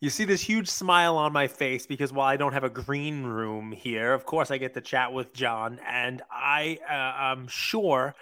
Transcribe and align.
You 0.00 0.10
see 0.10 0.24
this 0.24 0.40
huge 0.40 0.68
smile 0.68 1.16
on 1.16 1.32
my 1.32 1.46
face 1.46 1.86
because 1.86 2.12
while 2.12 2.26
I 2.26 2.36
don't 2.36 2.52
have 2.52 2.64
a 2.64 2.70
green 2.70 3.22
room 3.24 3.72
here, 3.72 4.12
of 4.12 4.24
course 4.26 4.50
I 4.50 4.58
get 4.58 4.74
to 4.74 4.80
chat 4.80 5.12
with 5.12 5.32
Jon, 5.32 5.78
and 5.86 6.22
I 6.30 6.78
uh, 6.88 7.32
am 7.32 7.46
sure 7.48 8.14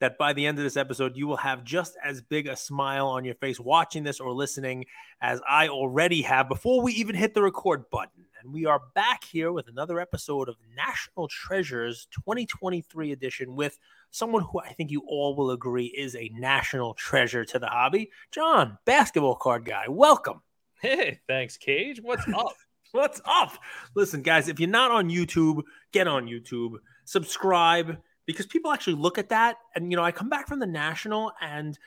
that 0.00 0.16
by 0.18 0.32
the 0.32 0.46
end 0.46 0.58
of 0.58 0.64
this 0.64 0.78
episode, 0.78 1.16
you 1.16 1.26
will 1.26 1.36
have 1.36 1.62
just 1.62 1.96
as 2.02 2.22
big 2.22 2.46
a 2.46 2.56
smile 2.56 3.06
on 3.06 3.24
your 3.24 3.34
face 3.34 3.60
watching 3.60 4.02
this 4.02 4.18
or 4.18 4.32
listening 4.32 4.86
as 5.20 5.40
I 5.48 5.68
already 5.68 6.22
have 6.22 6.48
before 6.48 6.82
we 6.82 6.92
even 6.94 7.14
hit 7.14 7.34
the 7.34 7.42
record 7.42 7.90
button. 7.90 8.24
And 8.42 8.54
we 8.54 8.64
are 8.64 8.80
back 8.94 9.22
here 9.24 9.52
with 9.52 9.68
another 9.68 10.00
episode 10.00 10.48
of 10.48 10.56
National 10.74 11.28
Treasures 11.28 12.08
2023 12.12 13.12
edition 13.12 13.54
with 13.54 13.78
someone 14.10 14.42
who 14.50 14.60
I 14.60 14.72
think 14.72 14.90
you 14.90 15.02
all 15.06 15.36
will 15.36 15.50
agree 15.50 15.86
is 15.86 16.16
a 16.16 16.30
national 16.32 16.94
treasure 16.94 17.44
to 17.44 17.58
the 17.58 17.66
hobby. 17.66 18.10
Jon, 18.32 18.78
basketball 18.86 19.36
card 19.36 19.66
guy, 19.66 19.84
welcome. 19.88 20.40
Hey, 20.80 21.20
thanks, 21.28 21.58
Cage. 21.58 22.00
What's 22.02 22.26
up? 22.34 22.56
What's 22.92 23.20
up? 23.26 23.52
Listen, 23.94 24.22
guys, 24.22 24.48
if 24.48 24.58
you're 24.58 24.68
not 24.68 24.90
on 24.90 25.10
YouTube, 25.10 25.62
get 25.92 26.08
on 26.08 26.26
YouTube, 26.26 26.76
subscribe 27.04 27.98
because 28.26 28.46
people 28.46 28.72
actually 28.72 28.96
look 28.96 29.18
at 29.18 29.28
that. 29.28 29.56
And 29.74 29.90
you 29.90 29.96
know, 29.96 30.02
I 30.02 30.10
come 30.10 30.30
back 30.30 30.48
from 30.48 30.58
the 30.58 30.66
national 30.66 31.32
and 31.40 31.78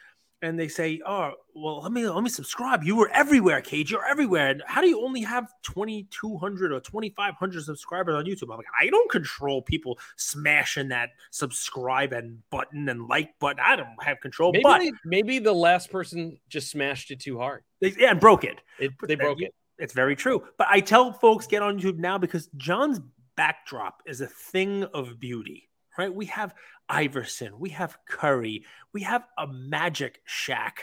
and 0.44 0.60
they 0.60 0.68
say, 0.68 1.02
"Oh, 1.06 1.32
well, 1.56 1.82
let 1.82 1.92
me 1.92 2.08
let 2.08 2.22
me 2.22 2.30
subscribe. 2.30 2.84
You 2.84 2.98
were 2.98 3.10
everywhere, 3.14 3.62
Cage. 3.62 3.92
You're 3.92 4.06
everywhere. 4.06 4.50
And 4.50 4.64
how 4.68 4.82
do 4.82 4.88
you 4.88 5.04
only 5.04 5.22
have 5.22 5.48
2,200 5.64 6.74
or 6.74 6.80
2,500 6.82 7.64
subscribers 7.64 8.16
on 8.16 8.26
YouTube?" 8.26 8.52
I'm 8.52 8.58
like, 8.58 8.66
I 8.80 8.88
don't 8.88 9.10
control 9.10 9.62
people 9.62 9.98
smashing 10.18 10.90
that 10.90 11.12
subscribe 11.32 12.12
and 12.12 12.40
button 12.50 12.90
and 12.90 13.08
like 13.08 13.40
button. 13.40 13.64
I 13.66 13.78
don't 13.78 14.04
have 14.04 14.20
control. 14.20 14.52
Maybe 14.52 14.64
but 14.64 14.80
they, 14.80 14.92
maybe 15.06 15.40
the 15.40 15.54
last 15.54 15.90
person 15.90 16.38
just 16.50 16.70
smashed 16.70 17.10
it 17.10 17.22
too 17.22 17.40
hard. 17.40 17.64
they, 17.80 17.96
yeah, 17.98 18.12
and 18.12 18.20
broke 18.20 18.44
it. 18.44 18.60
It, 18.80 18.92
they 19.08 19.16
broke 19.16 19.42
it. 19.42 19.56
It's 19.80 19.94
very 19.94 20.16
true. 20.16 20.44
But 20.58 20.68
I 20.70 20.82
tell 20.82 21.14
folks 21.14 21.48
get 21.48 21.64
on 21.64 21.80
YouTube 21.80 21.98
now 21.98 22.18
because 22.18 22.50
John's 22.58 23.00
backdrop 23.36 24.02
is 24.06 24.22
a 24.22 24.28
thing 24.28 24.84
of 24.94 25.20
beauty, 25.20 25.70
right? 25.98 26.14
We 26.14 26.26
have 26.28 26.54
Iverson, 26.90 27.60
we 27.60 27.70
have 27.70 27.98
Curry, 28.08 28.66
we 28.94 29.02
have 29.04 29.24
a 29.38 29.48
Magic 29.48 30.22
Shaq 30.28 30.74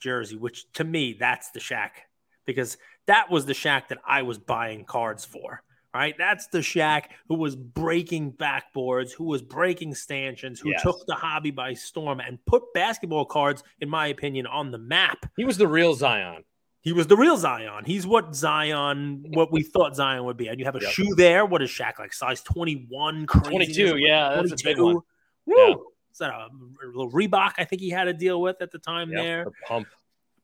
jersey, 0.00 0.36
which 0.36 0.70
to 0.74 0.84
me, 0.84 1.16
that's 1.18 1.50
the 1.50 1.60
Shaq 1.60 1.90
because 2.46 2.78
that 3.06 3.30
was 3.30 3.46
the 3.46 3.52
Shaq 3.52 3.88
that 3.88 3.98
I 4.06 4.22
was 4.22 4.38
buying 4.38 4.84
cards 4.84 5.24
for. 5.24 5.62
Right, 5.94 6.14
that's 6.18 6.46
the 6.48 6.58
Shaq 6.58 7.04
who 7.28 7.34
was 7.36 7.56
breaking 7.56 8.32
backboards, 8.34 9.10
who 9.10 9.24
was 9.24 9.40
breaking 9.40 9.94
stanchions, 9.94 10.60
who 10.60 10.70
Yes. 10.70 10.82
took 10.82 11.04
the 11.06 11.14
hobby 11.14 11.50
by 11.50 11.72
storm 11.72 12.20
and 12.20 12.38
put 12.44 12.62
basketball 12.74 13.24
cards, 13.24 13.64
in 13.80 13.88
my 13.88 14.08
opinion, 14.08 14.46
on 14.46 14.70
the 14.70 14.78
map. 14.78 15.16
He 15.36 15.44
was 15.44 15.56
the 15.56 15.66
real 15.66 15.94
Zion. 15.94 16.44
He 16.88 16.92
was 16.94 17.06
the 17.06 17.18
real 17.18 17.36
Zion. 17.36 17.84
He's 17.84 18.06
what 18.06 18.34
Zion, 18.34 19.26
what 19.34 19.52
we 19.52 19.62
thought 19.62 19.94
Zion 19.94 20.24
would 20.24 20.38
be. 20.38 20.48
And 20.48 20.58
you 20.58 20.64
have 20.64 20.74
a 20.74 20.80
Yep. 20.80 20.90
shoe 20.90 21.14
there. 21.16 21.44
What 21.44 21.60
is 21.60 21.68
Shaq 21.68 21.98
like? 21.98 22.14
Size 22.14 22.40
21, 22.40 23.26
craziness? 23.26 23.76
22, 23.76 23.98
yeah, 23.98 24.30
that's 24.40 24.52
a 24.52 24.64
big 24.64 24.78
one. 24.80 24.94
Woo! 25.44 25.54
Yeah. 25.54 25.74
Is 26.10 26.18
that 26.18 26.30
a, 26.30 26.46
a 26.48 26.86
little 26.86 27.10
Reebok? 27.12 27.52
I 27.58 27.64
think 27.64 27.82
he 27.82 27.90
had 27.90 28.04
to 28.04 28.14
deal 28.14 28.40
with 28.40 28.62
at 28.62 28.70
the 28.70 28.78
time 28.78 29.10
Yep, 29.12 29.22
there. 29.22 29.44
the 29.44 29.50
pump. 29.66 29.86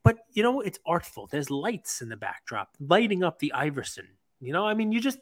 But 0.03 0.17
you 0.33 0.43
know, 0.43 0.61
it's 0.61 0.77
artful. 0.85 1.25
There's 1.25 1.49
lights 1.49 2.03
in 2.03 2.09
the 2.09 2.15
backdrop, 2.15 2.69
lighting 2.79 3.23
up 3.23 3.39
the 3.39 3.51
Iverson. 3.53 4.07
You 4.39 4.53
know, 4.53 4.67
I 4.67 4.75
mean, 4.75 4.91
you 4.91 5.01
just 5.01 5.17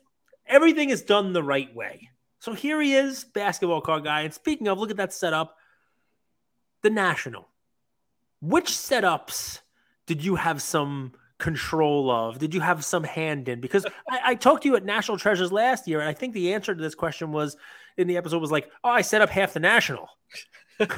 everything 0.45 0.89
is 0.89 1.03
done 1.03 1.31
the 1.31 1.41
right 1.41 1.73
way. 1.73 2.09
So 2.39 2.51
here 2.51 2.81
he 2.81 2.95
is, 2.95 3.23
basketball 3.23 3.79
card 3.79 4.03
guy. 4.03 4.23
And 4.23 4.33
speaking 4.33 4.67
of, 4.67 4.77
look 4.77 4.91
at 4.91 4.97
that 4.97 5.13
setup. 5.13 5.55
The 6.81 6.89
National. 6.89 7.47
Which 8.41 8.66
setups 8.71 9.59
did 10.05 10.23
you 10.23 10.35
have 10.35 10.61
some 10.61 11.13
control 11.39 12.09
of? 12.11 12.39
Did 12.39 12.53
you 12.53 12.61
have 12.61 12.83
some 12.85 13.03
hand 13.03 13.49
in? 13.49 13.59
Because 13.61 13.85
I, 14.09 14.19
I 14.25 14.35
talked 14.35 14.63
to 14.63 14.69
you 14.69 14.75
at 14.75 14.85
National 14.85 15.17
Treasures 15.17 15.51
last 15.51 15.87
year, 15.87 15.99
and 15.99 16.07
I 16.09 16.13
think 16.13 16.33
the 16.33 16.53
answer 16.53 16.73
to 16.75 16.81
this 16.81 16.95
question 16.95 17.31
was 17.31 17.57
in 17.97 18.07
the 18.07 18.17
episode 18.17 18.39
was 18.41 18.51
like, 18.51 18.69
"Oh, 18.83 18.89
I 18.89 19.01
set 19.01 19.21
up 19.21 19.29
half 19.29 19.53
the 19.53 19.59
National." 19.59 20.07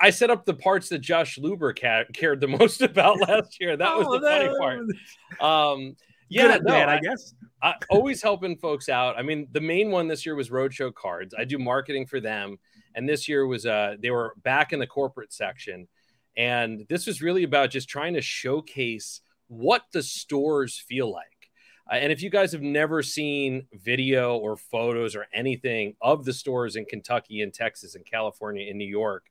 I 0.00 0.10
set 0.10 0.30
up 0.30 0.44
the 0.44 0.54
parts 0.54 0.88
that 0.90 0.98
Josh 0.98 1.38
Luber 1.38 1.78
ca- 1.78 2.04
cared 2.12 2.40
the 2.40 2.48
most 2.48 2.82
about 2.82 3.18
last 3.20 3.58
year. 3.60 3.76
That 3.76 3.96
was 3.96 4.06
Oh, 4.08 4.18
the 4.18 4.26
funny 4.26 4.48
that- 4.48 4.58
part. 4.58 4.80
Um, 5.40 5.96
Yeah, 6.28 6.58
no, 6.62 6.72
man, 6.72 6.88
I, 6.88 6.96
I 6.96 7.00
guess. 7.00 7.34
I 7.62 7.74
always 7.88 8.22
helping 8.22 8.56
folks 8.56 8.88
out. 8.88 9.18
I 9.18 9.22
mean, 9.22 9.48
the 9.52 9.60
main 9.60 9.90
one 9.90 10.06
this 10.08 10.24
year 10.26 10.34
was 10.34 10.50
Roadshow 10.50 10.94
Cards. 10.94 11.34
I 11.38 11.44
do 11.44 11.58
marketing 11.58 12.06
for 12.06 12.20
them, 12.20 12.58
and 12.94 13.08
this 13.08 13.28
year 13.28 13.46
was 13.46 13.64
uh 13.66 13.96
they 14.00 14.10
were 14.10 14.34
back 14.42 14.72
in 14.72 14.78
the 14.80 14.86
corporate 14.86 15.32
section, 15.32 15.88
and 16.40 16.86
this 16.88 17.06
was 17.06 17.20
really 17.20 17.42
about 17.42 17.68
just 17.68 17.86
trying 17.86 18.14
to 18.14 18.22
showcase 18.22 19.20
what 19.48 19.82
the 19.92 20.02
stores 20.02 20.78
feel 20.78 21.12
like. 21.12 21.26
Uh, 21.90 21.96
and 21.96 22.10
if 22.10 22.22
you 22.22 22.30
guys 22.30 22.52
have 22.52 22.62
never 22.62 23.02
seen 23.02 23.66
video 23.74 24.38
or 24.38 24.56
photos 24.56 25.14
or 25.14 25.26
anything 25.34 25.96
of 26.00 26.24
the 26.24 26.32
stores 26.32 26.76
in 26.76 26.86
Kentucky 26.86 27.42
and 27.42 27.52
Texas 27.52 27.94
and 27.94 28.06
California 28.06 28.66
and 28.70 28.78
New 28.78 28.88
York, 28.88 29.26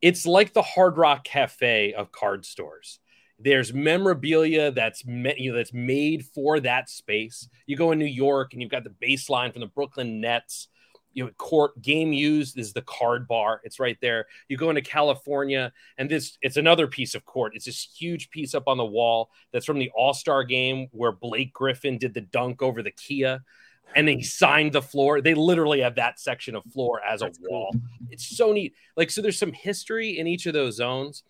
it's 0.00 0.26
like 0.26 0.52
the 0.52 0.62
Hard 0.62 0.96
Rock 0.96 1.22
Cafe 1.22 1.92
of 1.92 2.10
card 2.10 2.44
stores. 2.44 2.98
There's 3.38 3.72
memorabilia 3.72 4.72
that's 4.72 5.06
me- 5.06 5.36
you 5.38 5.52
know, 5.52 5.58
that's 5.58 5.72
made 5.72 6.24
for 6.34 6.58
that 6.58 6.90
space. 6.90 7.48
You 7.66 7.76
go 7.76 7.92
in 7.92 8.00
New 8.00 8.04
York 8.04 8.52
and 8.52 8.60
you've 8.60 8.70
got 8.72 8.82
the 8.82 8.96
baseline 9.06 9.52
from 9.52 9.60
the 9.60 9.68
Brooklyn 9.68 10.20
Nets. 10.20 10.66
You 11.14 11.24
know, 11.24 11.30
court 11.38 11.80
game 11.82 12.12
used 12.12 12.58
is 12.58 12.72
the 12.72 12.82
card 12.82 13.28
bar. 13.28 13.60
It's 13.64 13.78
right 13.80 13.98
there. 14.00 14.26
You 14.48 14.56
go 14.56 14.70
into 14.70 14.82
California 14.82 15.72
and 15.98 16.10
this 16.10 16.38
it's 16.42 16.56
another 16.56 16.86
piece 16.86 17.14
of 17.14 17.24
court. 17.24 17.52
It's 17.54 17.66
this 17.66 17.88
huge 17.96 18.30
piece 18.30 18.54
up 18.54 18.64
on 18.66 18.76
the 18.76 18.84
wall 18.84 19.30
that's 19.52 19.66
from 19.66 19.78
the 19.78 19.90
All-Star 19.94 20.44
game 20.44 20.88
where 20.92 21.12
Blake 21.12 21.52
Griffin 21.52 21.98
did 21.98 22.14
the 22.14 22.20
dunk 22.20 22.62
over 22.62 22.82
the 22.82 22.90
Kia 22.90 23.42
and 23.94 24.08
they 24.08 24.20
signed 24.20 24.72
the 24.72 24.82
floor. 24.82 25.20
They 25.20 25.34
literally 25.34 25.80
have 25.80 25.96
that 25.96 26.18
section 26.18 26.54
of 26.54 26.64
floor 26.72 27.02
as 27.04 27.22
a 27.22 27.26
That's 27.26 27.38
cool. 27.38 27.50
wall. 27.50 27.74
It's 28.10 28.36
so 28.36 28.52
neat. 28.52 28.74
Like 28.96 29.10
so 29.10 29.22
there's 29.22 29.38
some 29.38 29.52
history 29.52 30.18
in 30.18 30.26
each 30.26 30.46
of 30.46 30.54
those 30.54 30.76
zones 30.76 31.24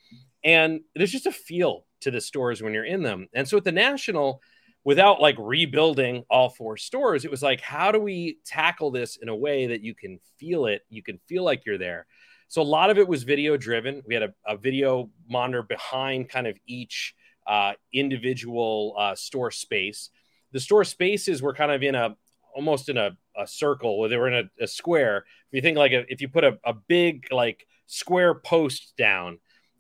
and 0.44 0.80
there's 0.94 1.12
just 1.12 1.26
a 1.26 1.32
feel 1.32 1.86
to 2.00 2.10
the 2.10 2.20
stores 2.20 2.62
when 2.62 2.74
you're 2.74 2.84
in 2.84 3.02
them. 3.02 3.28
And 3.32 3.48
so 3.48 3.56
at 3.56 3.64
the 3.64 3.72
National, 3.72 4.40
without 4.84 5.20
like 5.20 5.36
rebuilding 5.38 6.24
all 6.28 6.48
four 6.48 6.76
stores, 6.76 7.24
it 7.24 7.30
was 7.30 7.42
like, 7.42 7.60
how 7.60 7.92
do 7.92 8.00
we 8.00 8.38
tackle 8.44 8.90
this 8.90 9.16
in 9.16 9.28
a 9.28 9.36
way 9.36 9.66
that 9.66 9.82
you 9.82 9.94
can 9.94 10.18
feel 10.38 10.66
it? 10.66 10.82
You 10.90 11.02
can 11.02 11.18
feel 11.28 11.44
like 11.44 11.64
you're 11.64 11.78
there. 11.78 12.06
So 12.48 12.60
a 12.60 12.64
lot 12.64 12.90
of 12.90 12.98
it 12.98 13.08
was 13.08 13.22
video 13.22 13.56
driven. 13.56 14.02
We 14.06 14.14
had 14.14 14.24
a, 14.24 14.34
a 14.46 14.56
video 14.56 15.10
monitor 15.28 15.62
behind 15.62 16.28
kind 16.28 16.46
of 16.46 16.56
each 16.66 17.14
uh, 17.46 17.72
individual 17.92 18.94
uh, 18.98 19.14
store 19.14 19.50
space. 19.50 20.10
The 20.52 20.60
store 20.60 20.84
spaces 20.84 21.40
were 21.40 21.54
kind 21.54 21.72
of 21.72 21.82
in 21.82 21.94
a 21.94 22.16
almost 22.54 22.90
in 22.90 22.98
a, 22.98 23.16
a 23.36 23.46
circle 23.46 23.98
where 23.98 24.10
they 24.10 24.16
were 24.16 24.28
in 24.28 24.34
a, 24.34 24.64
a 24.64 24.66
square. 24.66 25.24
If 25.50 25.56
you 25.56 25.62
think 25.62 25.78
like 25.78 25.92
a, 25.92 26.04
if 26.12 26.20
you 26.20 26.28
put 26.28 26.44
a, 26.44 26.58
a 26.64 26.74
big 26.74 27.28
like 27.30 27.66
square 27.86 28.34
post 28.34 28.94
down 28.98 29.38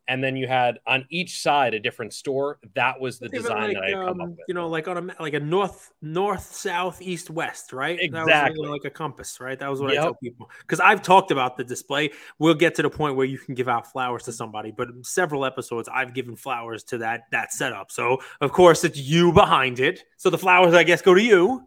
and 0.08 0.22
then 0.22 0.36
you 0.36 0.46
had 0.46 0.78
on 0.86 1.06
each 1.10 1.40
side 1.40 1.74
a 1.74 1.80
different 1.80 2.12
store, 2.12 2.58
that 2.74 3.00
was 3.00 3.18
the 3.18 3.28
design 3.28 3.74
like, 3.74 3.74
that 3.74 3.82
I 3.84 3.88
had 3.88 3.94
come 3.94 4.08
um, 4.08 4.20
up 4.20 4.28
with. 4.30 4.40
You 4.48 4.54
know, 4.54 4.68
like 4.68 4.88
on 4.88 5.10
a 5.10 5.22
like 5.22 5.34
a 5.34 5.40
north, 5.40 5.92
north, 6.02 6.54
south, 6.54 7.00
east, 7.00 7.30
west, 7.30 7.72
right? 7.72 7.98
That 7.98 8.12
was 8.12 8.28
Exactly. 8.28 8.68
like 8.68 8.84
a 8.84 8.90
compass, 8.90 9.40
right? 9.40 9.58
That 9.58 9.70
was 9.70 9.80
what 9.80 9.90
I 9.90 9.94
Yep. 9.94 10.02
tell 10.02 10.14
people 10.14 10.50
because 10.60 10.80
I've 10.80 11.02
talked 11.02 11.30
about 11.30 11.56
the 11.56 11.64
display. 11.64 12.10
We'll 12.38 12.54
get 12.54 12.74
to 12.76 12.82
the 12.82 12.90
point 12.90 13.16
where 13.16 13.26
you 13.26 13.38
can 13.38 13.54
give 13.54 13.68
out 13.68 13.90
flowers 13.90 14.24
to 14.24 14.32
somebody, 14.32 14.72
but 14.72 14.88
in 14.88 15.04
several 15.04 15.44
episodes 15.44 15.88
I've 15.92 16.14
given 16.14 16.36
flowers 16.36 16.82
to 16.84 16.98
that 16.98 17.22
that 17.30 17.52
setup. 17.52 17.90
So 17.90 18.20
of 18.40 18.52
course 18.52 18.84
it's 18.84 18.98
you 18.98 19.32
behind 19.32 19.80
it. 19.80 20.04
So 20.16 20.30
the 20.30 20.38
flowers, 20.38 20.74
I 20.74 20.82
guess, 20.82 21.02
go 21.02 21.14
to 21.14 21.22
you. 21.22 21.66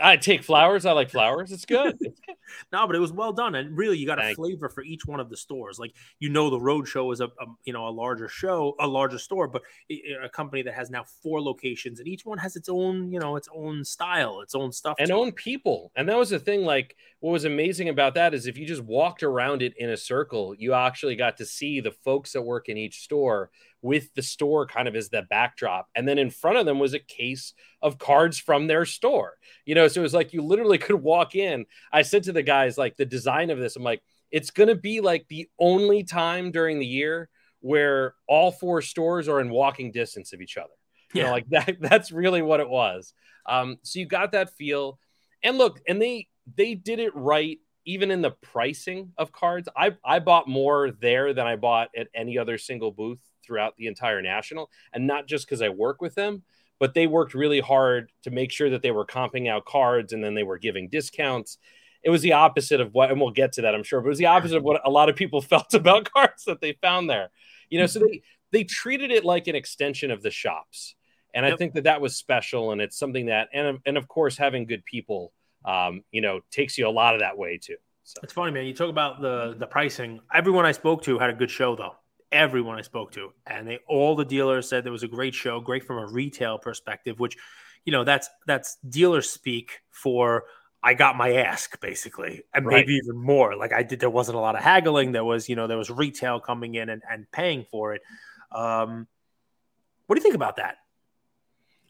I 0.00 0.16
take 0.16 0.42
flowers. 0.42 0.86
I 0.86 0.92
like 0.92 1.10
flowers. 1.10 1.52
It's 1.52 1.66
good. 1.66 1.98
No, 2.72 2.86
but 2.86 2.96
it 2.96 2.98
was 2.98 3.12
well 3.12 3.32
done, 3.32 3.54
and 3.54 3.76
really, 3.76 3.98
you 3.98 4.06
got 4.06 4.18
a 4.18 4.22
Thank 4.22 4.36
flavor 4.36 4.68
for 4.68 4.82
each 4.82 5.06
one 5.06 5.20
of 5.20 5.30
the 5.30 5.36
stores. 5.36 5.78
Like 5.78 5.94
you 6.18 6.28
know, 6.28 6.50
the 6.50 6.58
Roadshow 6.58 7.12
is 7.12 7.20
a, 7.20 7.26
a 7.26 7.46
you 7.64 7.72
know 7.72 7.88
a 7.88 7.90
larger 7.90 8.28
show, 8.28 8.74
a 8.80 8.86
larger 8.86 9.18
store, 9.18 9.48
but 9.48 9.62
a 9.90 10.28
company 10.28 10.62
that 10.62 10.74
has 10.74 10.90
now 10.90 11.04
four 11.22 11.40
locations, 11.40 11.98
and 11.98 12.08
each 12.08 12.24
one 12.24 12.38
has 12.38 12.56
its 12.56 12.68
own 12.68 13.12
you 13.12 13.18
know 13.20 13.36
its 13.36 13.48
own 13.54 13.84
style, 13.84 14.40
its 14.40 14.54
own 14.54 14.72
stuff. 14.72 14.96
and 14.98 15.08
to 15.08 15.14
it. 15.14 15.18
own 15.18 15.32
people. 15.32 15.92
And 15.96 16.08
that 16.08 16.18
was 16.18 16.30
the 16.30 16.38
thing. 16.38 16.62
Like, 16.62 16.96
what 17.20 17.32
was 17.32 17.44
amazing 17.44 17.88
about 17.88 18.14
that 18.14 18.34
is 18.34 18.46
if 18.46 18.58
you 18.58 18.66
just 18.66 18.82
walked 18.82 19.22
around 19.22 19.62
it 19.62 19.74
in 19.76 19.90
a 19.90 19.96
circle, 19.96 20.54
you 20.54 20.74
actually 20.74 21.16
got 21.16 21.36
to 21.38 21.46
see 21.46 21.80
the 21.80 21.92
folks 21.92 22.32
that 22.32 22.42
work 22.42 22.68
in 22.68 22.76
each 22.76 23.02
store 23.02 23.50
with 23.82 24.14
the 24.14 24.22
store 24.22 24.66
kind 24.66 24.86
of 24.88 24.94
as 24.96 25.08
the 25.10 25.22
backdrop. 25.28 25.88
And 25.94 26.06
then 26.08 26.18
in 26.18 26.30
front 26.30 26.56
of 26.56 26.66
them 26.66 26.78
was 26.78 26.94
a 26.94 26.98
case 27.00 27.52
of 27.82 27.98
cards 27.98 28.38
from 28.38 28.66
their 28.68 28.84
store. 28.84 29.34
You 29.66 29.74
know, 29.74 29.88
so 29.88 30.00
it 30.00 30.02
was 30.04 30.14
like 30.14 30.32
you 30.32 30.42
literally 30.42 30.78
could 30.86 31.02
walk 31.02 31.34
in. 31.34 31.66
I 31.92 32.02
said 32.02 32.22
to 32.24 32.32
the 32.32 32.42
guys, 32.42 32.78
like, 32.78 32.96
the 32.96 33.04
design 33.04 33.50
of 33.50 33.58
this, 33.58 33.76
I'm 33.76 33.82
like, 33.82 34.02
it's 34.30 34.50
going 34.50 34.68
to 34.68 34.74
be 34.76 35.00
like 35.00 35.26
the 35.28 35.48
only 35.58 36.04
time 36.04 36.52
during 36.52 36.78
the 36.78 36.86
year 36.86 37.28
where 37.60 38.14
all 38.26 38.50
four 38.50 38.80
stores 38.82 39.28
are 39.28 39.40
in 39.40 39.50
walking 39.50 39.92
distance 39.92 40.32
of 40.32 40.40
each 40.40 40.56
other. 40.56 40.72
You 41.12 41.22
know, 41.22 41.26
Yeah. 41.28 41.32
like 41.32 41.48
that. 41.50 41.76
That's 41.80 42.12
really 42.12 42.40
what 42.42 42.60
it 42.60 42.68
was. 42.68 43.12
Um, 43.46 43.78
so 43.82 43.98
you 43.98 44.06
got 44.06 44.32
that 44.32 44.50
feel, 44.56 44.98
and 45.42 45.58
look, 45.58 45.80
and 45.88 46.00
they 46.00 46.28
they 46.56 46.74
did 46.74 47.00
it 47.00 47.14
right 47.14 47.58
even 47.84 48.12
in 48.12 48.22
the 48.22 48.30
pricing 48.30 49.12
of 49.18 49.32
cards. 49.32 49.68
I 49.76 49.96
I 50.04 50.20
bought 50.20 50.46
more 50.48 50.92
there 50.92 51.34
than 51.34 51.46
I 51.46 51.56
bought 51.56 51.90
at 51.96 52.06
any 52.14 52.38
other 52.38 52.56
single 52.58 52.92
booth 52.92 53.18
throughout 53.44 53.76
the 53.76 53.86
entire 53.86 54.22
national, 54.22 54.70
and 54.92 55.06
not 55.06 55.26
just 55.26 55.46
because 55.46 55.62
I 55.62 55.68
work 55.68 56.00
with 56.00 56.14
them, 56.14 56.42
but 56.78 56.94
they 56.94 57.06
worked 57.06 57.34
really 57.34 57.60
hard 57.60 58.10
to 58.24 58.30
make 58.30 58.50
sure 58.50 58.70
that 58.70 58.82
they 58.82 58.90
were 58.90 59.06
comping 59.06 59.48
out 59.48 59.64
cards 59.64 60.12
and 60.12 60.22
then 60.22 60.34
they 60.34 60.42
were 60.42 60.58
giving 60.58 60.88
discounts. 60.88 61.58
It 62.02 62.10
was 62.10 62.22
the 62.22 62.32
opposite 62.32 62.80
of 62.80 62.92
what, 62.92 63.10
and 63.10 63.20
we'll 63.20 63.30
get 63.30 63.52
to 63.52 63.62
that, 63.62 63.74
I'm 63.74 63.84
sure, 63.84 64.00
but 64.00 64.06
it 64.06 64.08
was 64.08 64.18
the 64.18 64.26
opposite 64.26 64.56
of 64.56 64.64
what 64.64 64.80
a 64.84 64.90
lot 64.90 65.08
of 65.08 65.14
people 65.14 65.40
felt 65.42 65.74
about 65.74 66.10
cards 66.12 66.44
that 66.46 66.60
they 66.60 66.72
found 66.72 67.08
there. 67.08 67.30
You 67.70 67.78
know, 67.78 67.86
so 67.86 68.00
they 68.00 68.22
they 68.50 68.64
treated 68.64 69.10
it 69.10 69.24
like 69.24 69.46
an 69.46 69.54
extension 69.54 70.10
of 70.10 70.22
the 70.22 70.30
shops, 70.30 70.94
and 71.34 71.44
yep. 71.44 71.54
I 71.54 71.56
think 71.56 71.74
that 71.74 71.84
that 71.84 72.00
was 72.00 72.16
special, 72.16 72.72
and 72.72 72.82
it's 72.82 72.98
something 72.98 73.26
that, 73.26 73.48
and 73.54 73.78
and 73.86 73.96
of 73.96 74.08
course, 74.08 74.36
having 74.36 74.66
good 74.66 74.84
people, 74.84 75.32
um, 75.64 76.02
you 76.10 76.20
know, 76.20 76.40
takes 76.50 76.76
you 76.76 76.86
a 76.86 76.90
lot 76.90 77.14
of 77.14 77.20
that 77.20 77.38
way 77.38 77.58
too. 77.62 77.76
So. 78.04 78.20
It's 78.22 78.32
funny, 78.32 78.52
man. 78.52 78.66
You 78.66 78.74
talk 78.74 78.90
about 78.90 79.22
the 79.22 79.54
the 79.58 79.66
pricing. 79.66 80.20
Everyone 80.34 80.66
I 80.66 80.72
spoke 80.72 81.02
to 81.04 81.18
had 81.18 81.30
a 81.30 81.32
good 81.32 81.50
show, 81.50 81.76
though. 81.76 81.94
Everyone 82.32 82.78
I 82.78 82.82
spoke 82.82 83.12
to, 83.12 83.32
and 83.46 83.68
they 83.68 83.78
all 83.86 84.16
the 84.16 84.24
dealers 84.24 84.68
said 84.68 84.84
there 84.84 84.90
was 84.90 85.02
a 85.02 85.08
great 85.08 85.34
show, 85.34 85.60
great 85.60 85.84
from 85.84 85.98
a 85.98 86.06
retail 86.06 86.58
perspective. 86.58 87.20
Which, 87.20 87.36
you 87.84 87.92
know, 87.92 88.04
that's 88.04 88.28
that's 88.46 88.78
dealer 88.88 89.20
speak 89.20 89.82
for 89.90 90.44
I 90.82 90.94
got 90.94 91.16
my 91.16 91.34
ask 91.34 91.80
basically, 91.80 92.42
and 92.52 92.66
right. 92.66 92.76
maybe 92.76 92.94
even 92.94 93.16
more. 93.16 93.54
Like 93.54 93.72
I 93.72 93.82
did, 93.82 94.00
there 94.00 94.10
wasn't 94.10 94.38
a 94.38 94.40
lot 94.40 94.56
of 94.56 94.62
haggling. 94.62 95.12
There 95.12 95.24
was, 95.24 95.48
you 95.48 95.54
know, 95.56 95.66
there 95.66 95.78
was 95.78 95.90
retail 95.90 96.40
coming 96.40 96.74
in 96.74 96.88
and, 96.88 97.02
and 97.08 97.30
paying 97.30 97.66
for 97.70 97.94
it. 97.94 98.02
Um, 98.50 99.06
what 100.06 100.16
do 100.16 100.20
you 100.20 100.24
think 100.24 100.34
about 100.34 100.56
that? 100.56 100.78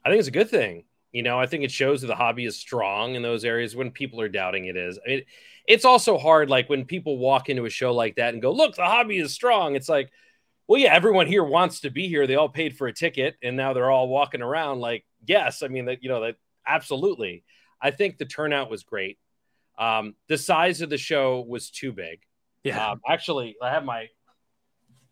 I 0.05 0.11
think 0.11 0.19
it's 0.19 0.29
a 0.29 0.33
good 0.33 0.50
thing. 0.50 0.85
You 1.12 1.23
know, 1.23 1.39
I 1.39 1.47
think 1.47 1.62
it 1.65 1.71
shows 1.71 2.00
that 2.00 2.09
the 2.09 2.15
hobby 2.15 2.44
is 2.44 2.56
strong 2.56 3.15
in 3.15 3.23
those 3.23 3.44
areas 3.44 3.77
when 3.77 3.93
people 3.93 4.21
are 4.21 4.29
doubting 4.29 4.67
it 4.67 4.77
is. 4.77 4.99
I 5.05 5.09
mean, 5.09 5.23
it's 5.67 5.85
also 5.85 6.19
hard, 6.19 6.50
like 6.50 6.69
when 6.69 6.85
people 6.85 7.19
walk 7.19 7.49
into 7.49 7.65
a 7.65 7.71
show 7.71 7.94
like 7.94 8.17
that 8.17 8.35
and 8.35 8.43
go, 8.43 8.50
look, 8.53 8.75
the 8.75 8.85
hobby 8.85 9.19
is 9.19 9.33
strong. 9.33 9.77
It's 9.77 9.89
like, 9.89 10.11
well, 10.67 10.81
yeah, 10.81 10.94
everyone 10.94 11.26
here 11.26 11.44
wants 11.44 11.81
to 11.81 11.91
be 11.91 12.09
here. 12.09 12.26
They 12.26 12.37
all 12.37 12.49
paid 12.49 12.76
for 12.76 12.87
a 12.87 12.93
ticket 12.93 13.37
and 13.43 13.56
now 13.56 13.73
they're 13.73 13.91
all 13.91 14.09
walking 14.09 14.43
around 14.43 14.81
like, 14.81 15.05
yes, 15.26 15.62
I 15.62 15.69
mean, 15.69 15.87
that, 15.87 16.03
you 16.03 16.09
know, 16.09 16.23
that 16.23 16.37
absolutely. 16.67 17.44
I 17.81 17.91
think 17.91 18.19
the 18.19 18.25
turnout 18.25 18.70
was 18.70 18.82
great. 18.85 19.19
Um, 19.79 20.14
the 20.29 20.38
size 20.38 20.81
of 20.81 20.91
the 20.91 20.99
show 20.99 21.41
was 21.41 21.70
too 21.70 21.93
big. 21.93 22.20
Yeah. 22.62 22.93
Um, 22.93 23.00
actually, 23.09 23.56
I 23.61 23.70
have 23.70 23.85
my, 23.85 24.09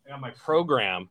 I 0.06 0.11
got 0.11 0.20
my 0.20 0.31
program 0.31 1.11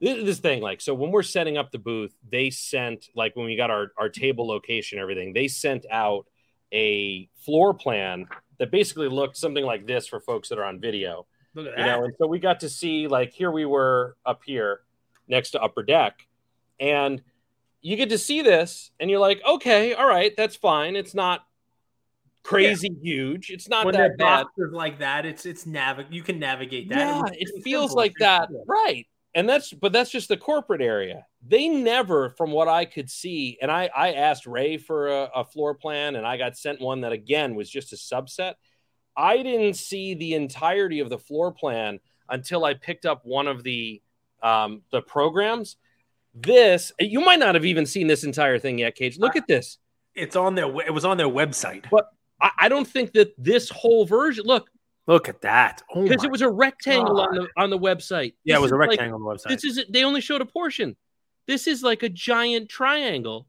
this 0.00 0.38
thing 0.38 0.62
like 0.62 0.80
so 0.80 0.94
when 0.94 1.10
we're 1.10 1.22
setting 1.22 1.58
up 1.58 1.70
the 1.70 1.78
booth 1.78 2.14
they 2.30 2.48
sent 2.48 3.08
like 3.14 3.36
when 3.36 3.44
we 3.44 3.54
got 3.54 3.70
our, 3.70 3.92
our 3.98 4.08
table 4.08 4.46
location 4.48 4.98
everything 4.98 5.32
they 5.34 5.46
sent 5.46 5.84
out 5.90 6.26
a 6.72 7.28
floor 7.44 7.74
plan 7.74 8.26
that 8.58 8.70
basically 8.70 9.08
looked 9.08 9.36
something 9.36 9.64
like 9.64 9.86
this 9.86 10.06
for 10.06 10.20
folks 10.20 10.48
that 10.48 10.58
are 10.58 10.64
on 10.64 10.80
video 10.80 11.26
Look 11.54 11.66
at 11.66 11.76
that. 11.76 11.80
you 11.80 11.86
know 11.86 12.04
and 12.04 12.14
so 12.18 12.26
we 12.26 12.38
got 12.38 12.60
to 12.60 12.68
see 12.68 13.08
like 13.08 13.32
here 13.32 13.50
we 13.50 13.64
were 13.64 14.16
up 14.24 14.42
here 14.44 14.80
next 15.28 15.50
to 15.50 15.62
upper 15.62 15.82
deck 15.82 16.26
and 16.78 17.22
you 17.82 17.96
get 17.96 18.10
to 18.10 18.18
see 18.18 18.42
this 18.42 18.90
and 19.00 19.10
you're 19.10 19.20
like 19.20 19.40
okay 19.46 19.94
all 19.94 20.06
right 20.06 20.36
that's 20.36 20.56
fine. 20.56 20.96
It's 20.96 21.14
not 21.14 21.44
crazy 22.42 22.90
yeah. 23.00 23.02
huge. 23.02 23.50
It's 23.50 23.68
not 23.68 23.84
when 23.84 23.94
that 23.94 24.16
bad. 24.16 24.46
like 24.70 24.98
that 24.98 25.26
it's 25.26 25.46
it's 25.46 25.66
navigate 25.66 26.12
you 26.12 26.22
can 26.22 26.38
navigate 26.38 26.88
that. 26.90 26.98
Yeah, 26.98 27.22
it, 27.32 27.48
it 27.54 27.62
feels 27.62 27.92
like 27.92 28.14
that. 28.20 28.48
right. 28.66 29.06
And 29.34 29.48
that's 29.48 29.72
but 29.72 29.92
that's 29.92 30.10
just 30.10 30.28
the 30.28 30.36
corporate 30.36 30.82
area. 30.82 31.26
They 31.46 31.68
never 31.68 32.30
from 32.30 32.50
what 32.50 32.68
i 32.68 32.84
could 32.84 33.08
see 33.10 33.56
and 33.62 33.70
i 33.70 33.88
i 33.96 34.12
asked 34.12 34.46
ray 34.46 34.76
for 34.76 35.08
a, 35.08 35.30
a, 35.36 35.44
floor 35.44 35.74
plan 35.74 36.16
and 36.16 36.26
i 36.26 36.36
got 36.36 36.56
sent 36.56 36.80
one 36.80 37.00
that 37.00 37.12
again 37.12 37.54
was 37.54 37.70
just 37.70 37.94
a 37.94 37.96
subset 37.96 38.54
i 39.16 39.42
didn't 39.42 39.74
see 39.74 40.14
the 40.14 40.34
entirety 40.34 41.00
of 41.00 41.10
the 41.10 41.18
floor 41.18 41.52
plan 41.52 41.98
until 42.28 42.64
i 42.64 42.74
picked 42.74 43.06
up 43.06 43.24
one 43.24 43.46
of 43.46 43.62
the 43.62 44.00
um 44.42 44.82
the 44.90 45.02
programs 45.02 45.76
this 46.34 46.92
you 47.00 47.20
might 47.20 47.38
not 47.38 47.54
have 47.54 47.64
even 47.64 47.86
seen 47.86 48.06
this 48.06 48.24
entire 48.24 48.58
thing 48.58 48.78
yet 48.78 48.94
cage 48.94 49.18
look 49.18 49.36
at 49.36 49.46
this 49.46 49.78
it's 50.14 50.36
on 50.36 50.54
their 50.54 50.66
it 50.80 50.92
was 50.92 51.04
on 51.04 51.16
their 51.16 51.28
website 51.28 51.84
but 51.90 52.08
I, 52.40 52.50
I 52.58 52.68
don't 52.68 52.86
think 52.86 53.12
that 53.12 53.34
this 53.36 53.68
whole 53.68 54.04
version 54.06 54.44
look 54.46 54.70
Look 55.06 55.28
at 55.28 55.40
that. 55.40 55.82
Because 55.92 56.22
oh 56.22 56.26
it 56.26 56.30
was 56.30 56.40
a 56.40 56.48
rectangle 56.48 57.16
God. 57.16 57.28
on 57.28 57.34
the 57.34 57.48
on 57.56 57.70
the 57.70 57.78
website. 57.78 58.34
Yeah, 58.44 58.54
this 58.54 58.58
it 58.58 58.62
was 58.62 58.70
a 58.70 58.76
rectangle 58.76 59.18
like, 59.18 59.32
on 59.32 59.36
the 59.36 59.42
website. 59.42 59.48
This 59.48 59.64
is 59.64 59.84
they 59.90 60.04
only 60.04 60.20
showed 60.20 60.40
a 60.40 60.46
portion. 60.46 60.96
This 61.48 61.66
is 61.66 61.82
like 61.82 62.04
a 62.04 62.08
giant 62.08 62.68
triangle. 62.68 63.48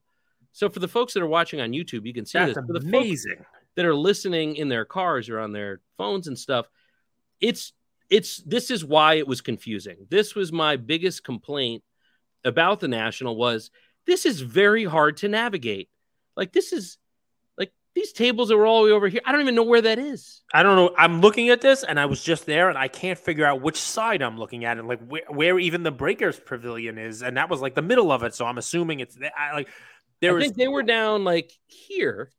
So 0.53 0.69
for 0.69 0.79
the 0.79 0.87
folks 0.87 1.13
that 1.13 1.21
are 1.21 1.27
watching 1.27 1.61
on 1.61 1.69
YouTube, 1.71 2.07
you 2.07 2.15
can 2.15 2.25
see 2.25 2.39
That's 2.39 2.55
this. 2.55 2.65
For 2.65 2.79
the 2.79 2.79
amazing. 2.79 3.45
That 3.75 3.85
are 3.85 3.95
listening 3.95 4.56
in 4.56 4.69
their 4.69 4.85
cars 4.85 5.29
or 5.29 5.39
on 5.39 5.51
their 5.51 5.81
phones 5.97 6.27
and 6.27 6.38
stuff, 6.38 6.68
it's 7.39 7.73
it's 8.09 8.38
this 8.44 8.69
is 8.69 8.83
why 8.83 9.15
it 9.15 9.27
was 9.27 9.41
confusing. 9.41 10.06
This 10.09 10.35
was 10.35 10.51
my 10.51 10.75
biggest 10.75 11.23
complaint 11.23 11.83
about 12.44 12.79
the 12.79 12.88
national 12.88 13.35
was 13.35 13.71
this 14.06 14.25
is 14.25 14.41
very 14.41 14.83
hard 14.83 15.18
to 15.18 15.29
navigate. 15.29 15.89
Like 16.35 16.51
this 16.51 16.73
is 16.73 16.97
like 17.57 17.71
these 17.95 18.12
tables 18.12 18.51
are 18.51 18.65
all 18.65 18.81
the 18.81 18.89
way 18.89 18.91
over 18.91 19.07
here. 19.07 19.21
I 19.25 19.31
don't 19.31 19.41
even 19.41 19.56
know 19.56 19.63
where 19.63 19.81
that 19.81 19.97
is. 19.97 20.41
I 20.53 20.63
don't 20.63 20.75
know. 20.75 20.94
I'm 20.97 21.21
looking 21.21 21.50
at 21.50 21.62
this 21.62 21.83
and 21.83 22.00
I 22.00 22.06
was 22.06 22.21
just 22.21 22.45
there 22.45 22.69
and 22.69 22.77
I 22.77 22.89
can't 22.89 23.18
figure 23.18 23.45
out 23.45 23.62
which 23.62 23.79
side 23.79 24.21
I'm 24.21 24.38
looking 24.38 24.65
at 24.65 24.77
and 24.77 24.88
like 24.88 25.00
where, 25.07 25.23
where 25.29 25.59
even 25.59 25.83
the 25.83 25.91
Breakers 25.91 26.39
Pavilion 26.39 26.97
is. 26.97 27.21
And 27.21 27.38
that 27.38 27.50
was 27.50 27.62
like 27.62 27.75
the 27.75 27.81
middle 27.81 28.12
of 28.12 28.23
it. 28.23 28.35
So 28.35 28.45
I'm 28.45 28.57
assuming 28.57 29.00
it's 29.00 29.18
I, 29.38 29.53
like 29.53 29.69
there 30.19 30.31
I 30.31 30.33
was, 30.33 30.44
think 30.44 30.57
they 30.57 30.68
were 30.68 30.83
down 30.83 31.23
like 31.23 31.51
here 31.68 32.29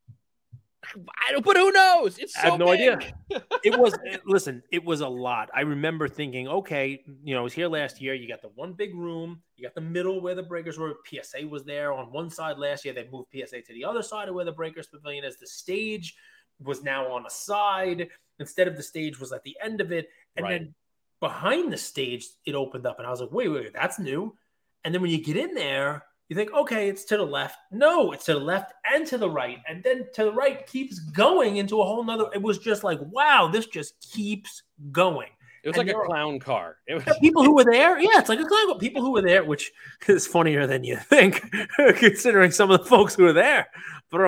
I 1.27 1.33
don't, 1.33 1.45
but 1.45 1.57
who 1.57 1.71
knows? 1.73 2.19
It's 2.19 2.35
so 2.35 2.41
I 2.41 2.51
have 2.51 2.59
no 2.59 2.67
big. 2.67 2.91
idea. 2.91 3.15
it 3.65 3.79
was 3.79 3.95
listen, 4.27 4.63
it 4.71 4.85
was 4.85 5.01
a 5.01 5.09
lot. 5.09 5.51
I 5.55 5.63
remember 5.63 6.09
thinking, 6.09 6.49
okay, 6.49 7.03
you 7.25 7.35
know, 7.35 7.41
I 7.41 7.43
was 7.43 7.53
here 7.53 7.69
last 7.69 8.01
year. 8.01 8.15
You 8.15 8.29
got 8.29 8.43
the 8.43 8.51
one 8.55 8.73
big 8.73 8.95
room, 8.95 9.43
you 9.57 9.65
got 9.65 9.75
the 9.75 9.81
middle 9.81 10.21
where 10.21 10.35
the 10.35 10.43
breakers 10.43 10.79
were. 10.79 10.95
PSA 11.07 11.47
was 11.47 11.65
there 11.65 11.93
on 11.93 12.13
one 12.13 12.31
side 12.31 12.59
last 12.59 12.85
year. 12.85 12.95
They 12.95 13.09
moved 13.11 13.29
PSA 13.33 13.63
to 13.63 13.73
the 13.73 13.85
other 13.85 14.03
side 14.03 14.29
of 14.29 14.35
where 14.35 14.45
the 14.45 14.53
breakers 14.53 14.87
pavilion 14.87 15.25
is. 15.25 15.39
The 15.39 15.47
stage 15.47 16.17
was 16.61 16.83
now 16.83 17.13
on 17.13 17.27
a 17.27 17.31
side 17.31 18.09
instead 18.39 18.69
of 18.69 18.77
the 18.77 18.83
stage 18.83 19.19
was 19.21 19.33
at 19.33 19.43
the 19.45 19.57
end 19.63 19.81
of 19.81 19.93
it, 19.93 20.09
and 20.37 20.45
right. 20.45 20.59
then 20.61 20.75
behind 21.21 21.73
the 21.73 21.77
stage 21.77 22.27
it 22.45 22.55
opened 22.55 22.87
up, 22.87 22.99
and 22.99 23.07
I 23.07 23.11
was 23.11 23.21
like, 23.21 23.33
wait, 23.33 23.49
wait, 23.49 23.65
wait, 23.65 23.73
that's 23.73 23.99
new. 23.99 24.37
And 24.85 24.93
then 24.93 25.01
when 25.01 25.11
you 25.11 25.23
get 25.23 25.37
in 25.37 25.55
there, 25.55 26.05
you 26.29 26.37
think, 26.37 26.53
okay, 26.55 26.89
it's 26.89 27.05
to 27.05 27.17
the 27.17 27.25
left. 27.25 27.59
No, 27.71 28.13
it's 28.13 28.25
to 28.27 28.35
the 28.35 28.41
left 28.41 28.73
and 28.91 29.07
to 29.07 29.19
the 29.19 29.29
right. 29.29 29.59
And 29.69 29.83
then 29.83 30.07
to 30.15 30.25
the 30.25 30.33
right 30.33 30.67
keeps 30.67 30.99
going 30.99 31.57
into 31.57 31.81
a 31.81 31.85
whole 31.85 32.03
nother. 32.03 32.27
It 32.33 32.41
was 32.41 32.59
just 32.59 32.85
like, 32.85 32.99
wow, 33.11 33.51
this 33.53 33.67
just 33.67 33.95
keeps 34.13 34.63
going. 34.91 35.29
It 35.63 35.69
was 35.69 35.79
and 35.79 35.87
like 35.87 35.97
a 35.97 36.07
clown 36.07 36.41
car. 36.41 36.79
It 36.89 36.95
was 36.95 37.05
people 37.21 37.45
who 37.45 37.55
were 37.55 37.65
there. 37.65 38.01
Yeah, 38.01 38.19
it's 38.19 38.29
like 38.29 38.41
a 38.41 38.45
clown 38.45 38.67
car. 38.67 38.79
People 38.79 39.03
who 39.03 39.13
were 39.13 39.23
there, 39.23 39.45
which 39.45 39.71
is 40.09 40.27
funnier 40.27 40.67
than 40.67 40.83
you 40.83 40.97
think, 40.97 41.45
considering 41.97 42.51
some 42.51 42.71
of 42.71 42.81
the 42.81 42.87
folks 42.87 43.15
who 43.15 43.25
were 43.25 43.33
there. 43.33 43.69
But 44.11 44.21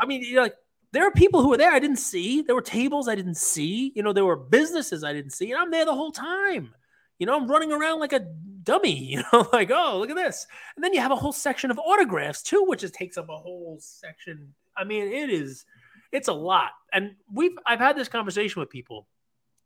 I 0.00 0.06
mean, 0.06 0.22
you're 0.24 0.42
like, 0.42 0.54
there 0.92 1.06
are 1.06 1.10
people 1.10 1.42
who 1.42 1.48
were 1.48 1.56
there 1.56 1.72
I 1.72 1.78
didn't 1.78 1.96
see. 1.96 2.42
There 2.42 2.54
were 2.54 2.62
tables 2.62 3.08
I 3.08 3.14
didn't 3.14 3.36
see. 3.36 3.92
You 3.94 4.02
know, 4.02 4.12
there 4.12 4.24
were 4.24 4.36
businesses 4.36 5.04
I 5.04 5.12
didn't 5.12 5.32
see, 5.32 5.50
and 5.50 5.60
I'm 5.60 5.70
there 5.70 5.84
the 5.84 5.94
whole 5.94 6.12
time. 6.12 6.74
You 7.18 7.26
know, 7.26 7.36
I'm 7.36 7.50
running 7.50 7.72
around 7.72 8.00
like 8.00 8.12
a 8.12 8.26
dummy, 8.62 8.94
you 9.04 9.22
know, 9.32 9.48
like, 9.52 9.70
oh, 9.70 9.98
look 9.98 10.10
at 10.10 10.16
this. 10.16 10.46
And 10.76 10.84
then 10.84 10.92
you 10.92 11.00
have 11.00 11.12
a 11.12 11.16
whole 11.16 11.32
section 11.32 11.70
of 11.70 11.78
autographs 11.78 12.42
too, 12.42 12.64
which 12.66 12.80
just 12.80 12.94
takes 12.94 13.16
up 13.16 13.28
a 13.28 13.36
whole 13.36 13.78
section. 13.80 14.54
I 14.76 14.84
mean, 14.84 15.12
it 15.12 15.30
is, 15.30 15.64
it's 16.10 16.28
a 16.28 16.32
lot. 16.32 16.70
And 16.92 17.12
we've, 17.32 17.56
I've 17.66 17.78
had 17.78 17.96
this 17.96 18.08
conversation 18.08 18.60
with 18.60 18.70
people. 18.70 19.06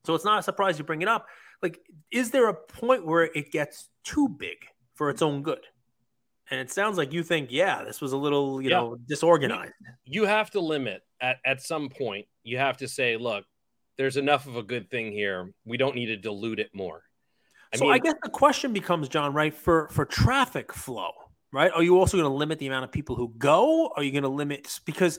So 0.05 0.15
it's 0.15 0.25
not 0.25 0.38
a 0.38 0.43
surprise 0.43 0.79
you 0.79 0.85
bring 0.85 1.03
it 1.03 1.09
up. 1.09 1.26
Like, 1.62 1.81
is 2.11 2.31
there 2.31 2.49
a 2.49 2.55
point 2.55 3.05
where 3.05 3.25
it 3.25 3.50
gets 3.50 3.88
too 4.05 4.29
big 4.29 4.57
for 4.95 5.11
its 5.11 5.23
own 5.23 5.43
good? 5.43 5.61
And 6.50 6.61
it 6.61 6.71
sounds 6.71 6.97
like 6.97 7.12
you 7.12 7.25
think, 7.25 7.50
yeah, 7.50 7.83
this 7.83 8.00
was 8.00 8.12
a 8.12 8.17
little, 8.17 8.62
you 8.62 8.71
yeah. 8.71 8.76
know, 8.76 8.97
disorganized. 9.09 9.73
You 10.05 10.26
have 10.26 10.50
to 10.53 10.61
limit 10.61 11.03
at, 11.21 11.38
at 11.45 11.61
some 11.61 11.88
point. 11.88 12.26
You 12.45 12.59
have 12.59 12.76
to 12.79 12.88
say, 12.88 13.17
look, 13.17 13.45
there's 13.97 14.17
enough 14.17 14.47
of 14.47 14.57
a 14.57 14.62
good 14.62 14.88
thing 14.91 15.11
here. 15.11 15.53
We 15.65 15.76
don't 15.76 15.97
need 15.97 16.07
to 16.07 16.17
dilute 16.17 16.61
it 16.61 16.71
more. 16.73 17.03
I 17.73 17.77
so 17.77 17.85
mean, 17.85 17.95
I 17.95 17.99
guess 17.99 18.15
the 18.23 18.31
question 18.31 18.73
becomes, 18.73 19.09
Jon, 19.09 19.33
right? 19.33 19.55
For 19.55 19.89
for 19.89 20.05
traffic 20.05 20.73
flow, 20.73 21.11
right? 21.53 21.71
Are 21.73 21.83
you 21.83 21.99
also 21.99 22.17
going 22.17 22.31
to 22.31 22.37
limit 22.37 22.59
the 22.59 22.67
amount 22.67 22.85
of 22.85 22.93
people 22.93 23.17
who 23.17 23.33
go? 23.39 23.93
Are 23.97 24.03
you 24.03 24.13
going 24.13 24.23
to 24.23 24.29
limit 24.29 24.81
because 24.85 25.19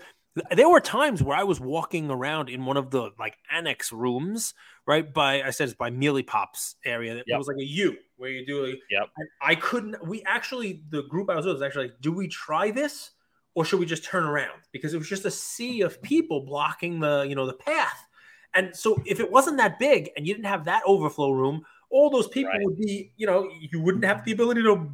there 0.52 0.70
were 0.70 0.80
times 0.80 1.24
where 1.24 1.38
I 1.38 1.44
was 1.44 1.60
walking 1.60 2.10
around 2.10 2.50
in 2.50 2.66
one 2.66 2.78
of 2.78 2.92
the 2.92 3.12
like 3.20 3.38
annex 3.52 3.92
rooms, 3.92 4.54
right? 4.86 5.12
By 5.12 5.42
I 5.42 5.50
said 5.50 5.70
it's 5.70 5.78
by 5.78 5.90
Mealy 5.90 6.24
Pops 6.24 6.76
area. 6.86 7.16
It 7.16 7.26
yep. 7.28 7.38
was 7.38 7.48
like 7.48 7.58
a 7.58 7.66
U 7.66 7.96
where 8.18 8.30
you 8.30 8.46
do. 8.46 8.66
Like, 8.66 8.80
yep. 8.90 9.10
I, 9.42 9.52
I 9.52 9.56
couldn't. 9.56 10.06
We 10.06 10.24
actually 10.26 10.84
the 10.90 11.04
group 11.04 11.30
I 11.30 11.36
was 11.36 11.46
with 11.46 11.56
was 11.56 11.62
actually 11.62 11.88
like, 11.88 12.02
do 12.02 12.12
we 12.12 12.28
try 12.28 12.72
this 12.72 13.12
or 13.56 13.66
should 13.66 13.80
we 13.80 13.86
just 13.86 14.04
turn 14.04 14.24
around? 14.24 14.62
Because 14.72 14.94
it 14.94 14.98
was 14.98 15.10
just 15.10 15.26
a 15.26 15.32
sea 15.32 15.82
of 15.82 16.02
people 16.02 16.42
blocking 16.42 17.00
the 17.00 17.26
you 17.28 17.36
know 17.36 17.48
the 17.48 17.54
path. 17.54 18.06
And 18.54 18.76
so 18.76 19.02
if 19.06 19.20
it 19.20 19.32
wasn't 19.32 19.58
that 19.58 19.78
big 19.78 20.10
and 20.16 20.26
you 20.26 20.34
didn't 20.34 20.48
have 20.48 20.66
that 20.66 20.82
overflow 20.86 21.32
room, 21.32 21.64
all 21.90 22.10
those 22.10 22.28
people 22.28 22.52
right. 22.52 22.64
would 22.64 22.78
be, 22.78 23.12
you 23.18 23.28
know, 23.28 23.50
you 23.60 23.80
wouldn't 23.80 24.06
have 24.06 24.26
the 24.26 24.32
ability 24.32 24.64
to 24.64 24.90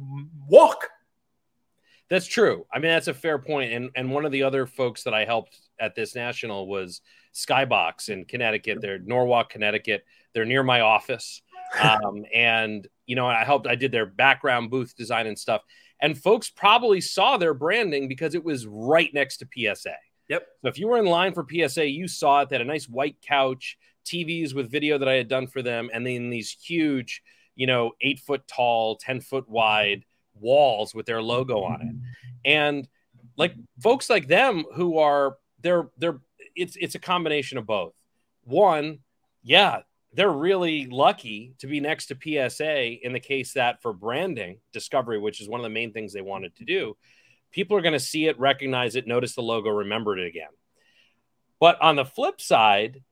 walk. 0.48 0.90
That's 2.10 2.26
true. 2.26 2.66
I 2.72 2.78
mean, 2.78 2.90
that's 2.90 3.08
a 3.08 3.14
fair 3.14 3.38
point. 3.38 3.72
And 3.72 3.90
and 3.96 4.10
one 4.10 4.24
of 4.24 4.32
the 4.32 4.42
other 4.42 4.66
folks 4.66 5.04
that 5.04 5.14
I 5.14 5.24
helped 5.24 5.58
at 5.80 5.94
this 5.94 6.14
national 6.14 6.68
was 6.68 7.00
Skybox 7.34 8.08
in 8.08 8.24
Connecticut. 8.24 8.80
They're 8.80 8.98
Norwalk, 8.98 9.50
Connecticut. 9.50 10.04
They're 10.32 10.44
near 10.44 10.62
my 10.62 10.80
office. 10.80 11.42
Um, 11.82 12.24
and 12.32 12.86
you 13.06 13.16
know, 13.16 13.26
I 13.26 13.42
helped. 13.42 13.66
I 13.66 13.74
did 13.74 13.90
their 13.90 14.06
background 14.06 14.70
booth 14.70 14.94
design 14.94 15.26
and 15.26 15.36
stuff, 15.36 15.62
and 16.00 16.16
folks 16.16 16.48
probably 16.48 17.00
saw 17.00 17.36
their 17.36 17.54
branding 17.54 18.06
because 18.06 18.36
it 18.36 18.44
was 18.44 18.64
right 18.66 19.12
next 19.12 19.38
to 19.38 19.48
PSA. 19.52 19.94
Yep. 20.28 20.46
So 20.62 20.68
if 20.68 20.78
you 20.78 20.86
were 20.86 20.98
in 20.98 21.06
line 21.06 21.34
for 21.34 21.44
PSA, 21.50 21.88
you 21.88 22.06
saw 22.06 22.42
it. 22.42 22.48
They 22.48 22.54
had 22.54 22.60
a 22.60 22.64
nice 22.64 22.88
white 22.88 23.16
couch, 23.26 23.76
TVs 24.04 24.54
with 24.54 24.70
video 24.70 24.98
that 24.98 25.08
I 25.08 25.14
had 25.14 25.28
done 25.28 25.46
for 25.46 25.62
them, 25.62 25.90
and 25.92 26.06
then 26.06 26.30
these 26.30 26.50
huge, 26.50 27.22
you 27.54 27.66
know, 27.66 27.92
eight 28.00 28.20
foot 28.20 28.46
tall, 28.46 28.96
ten 28.96 29.20
foot 29.20 29.48
wide 29.48 30.04
walls 30.34 30.94
with 30.94 31.06
their 31.06 31.22
logo 31.22 31.62
on 31.62 31.80
it, 31.82 32.48
and 32.48 32.88
like 33.36 33.54
folks 33.80 34.10
like 34.10 34.26
them 34.26 34.64
who 34.74 34.98
are 34.98 35.36
they're 35.60 35.88
they're 35.98 36.20
it's 36.54 36.76
it's 36.80 36.94
a 36.94 37.00
combination 37.00 37.58
of 37.58 37.66
both. 37.66 37.94
One, 38.44 39.00
yeah, 39.42 39.80
they're 40.12 40.30
really 40.30 40.86
lucky 40.86 41.54
to 41.58 41.66
be 41.66 41.80
next 41.80 42.06
to 42.06 42.16
PSA 42.20 43.04
in 43.04 43.12
the 43.12 43.20
case 43.20 43.54
that 43.54 43.82
for 43.82 43.92
branding 43.92 44.58
discovery, 44.72 45.18
which 45.18 45.40
is 45.40 45.48
one 45.48 45.60
of 45.60 45.64
the 45.64 45.70
main 45.70 45.92
things 45.92 46.12
they 46.12 46.20
wanted 46.20 46.54
to 46.56 46.64
do, 46.64 46.96
people 47.50 47.76
are 47.76 47.82
going 47.82 47.94
to 47.94 48.00
see 48.00 48.26
it, 48.26 48.38
recognize 48.38 48.96
it, 48.96 49.06
notice 49.06 49.34
the 49.34 49.42
logo, 49.42 49.70
remember 49.70 50.16
it 50.16 50.26
again. 50.26 50.50
But 51.58 51.80
on 51.80 51.96
the 51.96 52.04
flip 52.04 52.40
side, 52.40 53.02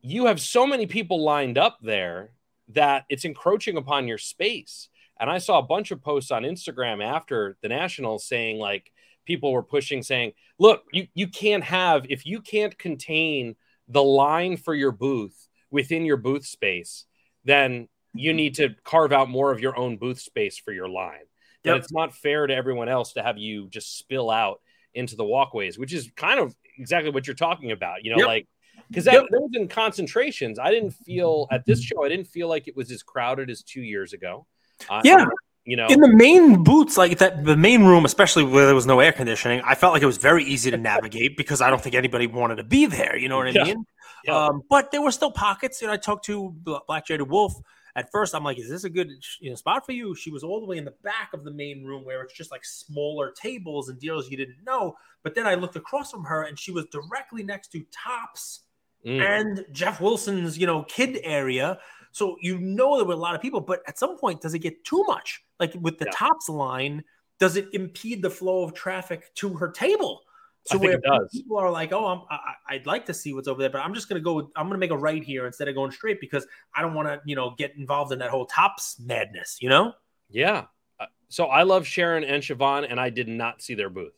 you 0.00 0.26
have 0.26 0.40
so 0.40 0.66
many 0.66 0.86
people 0.86 1.22
lined 1.22 1.58
up 1.58 1.78
there 1.82 2.30
that 2.68 3.04
it's 3.08 3.24
encroaching 3.24 3.76
upon 3.76 4.08
your 4.08 4.18
space. 4.18 4.88
And 5.20 5.28
I 5.28 5.38
saw 5.38 5.58
a 5.58 5.62
bunch 5.62 5.90
of 5.90 6.02
posts 6.02 6.30
on 6.30 6.42
Instagram 6.42 7.04
after 7.04 7.56
the 7.62 7.68
Nationals 7.68 8.26
saying, 8.26 8.58
like, 8.58 8.92
people 9.26 9.52
were 9.52 9.62
pushing, 9.62 10.02
saying, 10.02 10.32
look, 10.58 10.84
you, 10.92 11.06
you 11.14 11.28
can't 11.28 11.64
have, 11.64 12.06
if 12.08 12.24
you 12.24 12.40
can't 12.40 12.78
contain 12.78 13.56
the 13.88 14.02
line 14.02 14.56
for 14.56 14.74
your 14.74 14.92
booth 14.92 15.48
within 15.70 16.04
your 16.04 16.16
booth 16.16 16.46
space, 16.46 17.04
then 17.44 17.88
you 18.14 18.32
need 18.32 18.54
to 18.54 18.74
carve 18.84 19.12
out 19.12 19.28
more 19.28 19.50
of 19.52 19.60
your 19.60 19.78
own 19.78 19.96
booth 19.96 20.20
space 20.20 20.58
for 20.58 20.72
your 20.72 20.88
line. 20.88 21.26
That 21.64 21.72
yep. 21.74 21.82
it's 21.82 21.92
not 21.92 22.14
fair 22.14 22.46
to 22.46 22.54
everyone 22.54 22.88
else 22.88 23.14
to 23.14 23.22
have 23.22 23.36
you 23.36 23.68
just 23.68 23.98
spill 23.98 24.30
out 24.30 24.60
into 24.94 25.16
the 25.16 25.24
walkways, 25.24 25.78
which 25.78 25.92
is 25.92 26.10
kind 26.16 26.40
of 26.40 26.54
exactly 26.78 27.10
what 27.10 27.26
you're 27.26 27.34
talking 27.34 27.72
about. 27.72 28.04
You 28.04 28.12
know, 28.12 28.18
yep. 28.18 28.26
like 28.26 28.48
because 28.88 29.04
that, 29.04 29.14
yep. 29.14 29.24
that 29.30 29.40
was 29.40 29.50
in 29.54 29.68
concentrations. 29.68 30.58
I 30.58 30.70
didn't 30.70 30.92
feel 30.92 31.46
at 31.50 31.64
this 31.66 31.82
show. 31.82 32.04
I 32.04 32.08
didn't 32.08 32.26
feel 32.26 32.48
like 32.48 32.68
it 32.68 32.76
was 32.76 32.90
as 32.90 33.02
crowded 33.02 33.50
as 33.50 33.62
two 33.62 33.82
years 33.82 34.12
ago. 34.12 34.46
Uh, 34.88 35.02
yeah, 35.04 35.26
you 35.68 35.76
know, 35.76 35.86
in 35.88 36.00
the 36.00 36.08
main 36.08 36.64
booths, 36.64 36.96
like 36.96 37.18
that, 37.18 37.44
the 37.44 37.54
main 37.54 37.84
room, 37.84 38.06
especially 38.06 38.42
where 38.42 38.64
there 38.64 38.74
was 38.74 38.86
no 38.86 39.00
air 39.00 39.12
conditioning, 39.12 39.60
I 39.66 39.74
felt 39.74 39.92
like 39.92 40.02
it 40.02 40.06
was 40.06 40.16
very 40.16 40.42
easy 40.42 40.70
to 40.70 40.78
navigate 40.78 41.36
because 41.36 41.60
I 41.60 41.68
don't 41.68 41.82
think 41.82 41.94
anybody 41.94 42.26
wanted 42.26 42.56
to 42.56 42.64
be 42.64 42.86
there. 42.86 43.18
You 43.18 43.28
know 43.28 43.36
what 43.36 43.48
I 43.48 43.50
yeah. 43.50 43.64
mean? 43.64 43.84
Yeah. 44.24 44.46
Um, 44.46 44.62
but 44.70 44.90
there 44.90 45.02
were 45.02 45.10
still 45.10 45.30
pockets. 45.30 45.82
You 45.82 45.88
know, 45.88 45.92
I 45.92 45.98
talked 45.98 46.24
to 46.24 46.54
Black 46.86 47.06
Jada 47.06 47.28
Wolf. 47.28 47.52
At 47.94 48.10
first, 48.10 48.34
I'm 48.34 48.44
like, 48.44 48.58
"Is 48.58 48.70
this 48.70 48.84
a 48.84 48.90
good 48.90 49.10
you 49.40 49.50
know 49.50 49.56
spot 49.56 49.84
for 49.84 49.92
you?" 49.92 50.14
She 50.14 50.30
was 50.30 50.42
all 50.42 50.60
the 50.60 50.66
way 50.66 50.78
in 50.78 50.86
the 50.86 50.94
back 51.02 51.34
of 51.34 51.44
the 51.44 51.50
main 51.50 51.84
room 51.84 52.02
where 52.02 52.22
it's 52.22 52.32
just 52.32 52.50
like 52.50 52.64
smaller 52.64 53.32
tables 53.32 53.90
and 53.90 53.98
deals 53.98 54.30
you 54.30 54.38
didn't 54.38 54.64
know. 54.64 54.96
But 55.22 55.34
then 55.34 55.46
I 55.46 55.54
looked 55.54 55.76
across 55.76 56.10
from 56.10 56.24
her, 56.24 56.44
and 56.44 56.58
she 56.58 56.70
was 56.70 56.86
directly 56.86 57.42
next 57.42 57.72
to 57.72 57.84
Topps 57.92 58.60
mm. 59.04 59.20
and 59.20 59.64
Jeff 59.72 60.00
Wilson's, 60.00 60.58
you 60.58 60.66
know, 60.66 60.82
kid 60.84 61.20
area. 61.22 61.78
So 62.12 62.36
you 62.40 62.58
know 62.58 62.96
there 62.96 63.06
were 63.06 63.14
a 63.14 63.16
lot 63.16 63.34
of 63.34 63.42
people, 63.42 63.60
but 63.60 63.82
at 63.86 63.98
some 63.98 64.18
point, 64.18 64.40
does 64.40 64.54
it 64.54 64.60
get 64.60 64.84
too 64.84 65.04
much? 65.06 65.42
Like 65.60 65.74
with 65.80 65.98
the 65.98 66.06
yeah. 66.06 66.12
Topps 66.14 66.48
line, 66.48 67.04
does 67.38 67.56
it 67.56 67.68
impede 67.72 68.22
the 68.22 68.30
flow 68.30 68.62
of 68.62 68.74
traffic 68.74 69.32
to 69.36 69.54
her 69.54 69.70
table? 69.70 70.22
So 70.64 70.76
where 70.76 71.00
people 71.32 71.56
are 71.56 71.70
like, 71.70 71.92
"Oh, 71.92 72.06
I'm, 72.06 72.20
I, 72.68 72.74
would 72.74 72.86
like 72.86 73.06
to 73.06 73.14
see 73.14 73.32
what's 73.32 73.48
over 73.48 73.60
there, 73.60 73.70
but 73.70 73.80
I'm 73.80 73.94
just 73.94 74.08
gonna 74.08 74.20
go. 74.20 74.50
I'm 74.54 74.66
gonna 74.66 74.78
make 74.78 74.90
a 74.90 74.96
right 74.96 75.22
here 75.22 75.46
instead 75.46 75.68
of 75.68 75.74
going 75.74 75.90
straight 75.90 76.20
because 76.20 76.46
I 76.74 76.82
don't 76.82 76.94
want 76.94 77.08
to, 77.08 77.20
you 77.24 77.36
know, 77.36 77.54
get 77.56 77.74
involved 77.76 78.12
in 78.12 78.18
that 78.18 78.30
whole 78.30 78.44
tops 78.44 78.98
madness." 79.00 79.58
You 79.60 79.70
know? 79.70 79.94
Yeah. 80.28 80.66
Uh, 81.00 81.06
so 81.28 81.46
I 81.46 81.62
love 81.62 81.86
Sharon 81.86 82.22
and 82.22 82.42
Siobhan, 82.42 82.86
and 82.90 83.00
I 83.00 83.08
did 83.08 83.28
not 83.28 83.62
see 83.62 83.74
their 83.74 83.88
booth 83.88 84.12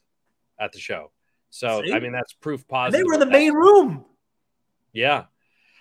at 0.58 0.72
the 0.72 0.80
show. 0.80 1.12
So 1.50 1.82
see? 1.84 1.92
I 1.92 2.00
mean, 2.00 2.12
that's 2.12 2.32
proof 2.32 2.66
positive. 2.66 2.99
And 2.99 3.00
they 3.00 3.06
were 3.06 3.14
in 3.14 3.20
the 3.20 3.26
main 3.26 3.52
room. 3.52 4.04
Yeah. 4.92 5.25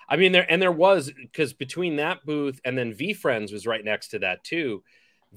I 0.07 0.17
mean, 0.17 0.31
there 0.31 0.51
and 0.51 0.61
there 0.61 0.71
was 0.71 1.11
because 1.11 1.53
between 1.53 1.97
that 1.97 2.25
booth 2.25 2.59
and 2.65 2.77
then 2.77 2.93
VeeFriends 2.93 3.53
was 3.53 3.67
right 3.67 3.83
next 3.85 4.09
to 4.09 4.19
that 4.19 4.43
too. 4.43 4.83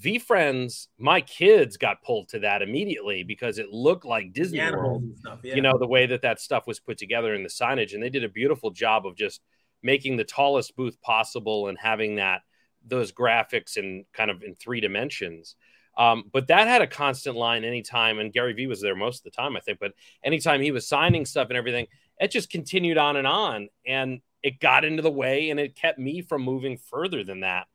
VeeFriends, 0.01 0.87
my 0.99 1.21
kids 1.21 1.77
got 1.77 2.03
pulled 2.03 2.31
to 2.31 2.39
that 2.39 2.63
immediately 2.63 3.23
because 3.25 3.59
it 3.59 3.69
looked 3.69 4.07
like 4.07 4.33
Disney 4.33 4.61
World. 4.61 5.05
Stuff, 5.19 5.41
yeah. 5.43 5.55
You 5.55 5.61
know 5.61 5.77
the 5.79 5.87
way 5.87 6.07
that 6.07 6.23
that 6.23 6.41
stuff 6.41 6.67
was 6.67 6.81
put 6.81 6.97
together 6.97 7.35
in 7.35 7.43
the 7.43 7.51
signage, 7.51 7.93
and 7.93 8.03
they 8.03 8.09
did 8.09 8.25
a 8.25 8.29
beautiful 8.31 8.71
job 8.71 9.07
of 9.07 9.15
just 9.15 9.43
making 9.83 10.17
the 10.17 10.25
tallest 10.25 10.75
booth 10.77 11.01
possible 11.03 11.69
and 11.69 11.77
having 11.79 12.17
that 12.17 12.41
those 12.85 13.13
graphics 13.13 13.77
and 13.77 14.05
kind 14.13 14.31
of 14.31 14.43
in 14.43 14.55
three 14.55 14.81
dimensions. 14.81 15.57
Um, 15.97 16.25
but 16.33 16.47
that 16.47 16.69
had 16.69 16.81
a 16.81 16.87
constant 16.87 17.37
line 17.37 17.65
anytime, 17.65 18.19
and 18.19 18.33
Gary 18.33 18.55
Vee 18.55 18.67
was 18.67 18.81
there 18.81 18.97
most 18.97 19.19
of 19.19 19.25
the 19.25 19.37
time, 19.37 19.57
I 19.57 19.61
think. 19.61 19.79
But 19.79 19.93
anytime 20.25 20.63
he 20.63 20.71
was 20.71 20.89
signing 20.89 21.27
stuff 21.27 21.49
and 21.49 21.59
everything, 21.59 21.87
it 22.23 22.31
just 22.31 22.51
continued 22.51 22.99
on 22.99 23.17
and 23.17 23.27
on. 23.27 23.69
And 23.87 24.21
it 24.43 24.61
got 24.61 24.85
into 24.85 25.03
the 25.03 25.11
way 25.11 25.51
and 25.51 25.61
it 25.61 25.75
kept 25.77 25.99
me 25.99 26.23
from 26.23 26.43
moving 26.43 26.77
further 26.77 27.25
than 27.25 27.41
that. 27.41 27.67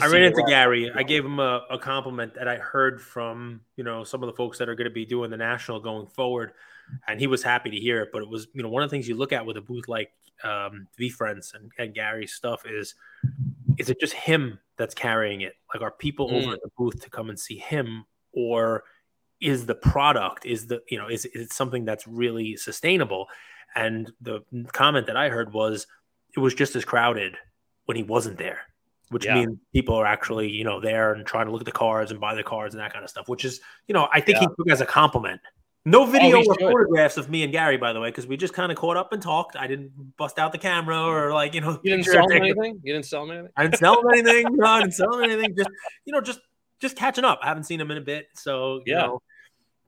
I 0.00 0.08
ran 0.08 0.24
into 0.24 0.42
Gary. 0.46 0.90
I 0.94 1.02
gave 1.04 1.24
him 1.24 1.38
a, 1.38 1.64
a, 1.70 1.78
compliment 1.78 2.34
that 2.34 2.48
I 2.48 2.56
heard 2.56 3.00
from 3.00 3.60
you 3.76 3.84
know 3.84 4.04
some 4.04 4.22
of 4.22 4.26
the 4.26 4.34
folks 4.34 4.58
that 4.58 4.68
are 4.68 4.74
going 4.74 4.88
to 4.88 4.94
be 4.94 5.06
doing 5.06 5.30
the 5.30 5.36
national 5.38 5.80
going 5.80 6.06
forward, 6.08 6.52
and 7.08 7.18
he 7.18 7.26
was 7.26 7.42
happy 7.42 7.70
to 7.70 7.76
hear 7.76 8.02
it. 8.02 8.10
But 8.12 8.22
it 8.22 8.28
was 8.28 8.48
you 8.52 8.62
know 8.62 8.68
one 8.68 8.82
of 8.82 8.90
the 8.90 8.94
things 8.94 9.08
you 9.08 9.14
look 9.14 9.32
at 9.32 9.46
with 9.46 9.56
a 9.56 9.62
booth 9.62 9.88
like 9.88 10.10
um, 10.42 10.88
VeeFriends 11.00 11.54
and, 11.54 11.70
and 11.78 11.94
Gary's 11.94 12.34
stuff 12.34 12.64
is 12.66 12.94
is 13.78 13.88
it 13.88 13.98
just 14.00 14.12
him 14.12 14.58
that's 14.76 14.94
carrying 14.94 15.42
it? 15.42 15.54
Like 15.72 15.82
are 15.82 15.92
people 15.92 16.30
mm. 16.30 16.42
over 16.42 16.54
at 16.54 16.62
the 16.62 16.70
booth 16.76 17.00
to 17.02 17.08
come 17.08 17.30
and 17.30 17.38
see 17.38 17.56
him, 17.56 18.04
or 18.32 18.82
is 19.40 19.66
the 19.66 19.74
product 19.74 20.44
is 20.44 20.66
the 20.66 20.82
you 20.90 20.98
know 20.98 21.08
is, 21.08 21.24
is 21.26 21.42
it 21.42 21.52
something 21.52 21.84
that's 21.84 22.06
really 22.06 22.56
sustainable? 22.56 23.28
And 23.76 24.10
the 24.22 24.40
comment 24.72 25.06
that 25.06 25.16
I 25.16 25.28
heard 25.28 25.52
was 25.52 25.86
it 26.34 26.40
was 26.40 26.54
just 26.54 26.74
as 26.74 26.84
crowded 26.84 27.36
when 27.84 27.96
he 27.96 28.02
wasn't 28.02 28.38
there, 28.38 28.60
which 29.10 29.26
yeah. 29.26 29.34
means 29.34 29.58
people 29.72 29.94
are 29.94 30.06
actually, 30.06 30.50
you 30.50 30.64
know, 30.64 30.80
there 30.80 31.12
and 31.12 31.26
trying 31.26 31.46
to 31.46 31.52
look 31.52 31.60
at 31.60 31.66
the 31.66 31.72
cards 31.72 32.10
and 32.10 32.18
buy 32.18 32.34
the 32.34 32.42
cards 32.42 32.74
and 32.74 32.82
that 32.82 32.92
kind 32.92 33.04
of 33.04 33.10
stuff, 33.10 33.28
which 33.28 33.44
is, 33.44 33.60
you 33.86 33.92
know, 33.92 34.08
I 34.12 34.20
think 34.20 34.36
yeah. 34.36 34.40
he 34.40 34.46
took 34.56 34.70
as 34.70 34.80
a 34.80 34.86
compliment. 34.86 35.40
No 35.84 36.02
oh, 36.02 36.06
video 36.06 36.38
oh, 36.38 36.44
or 36.44 36.54
photographs 36.54 37.16
of 37.16 37.30
me 37.30 37.44
and 37.44 37.52
Gary, 37.52 37.76
by 37.76 37.92
the 37.92 38.00
way, 38.00 38.08
because 38.08 38.26
we 38.26 38.36
just 38.36 38.54
kind 38.54 38.72
of 38.72 38.78
caught 38.78 38.96
up 38.96 39.12
and 39.12 39.22
talked. 39.22 39.54
I 39.54 39.68
didn't 39.68 40.16
bust 40.16 40.38
out 40.38 40.50
the 40.50 40.58
camera 40.58 41.00
or 41.00 41.32
like, 41.32 41.54
you 41.54 41.60
know, 41.60 41.78
you 41.84 41.90
didn't 41.92 42.06
sell 42.06 42.32
anything. 42.32 42.80
You 42.82 42.94
didn't 42.94 43.06
sell 43.06 43.30
anything. 43.30 43.52
I 43.56 43.62
didn't 43.62 43.78
sell 43.78 44.00
him 44.00 44.08
anything. 44.10 44.46
no, 44.50 44.66
I 44.66 44.80
didn't 44.80 44.94
sell 44.94 45.14
him 45.16 45.30
anything. 45.30 45.54
Just, 45.56 45.70
you 46.04 46.12
know, 46.12 46.20
just 46.20 46.40
just 46.80 46.96
catching 46.96 47.24
up. 47.24 47.38
I 47.42 47.46
haven't 47.46 47.64
seen 47.64 47.80
him 47.80 47.90
in 47.90 47.98
a 47.98 48.02
bit, 48.02 48.26
so 48.34 48.80
yeah. 48.84 49.02
Know, 49.02 49.22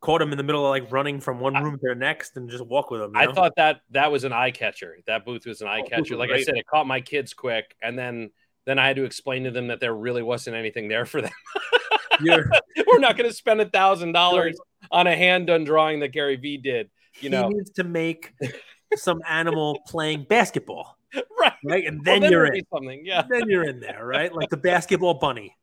caught 0.00 0.22
him 0.22 0.30
in 0.32 0.38
the 0.38 0.44
middle 0.44 0.64
of 0.64 0.70
like 0.70 0.90
running 0.92 1.20
from 1.20 1.40
one 1.40 1.54
room 1.54 1.78
to 1.78 1.88
the 1.88 1.94
next 1.94 2.36
and 2.36 2.48
just 2.48 2.64
walk 2.64 2.90
with 2.90 3.00
him. 3.00 3.12
You 3.14 3.22
know? 3.22 3.30
I 3.30 3.34
thought 3.34 3.52
that 3.56 3.80
that 3.90 4.12
was 4.12 4.24
an 4.24 4.32
eye 4.32 4.50
catcher. 4.50 4.96
That 5.06 5.24
booth 5.24 5.46
was 5.46 5.60
an 5.60 5.68
eye 5.68 5.82
oh, 5.84 5.88
catcher. 5.88 6.16
Like 6.16 6.28
great. 6.28 6.40
I 6.40 6.44
said, 6.44 6.56
it 6.56 6.66
caught 6.66 6.86
my 6.86 7.00
kids 7.00 7.34
quick, 7.34 7.74
and 7.82 7.98
then 7.98 8.30
then 8.66 8.78
I 8.78 8.86
had 8.86 8.96
to 8.96 9.04
explain 9.04 9.44
to 9.44 9.50
them 9.50 9.68
that 9.68 9.80
there 9.80 9.94
really 9.94 10.22
wasn't 10.22 10.56
anything 10.56 10.88
there 10.88 11.06
for 11.06 11.22
them. 11.22 11.32
We're 12.20 12.98
not 12.98 13.16
going 13.16 13.28
to 13.28 13.34
spend 13.34 13.60
a 13.60 13.64
thousand 13.64 14.12
dollars 14.12 14.58
on 14.90 15.06
a 15.06 15.16
hand 15.16 15.46
done 15.46 15.64
drawing 15.64 16.00
that 16.00 16.08
Gary 16.08 16.36
Vee 16.36 16.58
did. 16.58 16.90
You 17.20 17.30
know, 17.30 17.48
he 17.48 17.54
needs 17.54 17.70
to 17.70 17.84
make 17.84 18.34
some 18.96 19.20
animal 19.26 19.80
playing 19.86 20.26
basketball. 20.28 20.98
Right. 21.40 21.52
Right. 21.64 21.86
And 21.86 22.04
then, 22.04 22.20
well, 22.20 22.30
then 22.30 22.32
you're 22.32 22.46
in 22.46 22.64
something. 22.72 23.02
Yeah. 23.04 23.22
Then 23.28 23.48
you're 23.48 23.64
in 23.64 23.80
there, 23.80 24.04
right? 24.04 24.34
Like 24.34 24.50
the 24.50 24.56
basketball 24.56 25.14
bunny 25.14 25.56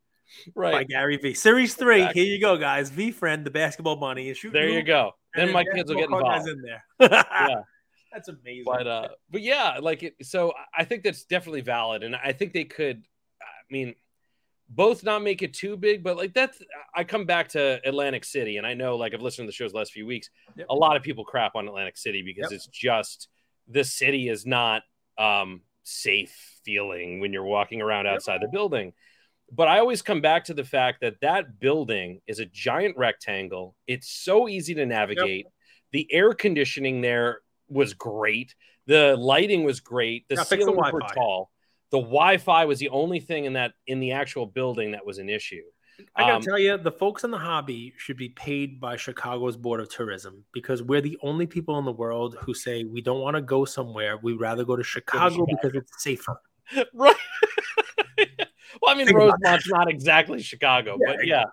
right 0.55 0.72
by 0.74 0.84
Gary 0.84 1.17
Vee. 1.17 1.34
Series 1.34 1.75
three. 1.75 1.98
Exactly. 1.98 2.24
Here 2.24 2.34
you 2.34 2.41
go, 2.41 2.58
guys. 2.58 2.89
V 2.89 3.12
friend, 3.12 3.46
the 3.46 3.51
basketball 3.51 3.96
bunny, 3.96 4.29
is 4.29 4.38
shooting. 4.38 4.60
There 4.60 4.70
you 4.70 4.84
go. 4.84 5.12
Then 5.36 5.51
my 5.51 5.63
kids 5.63 5.89
will 5.89 5.98
get 5.98 6.05
involved. 6.05 6.48
in 6.48 6.62
there. 6.62 6.84
yeah. 7.00 7.55
That's 8.13 8.29
amazing. 8.29 8.63
But 8.65 8.88
uh, 8.88 9.08
but 9.29 9.41
yeah, 9.41 9.79
like 9.82 10.03
it, 10.03 10.15
so 10.24 10.53
I 10.75 10.86
think 10.86 11.03
that's 11.03 11.25
definitely 11.25 11.60
valid, 11.60 12.01
and 12.01 12.15
I 12.15 12.32
think 12.32 12.53
they 12.53 12.63
could. 12.63 13.03
I 13.41 13.46
mean, 13.70 13.94
both 14.70 15.03
not 15.03 15.22
make 15.22 15.41
it 15.41 15.53
too 15.53 15.75
big, 15.75 16.01
but 16.01 16.15
like 16.15 16.34
that's. 16.34 16.58
I 16.96 17.03
come 17.03 17.25
back 17.25 17.50
to 17.50 17.82
Atlantic 17.86 18.24
City, 18.24 18.55
and 18.55 18.65
I 18.65 18.74
know, 18.74 18.96
like 18.96 19.13
I've 19.13 19.22
listened 19.22 19.48
to 19.48 19.50
the 19.50 19.53
shows 19.53 19.74
the 19.74 19.79
last 19.79 19.91
few 19.91 20.05
weeks. 20.05 20.29
Yep. 20.55 20.67
A 20.70 20.74
lot 20.74 20.96
of 20.96 21.03
people 21.03 21.25
crap 21.25 21.55
on 21.55 21.67
Atlantic 21.67 21.98
City 21.98 22.22
because 22.22 22.51
yep. 22.51 22.55
it's 22.55 22.67
just 22.67 23.27
the 23.67 23.84
city 23.84 24.29
is 24.29 24.46
not 24.46 24.84
um, 25.17 25.62
safe 25.84 26.34
feeling 26.63 27.20
when 27.20 27.34
you're 27.34 27.44
walking 27.44 27.82
around 27.82 28.08
outside 28.08 28.36
yep. 28.36 28.44
the 28.44 28.48
building. 28.48 28.94
But 29.51 29.67
I 29.67 29.79
always 29.79 30.01
come 30.01 30.21
back 30.21 30.45
to 30.45 30.53
the 30.53 30.63
fact 30.63 31.01
that 31.01 31.21
that 31.21 31.59
building 31.59 32.21
is 32.27 32.39
a 32.39 32.45
giant 32.45 32.97
rectangle. 32.97 33.75
It's 33.87 34.09
so 34.09 34.49
easy 34.49 34.73
to 34.75 34.85
navigate. 34.85 35.45
Yep. 35.45 35.53
The 35.91 36.07
air 36.11 36.33
conditioning 36.33 37.01
there 37.01 37.41
was 37.69 37.93
great. 37.93 38.55
The 38.87 39.15
lighting 39.15 39.63
was 39.63 39.79
great. 39.79 40.27
The 40.29 40.43
ceilings 40.43 40.91
were 40.91 41.01
tall. 41.13 41.51
The 41.91 41.99
Wi-Fi 41.99 42.65
was 42.65 42.79
the 42.79 42.89
only 42.89 43.19
thing 43.19 43.45
in 43.45 43.53
that 43.53 43.73
in 43.87 43.99
the 43.99 44.13
actual 44.13 44.45
building 44.45 44.91
that 44.91 45.05
was 45.05 45.17
an 45.17 45.29
issue. 45.29 45.61
I 46.15 46.23
gotta 46.23 46.35
um, 46.35 46.41
tell 46.41 46.59
you, 46.59 46.77
the 46.77 46.91
folks 46.91 47.23
in 47.23 47.31
the 47.31 47.37
hobby 47.37 47.93
should 47.97 48.17
be 48.17 48.29
paid 48.29 48.81
by 48.81 48.97
Chicago's 48.97 49.55
Board 49.55 49.79
of 49.79 49.89
Tourism 49.89 50.43
because 50.51 50.83
we're 50.83 51.01
the 51.01 51.17
only 51.21 51.47
people 51.47 51.79
in 51.79 51.85
the 51.85 51.91
world 51.91 52.35
who 52.41 52.53
say 52.53 52.83
we 52.83 53.01
don't 53.01 53.21
want 53.21 53.35
to 53.35 53.41
go 53.41 53.63
somewhere. 53.63 54.17
We'd 54.17 54.39
rather 54.39 54.65
go 54.65 54.75
to 54.75 54.83
Chicago, 54.83 55.29
Chicago. 55.29 55.45
because 55.47 55.75
it's 55.75 56.03
safer. 56.03 56.41
right. 56.93 57.15
Well, 58.82 58.94
I 58.94 58.98
mean, 58.98 59.08
Think 59.08 59.17
Rosemont's 59.17 59.70
not 59.70 59.89
exactly 59.89 60.41
Chicago, 60.41 60.98
Yeah, 61.00 61.15
but 61.15 61.27
yeah, 61.27 61.44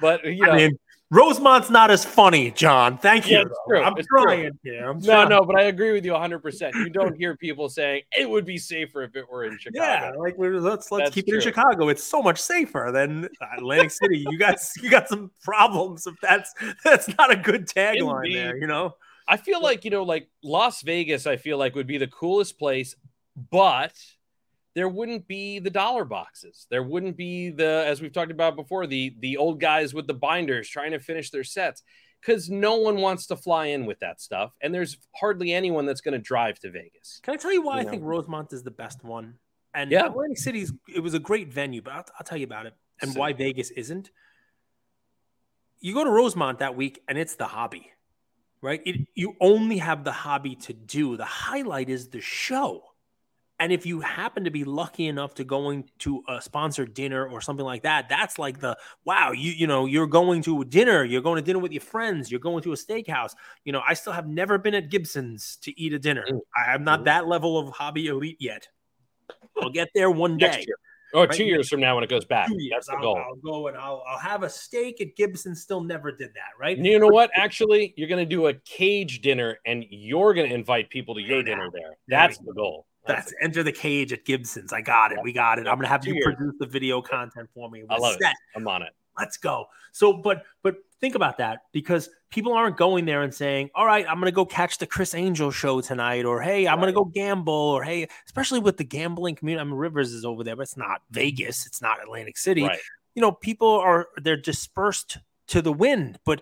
but 0.00 0.24
you 0.24 0.44
know, 0.44 0.52
I 0.52 0.56
mean, 0.56 0.78
Rosemont's 1.12 1.68
not 1.68 1.90
as 1.90 2.06
funny, 2.06 2.50
Jon. 2.52 2.96
Thank 2.96 3.30
you. 3.30 3.36
Yeah, 3.36 3.44
true. 3.68 3.82
I'm 3.82 3.94
true. 3.94 4.22
trying 4.22 4.58
here. 4.64 4.88
I'm 4.88 4.98
no, 5.00 5.04
trying. 5.04 5.28
no, 5.28 5.44
but 5.44 5.56
I 5.56 5.64
agree 5.64 5.92
with 5.92 6.06
you 6.06 6.12
100. 6.12 6.38
percent 6.38 6.74
You 6.74 6.88
don't 6.88 7.14
hear 7.14 7.36
people 7.36 7.68
saying 7.68 8.04
it 8.18 8.28
would 8.28 8.46
be 8.46 8.56
safer 8.56 9.02
if 9.02 9.14
it 9.14 9.28
were 9.30 9.44
in 9.44 9.58
Chicago. 9.58 9.84
Yeah, 9.84 10.12
like 10.18 10.36
let's 10.38 10.90
let's 10.90 11.04
That's 11.04 11.14
keep 11.14 11.28
it 11.28 11.34
in. 11.34 11.40
Chicago. 11.42 11.90
It's 11.90 12.02
so 12.02 12.22
much 12.22 12.40
safer 12.40 12.90
than 12.94 13.28
Atlantic 13.58 13.90
City. 14.02 14.24
You 14.30 14.38
got 14.38 14.56
you 14.80 14.88
got 14.88 15.06
some 15.06 15.30
problems 15.42 16.06
if 16.06 16.14
that's 16.22 16.54
that's 16.82 17.08
not 17.18 17.30
a 17.30 17.36
good 17.36 17.68
tagline 17.68 18.32
there. 18.32 18.56
You 18.56 18.66
know, 18.66 18.94
I 19.28 19.36
feel 19.36 19.60
like 19.60 19.84
you 19.84 19.90
know, 19.90 20.04
like 20.04 20.30
Las 20.42 20.80
Vegas. 20.80 21.26
I 21.26 21.36
feel 21.36 21.58
like 21.58 21.74
would 21.74 21.86
be 21.86 21.98
the 21.98 22.06
coolest 22.06 22.58
place, 22.58 22.96
but 23.50 23.92
there 24.74 24.88
wouldn't 24.88 25.26
be 25.28 25.58
the 25.58 25.70
dollar 25.70 26.04
boxes. 26.04 26.66
There 26.70 26.82
wouldn't 26.82 27.16
be 27.16 27.50
the, 27.50 27.84
as 27.86 28.00
we've 28.00 28.12
talked 28.12 28.30
about 28.30 28.56
before, 28.56 28.86
the 28.86 29.14
the 29.20 29.36
old 29.36 29.60
guys 29.60 29.92
with 29.94 30.06
the 30.06 30.14
binders 30.14 30.68
trying 30.68 30.92
to 30.92 30.98
finish 30.98 31.30
their 31.30 31.44
sets 31.44 31.82
because 32.20 32.48
no 32.48 32.76
one 32.76 32.96
wants 32.96 33.26
to 33.26 33.36
fly 33.36 33.66
in 33.66 33.84
with 33.84 33.98
that 34.00 34.20
stuff, 34.20 34.52
and 34.62 34.72
there's 34.74 34.96
hardly 35.14 35.52
anyone 35.52 35.84
that's 35.86 36.00
going 36.00 36.12
to 36.12 36.18
drive 36.20 36.58
to 36.60 36.70
Vegas. 36.70 37.20
can 37.22 37.34
I 37.34 37.36
tell 37.36 37.52
you 37.52 37.62
why 37.62 37.80
You 37.80 37.86
I 37.86 37.90
think 37.90 38.02
Rosemont 38.04 38.52
is 38.52 38.62
the 38.62 38.70
best 38.70 39.02
one? 39.04 39.34
And 39.74 39.90
Yeah. 39.90 40.06
Atlantic 40.06 40.38
City's 40.38 40.72
it 40.94 41.00
was 41.00 41.14
a 41.14 41.18
great 41.18 41.52
venue, 41.52 41.82
but 41.82 41.92
I'll, 41.92 42.04
I'll 42.18 42.24
tell 42.24 42.38
you 42.38 42.44
about 42.44 42.66
it 42.66 42.74
and 43.00 43.12
So- 43.12 43.18
why 43.20 43.32
Vegas 43.32 43.70
isn't. 43.72 44.10
You 45.80 45.94
go 45.94 46.04
to 46.04 46.10
Rosemont 46.10 46.60
that 46.60 46.76
week, 46.76 47.02
and 47.08 47.18
it's 47.18 47.34
the 47.34 47.46
hobby, 47.46 47.90
right? 48.60 48.80
It, 48.86 49.08
you 49.16 49.34
only 49.40 49.78
have 49.78 50.04
the 50.04 50.12
hobby 50.12 50.54
to 50.56 50.72
do. 50.72 51.16
The 51.16 51.24
highlight 51.24 51.88
is 51.90 52.08
the 52.10 52.20
show. 52.20 52.84
And 53.62 53.70
if 53.72 53.86
you 53.86 54.00
happen 54.00 54.42
to 54.42 54.50
be 54.50 54.64
lucky 54.64 55.06
enough 55.06 55.34
to 55.36 55.44
going 55.44 55.88
to 56.00 56.24
a 56.26 56.42
sponsored 56.42 56.94
dinner 56.94 57.24
or 57.24 57.40
something 57.40 57.64
like 57.64 57.84
that, 57.84 58.08
that's 58.08 58.36
like 58.36 58.58
the 58.58 58.76
wow, 59.04 59.30
you 59.30 59.52
you 59.52 59.68
know, 59.68 59.86
you're 59.86 60.08
going 60.08 60.42
to 60.42 60.64
dinner, 60.64 61.04
you're 61.04 61.20
going 61.22 61.36
to 61.36 61.42
dinner 61.42 61.60
with 61.60 61.70
your 61.70 61.80
friends, 61.80 62.28
you're 62.28 62.40
going 62.40 62.64
to 62.64 62.72
a 62.72 62.76
steakhouse. 62.76 63.36
You 63.64 63.70
know, 63.70 63.80
I 63.86 63.94
still 63.94 64.14
have 64.14 64.26
never 64.26 64.58
been 64.58 64.74
at 64.74 64.90
Gibson's 64.90 65.58
to 65.58 65.80
eat 65.80 65.92
a 65.92 66.00
dinner. 66.00 66.24
Mm. 66.28 66.40
I 66.56 66.74
am 66.74 66.82
not 66.82 67.02
Mm. 67.02 67.04
that 67.04 67.28
level 67.28 67.56
of 67.56 67.68
hobby 67.68 68.08
elite 68.08 68.38
yet. 68.40 68.66
I'll 69.62 69.70
get 69.70 69.90
there 69.94 70.10
one 70.10 70.38
day. 70.38 70.48
Next 70.48 70.66
year, 70.66 70.76
or 71.14 71.26
Right. 71.26 71.30
two 71.36 71.44
years 71.44 71.68
from 71.68 71.78
now 71.78 71.94
when 71.94 72.02
it 72.02 72.10
goes 72.10 72.24
back. 72.24 72.48
Two 72.48 72.60
years, 72.60 72.72
That's 72.74 72.88
the 72.88 72.94
I'll, 72.94 73.02
goal. 73.02 73.16
I'll 73.18 73.36
go 73.36 73.68
and 73.68 73.76
I'll, 73.76 74.02
I'll 74.08 74.18
have 74.18 74.42
a 74.42 74.50
steak 74.50 75.00
at 75.00 75.14
Gibson. 75.14 75.54
Still 75.54 75.82
never 75.82 76.10
did 76.10 76.34
that, 76.34 76.58
right? 76.58 76.76
And 76.76 76.84
you 76.84 76.98
know 76.98 77.06
what? 77.06 77.30
Actually, 77.32 77.94
you're 77.96 78.08
going 78.08 78.28
to 78.28 78.28
do 78.28 78.48
a 78.48 78.54
cage 78.54 79.20
dinner, 79.20 79.60
and 79.66 79.84
you're 79.88 80.34
going 80.34 80.48
to 80.48 80.54
invite 80.54 80.90
people 80.90 81.14
to 81.14 81.20
your 81.20 81.44
dinner 81.44 81.68
there. 81.72 81.96
That's 82.08 82.38
the 82.38 82.52
goal. 82.52 82.86
That's 83.06 83.32
enter 83.42 83.62
the 83.62 83.72
cage 83.72 84.12
at 84.12 84.24
Gibson's. 84.24 84.72
I 84.72 84.80
got 84.80 85.12
it. 85.12 85.18
We 85.22 85.32
got 85.32 85.58
it. 85.58 85.66
I'm 85.66 85.76
gonna 85.76 85.88
have 85.88 86.06
you 86.06 86.20
produce 86.22 86.54
the 86.58 86.66
video 86.66 87.02
content 87.02 87.48
for 87.54 87.68
me. 87.70 87.82
I 87.88 87.94
We're 87.94 88.00
love 88.00 88.14
it. 88.14 88.22
set. 88.22 88.34
I'm 88.54 88.66
on 88.68 88.82
it. 88.82 88.92
Let's 89.18 89.36
go. 89.36 89.66
So, 89.92 90.12
but 90.12 90.44
but 90.62 90.76
think 91.00 91.14
about 91.14 91.38
that 91.38 91.62
because 91.72 92.08
people 92.30 92.52
aren't 92.52 92.76
going 92.76 93.04
there 93.04 93.22
and 93.22 93.34
saying, 93.34 93.70
"All 93.74 93.84
right, 93.84 94.06
I'm 94.08 94.18
gonna 94.18 94.30
go 94.30 94.46
catch 94.46 94.78
the 94.78 94.86
Criss 94.86 95.14
Angel 95.14 95.50
show 95.50 95.80
tonight," 95.80 96.24
or 96.24 96.40
"Hey, 96.40 96.66
I'm 96.66 96.78
gonna 96.78 96.92
go 96.92 97.04
gamble," 97.04 97.52
or 97.52 97.82
"Hey," 97.82 98.06
especially 98.26 98.60
with 98.60 98.76
the 98.76 98.84
gambling 98.84 99.34
community. 99.34 99.60
I 99.60 99.64
mean, 99.64 99.74
Rivers 99.74 100.12
is 100.12 100.24
over 100.24 100.44
there, 100.44 100.56
but 100.56 100.62
it's 100.62 100.76
not 100.76 101.02
Vegas. 101.10 101.66
It's 101.66 101.82
not 101.82 102.00
Atlantic 102.02 102.38
City. 102.38 102.62
Right. 102.62 102.78
You 103.14 103.20
know, 103.20 103.32
people 103.32 103.68
are 103.68 104.08
they're 104.16 104.36
dispersed 104.36 105.18
to 105.48 105.60
the 105.60 105.72
wind, 105.72 106.18
but 106.24 106.40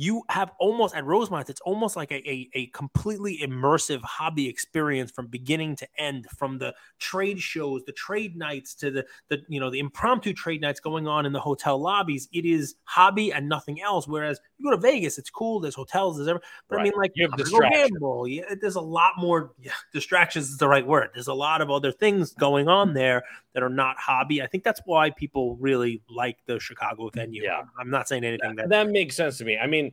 you 0.00 0.22
have 0.30 0.50
almost 0.58 0.94
at 0.96 1.04
Rosemont, 1.04 1.50
it's 1.50 1.60
almost 1.60 1.94
like 1.94 2.10
a, 2.10 2.26
a, 2.26 2.48
a 2.54 2.66
completely 2.68 3.38
immersive 3.44 4.00
hobby 4.00 4.48
experience 4.48 5.10
from 5.10 5.26
beginning 5.26 5.76
to 5.76 5.86
end, 5.98 6.26
from 6.38 6.56
the 6.56 6.74
trade 6.98 7.38
shows, 7.38 7.84
the 7.84 7.92
trade 7.92 8.34
nights 8.34 8.74
to 8.76 8.90
the 8.90 9.04
the 9.28 9.42
you 9.46 9.60
know 9.60 9.68
the 9.68 9.78
impromptu 9.78 10.32
trade 10.32 10.62
nights 10.62 10.80
going 10.80 11.06
on 11.06 11.26
in 11.26 11.34
the 11.34 11.38
hotel 11.40 11.78
lobbies. 11.78 12.30
It 12.32 12.46
is 12.46 12.76
hobby 12.84 13.30
and 13.30 13.46
nothing 13.46 13.82
else. 13.82 14.08
Whereas 14.08 14.40
you 14.60 14.70
go 14.70 14.76
to 14.76 14.80
Vegas, 14.80 15.18
it's 15.18 15.30
cool. 15.30 15.58
There's 15.60 15.74
hotels, 15.74 16.16
there's 16.16 16.28
everything. 16.28 16.48
But 16.68 16.80
I 16.80 16.82
mean, 16.84 16.92
like 16.96 17.12
You 17.14 17.28
have 17.30 17.72
gamble. 17.72 18.28
Yeah, 18.28 18.54
there's 18.60 18.76
a 18.76 18.80
lot 18.80 19.14
more 19.18 19.52
yeah, 19.60 19.72
distractions 19.92 20.50
is 20.50 20.58
the 20.58 20.68
right 20.68 20.86
word. 20.86 21.08
There's 21.14 21.28
a 21.28 21.34
lot 21.34 21.60
of 21.62 21.70
other 21.70 21.90
things 21.92 22.32
going 22.34 22.68
on 22.68 22.94
there 22.94 23.22
that 23.54 23.62
are 23.62 23.68
not 23.70 23.96
hobby. 23.98 24.42
I 24.42 24.46
think 24.46 24.62
that's 24.64 24.80
why 24.84 25.10
people 25.10 25.56
really 25.56 26.02
like 26.08 26.36
the 26.46 26.60
Chicago 26.60 27.10
venue. 27.12 27.42
Yeah. 27.42 27.62
I'm 27.78 27.90
not 27.90 28.06
saying 28.08 28.24
anything 28.24 28.56
that 28.56 28.68
That 28.68 28.90
makes 28.90 29.16
sense 29.16 29.38
to 29.38 29.44
me. 29.44 29.56
I 29.58 29.66
mean, 29.66 29.92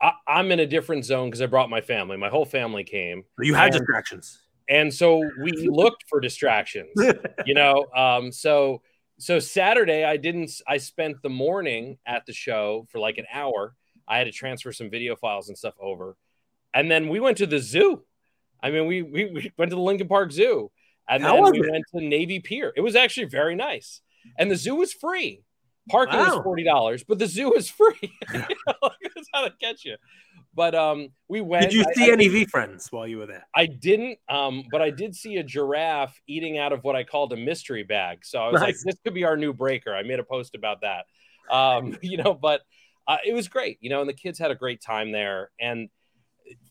I, 0.00 0.12
I'm 0.26 0.50
in 0.50 0.58
a 0.60 0.66
different 0.66 1.04
zone 1.04 1.28
because 1.28 1.40
I 1.40 1.46
brought 1.46 1.70
my 1.70 1.80
family. 1.80 2.16
My 2.16 2.28
whole 2.28 2.44
family 2.44 2.84
came, 2.84 3.24
you 3.38 3.54
had 3.54 3.66
And- 3.66 3.78
distractions. 3.78 4.40
and 4.68 4.92
so 4.92 5.22
we 5.42 5.52
looked 5.52 6.04
for 6.08 6.20
distractions. 6.20 6.90
You 7.46 7.54
know, 7.54 7.86
um, 7.94 8.32
so 8.32 8.82
so 9.18 9.38
Saturday 9.38 10.04
I 10.04 10.16
didn't. 10.16 10.50
I 10.66 10.78
spent 10.78 11.22
the 11.22 11.28
morning 11.28 11.98
at 12.06 12.26
the 12.26 12.32
show 12.32 12.86
for 12.90 12.98
like 12.98 13.18
an 13.18 13.26
hour. 13.32 13.74
I 14.08 14.18
had 14.18 14.24
to 14.24 14.32
transfer 14.32 14.72
some 14.72 14.90
video 14.90 15.16
files 15.16 15.48
and 15.48 15.56
stuff 15.56 15.74
over, 15.80 16.16
and 16.74 16.90
then 16.90 17.08
we 17.08 17.20
went 17.20 17.38
to 17.38 17.46
the 17.46 17.58
zoo. 17.58 18.02
I 18.62 18.70
mean, 18.70 18.86
we 18.86 19.02
we, 19.02 19.24
we 19.26 19.52
went 19.56 19.70
to 19.70 19.76
the 19.76 19.82
Lincoln 19.82 20.08
Park 20.08 20.32
Zoo, 20.32 20.70
and 21.08 21.22
How 21.22 21.34
then 21.42 21.52
we 21.52 21.60
it? 21.60 21.70
went 21.70 21.84
to 21.94 22.00
Navy 22.04 22.40
Pier. 22.40 22.72
It 22.76 22.80
was 22.80 22.94
actually 22.96 23.26
very 23.26 23.54
nice, 23.54 24.00
and 24.38 24.50
the 24.50 24.56
zoo 24.56 24.76
was 24.76 24.92
free. 24.92 25.42
Parking 25.90 26.18
was 26.20 26.40
forty 26.44 26.62
dollars, 26.64 27.02
but 27.02 27.18
the 27.18 27.26
zoo 27.26 27.54
is 27.54 27.68
free. 27.80 27.94
You 28.32 28.38
know, 28.66 28.90
That's 29.14 29.28
how 29.34 29.42
they 29.42 29.50
catch 29.60 29.84
you. 29.84 29.96
But 30.54 30.74
um, 30.74 31.08
we 31.28 31.40
went. 31.40 31.70
Did 31.70 31.72
you 31.72 31.84
see 31.94 32.10
I- 32.10 32.12
any 32.12 32.28
V 32.28 32.44
friends 32.44 32.86
while 32.92 33.06
you 33.06 33.18
were 33.18 33.26
there? 33.26 33.46
I 33.54 33.66
didn't, 33.66 34.18
um, 34.28 34.64
but 34.70 34.82
I 34.82 34.90
did 34.90 35.16
see 35.16 35.36
a 35.38 35.42
giraffe 35.42 36.20
eating 36.28 36.58
out 36.58 36.72
of 36.72 36.84
what 36.84 36.94
I 36.94 37.04
called 37.04 37.32
a 37.32 37.36
mystery 37.36 37.82
bag. 37.84 38.24
So 38.24 38.38
I 38.38 38.52
was 38.52 38.60
like, 38.60 38.76
this 38.84 38.96
could 39.02 39.14
be 39.14 39.24
our 39.24 39.36
new 39.36 39.52
breaker. 39.52 39.94
I 39.94 40.02
made 40.02 40.20
a 40.20 40.24
post 40.24 40.54
about 40.54 40.82
that. 40.82 41.06
Um, 41.50 41.96
you 42.02 42.18
know, 42.18 42.34
but 42.34 42.60
uh, 43.06 43.18
it 43.26 43.34
was 43.34 43.48
great, 43.48 43.78
you 43.80 43.90
know, 43.90 44.00
and 44.00 44.08
the 44.08 44.14
kids 44.14 44.38
had 44.38 44.50
a 44.50 44.56
great 44.56 44.80
time 44.80 45.12
there. 45.12 45.50
And 45.60 45.88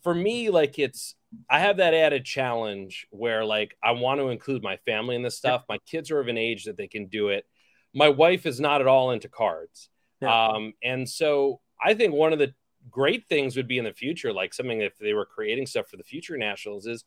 for 0.03 0.13
me, 0.13 0.49
like 0.49 0.79
it's 0.79 1.15
I 1.49 1.59
have 1.59 1.77
that 1.77 1.93
added 1.93 2.25
challenge 2.25 3.07
where 3.09 3.45
like 3.45 3.75
I 3.83 3.91
want 3.91 4.19
to 4.19 4.29
include 4.29 4.63
my 4.63 4.77
family 4.77 5.15
in 5.15 5.21
this 5.21 5.37
stuff. 5.37 5.63
My 5.69 5.77
kids 5.85 6.11
are 6.11 6.19
of 6.19 6.27
an 6.27 6.37
age 6.37 6.65
that 6.65 6.77
they 6.77 6.87
can 6.87 7.07
do 7.07 7.29
it. 7.29 7.45
My 7.93 8.09
wife 8.09 8.45
is 8.45 8.59
not 8.59 8.81
at 8.81 8.87
all 8.87 9.11
into 9.11 9.29
cards. 9.29 9.89
Yeah. 10.21 10.49
Um, 10.49 10.73
and 10.83 11.09
so 11.09 11.61
I 11.83 11.93
think 11.93 12.13
one 12.13 12.33
of 12.33 12.39
the 12.39 12.53
great 12.89 13.27
things 13.27 13.55
would 13.55 13.67
be 13.67 13.77
in 13.77 13.85
the 13.85 13.93
future, 13.93 14.33
like 14.33 14.53
something 14.53 14.81
if 14.81 14.97
they 14.97 15.13
were 15.13 15.25
creating 15.25 15.65
stuff 15.65 15.87
for 15.87 15.97
the 15.97 16.03
future 16.03 16.37
nationals, 16.37 16.85
is 16.85 17.03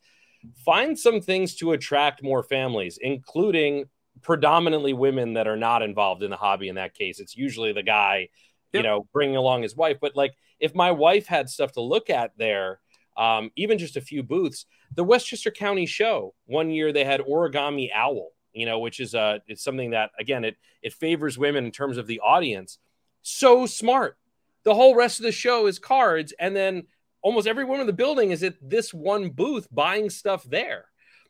find 0.63 0.97
some 0.97 1.21
things 1.21 1.55
to 1.55 1.71
attract 1.71 2.23
more 2.23 2.43
families, 2.43 2.99
including 3.01 3.85
predominantly 4.21 4.93
women 4.93 5.33
that 5.33 5.47
are 5.47 5.57
not 5.57 5.81
involved 5.81 6.23
in 6.23 6.29
the 6.29 6.37
hobby. 6.37 6.69
In 6.69 6.75
that 6.75 6.93
case, 6.93 7.19
it's 7.19 7.35
usually 7.35 7.73
the 7.73 7.83
guy, 7.83 8.29
you 8.75 8.83
know, 8.83 9.07
bringing 9.13 9.35
along 9.35 9.63
his 9.63 9.75
wife. 9.75 9.97
But 10.01 10.15
like 10.15 10.33
if 10.59 10.75
my 10.75 10.91
wife 10.91 11.27
had 11.27 11.49
stuff 11.49 11.71
to 11.73 11.81
look 11.81 12.09
at 12.09 12.31
there, 12.37 12.79
um, 13.17 13.51
even 13.55 13.77
just 13.77 13.97
a 13.97 14.01
few 14.01 14.23
booths, 14.23 14.65
the 14.93 15.03
Westchester 15.03 15.51
County 15.51 15.85
Show 15.85 16.33
one 16.45 16.69
year 16.69 16.91
they 16.91 17.05
had 17.05 17.21
origami 17.21 17.89
owl, 17.93 18.31
you 18.53 18.65
know, 18.65 18.79
which 18.79 18.99
is 18.99 19.15
uh 19.15 19.39
it's 19.47 19.63
something 19.63 19.91
that 19.91 20.11
again 20.19 20.43
it 20.43 20.57
it 20.81 20.93
favors 20.93 21.37
women 21.37 21.65
in 21.65 21.71
terms 21.71 21.97
of 21.97 22.07
the 22.07 22.19
audience. 22.19 22.77
So 23.21 23.65
smart. 23.65 24.17
The 24.63 24.75
whole 24.75 24.95
rest 24.95 25.19
of 25.19 25.23
the 25.23 25.31
show 25.31 25.67
is 25.67 25.79
cards, 25.79 26.33
and 26.39 26.55
then 26.55 26.83
almost 27.21 27.47
every 27.47 27.63
woman 27.63 27.81
in 27.81 27.87
the 27.87 27.93
building 27.93 28.31
is 28.31 28.43
at 28.43 28.55
this 28.61 28.93
one 28.93 29.29
booth 29.29 29.67
buying 29.71 30.09
stuff 30.09 30.43
there. 30.43 30.85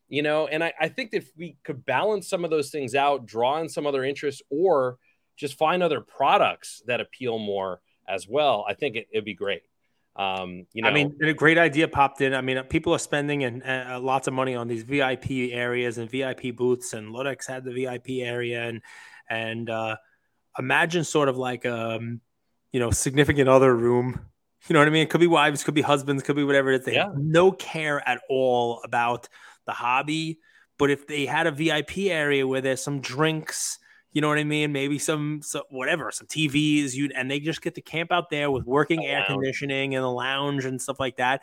You 0.07 0.21
know, 0.21 0.47
and 0.47 0.63
I, 0.63 0.73
I 0.79 0.87
think 0.89 1.11
that 1.11 1.17
if 1.17 1.31
we 1.35 1.57
could 1.63 1.85
balance 1.85 2.27
some 2.27 2.43
of 2.43 2.51
those 2.51 2.69
things 2.69 2.93
out, 2.93 3.25
draw 3.25 3.59
in 3.59 3.69
some 3.69 3.87
other 3.87 4.03
interests, 4.03 4.41
or 4.49 4.97
just 5.35 5.57
find 5.57 5.83
other 5.83 6.01
products 6.01 6.81
that 6.87 7.01
appeal 7.01 7.37
more 7.39 7.81
as 8.07 8.27
well, 8.27 8.65
I 8.67 8.73
think 8.73 8.95
it, 8.95 9.07
it'd 9.11 9.25
be 9.25 9.33
great. 9.33 9.63
Um, 10.15 10.65
you 10.71 10.81
know, 10.81 10.87
I 10.87 10.93
mean, 10.93 11.17
a 11.21 11.33
great 11.33 11.57
idea 11.57 11.87
popped 11.87 12.21
in. 12.21 12.33
I 12.33 12.41
mean, 12.41 12.61
people 12.63 12.93
are 12.93 12.99
spending 12.99 13.43
and 13.43 13.63
uh, 13.63 13.99
lots 14.01 14.27
of 14.27 14.33
money 14.33 14.55
on 14.55 14.67
these 14.67 14.83
VIP 14.83 15.51
areas 15.51 15.97
and 15.97 16.09
VIP 16.09 16.55
booths, 16.55 16.93
and 16.93 17.13
Ludex 17.13 17.47
had 17.47 17.65
the 17.65 17.73
VIP 17.73 18.25
area, 18.25 18.63
and 18.63 18.81
and 19.29 19.69
uh, 19.69 19.97
imagine 20.57 21.03
sort 21.03 21.27
of 21.27 21.37
like 21.37 21.65
um, 21.65 22.21
you 22.71 22.79
know, 22.79 22.91
significant 22.91 23.49
other 23.49 23.75
room. 23.75 24.19
You 24.67 24.73
know 24.73 24.79
what 24.79 24.87
I 24.87 24.91
mean? 24.91 25.03
It 25.03 25.09
could 25.09 25.21
be 25.21 25.27
wives, 25.27 25.63
could 25.63 25.75
be 25.75 25.81
husbands, 25.81 26.23
could 26.23 26.35
be 26.35 26.43
whatever 26.43 26.71
it 26.71 26.79
is. 26.79 26.85
They 26.85 26.95
Yeah. 26.95 27.05
have 27.05 27.17
no 27.17 27.51
care 27.51 28.07
at 28.07 28.21
all 28.29 28.81
about 28.83 29.29
the 29.65 29.73
hobby. 29.73 30.39
But 30.77 30.91
if 30.91 31.07
they 31.07 31.25
had 31.25 31.47
a 31.47 31.51
VIP 31.51 32.09
area 32.09 32.47
where 32.47 32.61
there's 32.61 32.81
some 32.81 32.99
drinks, 32.99 33.79
you 34.15 34.21
know 34.21 34.29
what 34.29 34.39
I 34.39 34.45
mean? 34.45 34.71
Maybe 34.71 34.97
some, 34.97 35.41
so 35.43 35.63
whatever, 35.69 36.09
some 36.09 36.25
TVs, 36.25 36.93
you 36.93 37.11
and 37.13 37.29
they 37.29 37.39
just 37.39 37.61
get 37.61 37.75
to 37.75 37.81
camp 37.81 38.11
out 38.13 38.29
there 38.31 38.49
with 38.49 38.65
working 38.65 39.01
A 39.03 39.07
air 39.07 39.19
lounge. 39.19 39.27
conditioning 39.27 39.93
and 39.93 40.03
a 40.03 40.09
lounge 40.09 40.63
and 40.65 40.81
stuff 40.81 40.99
like 40.99 41.17
that. 41.17 41.41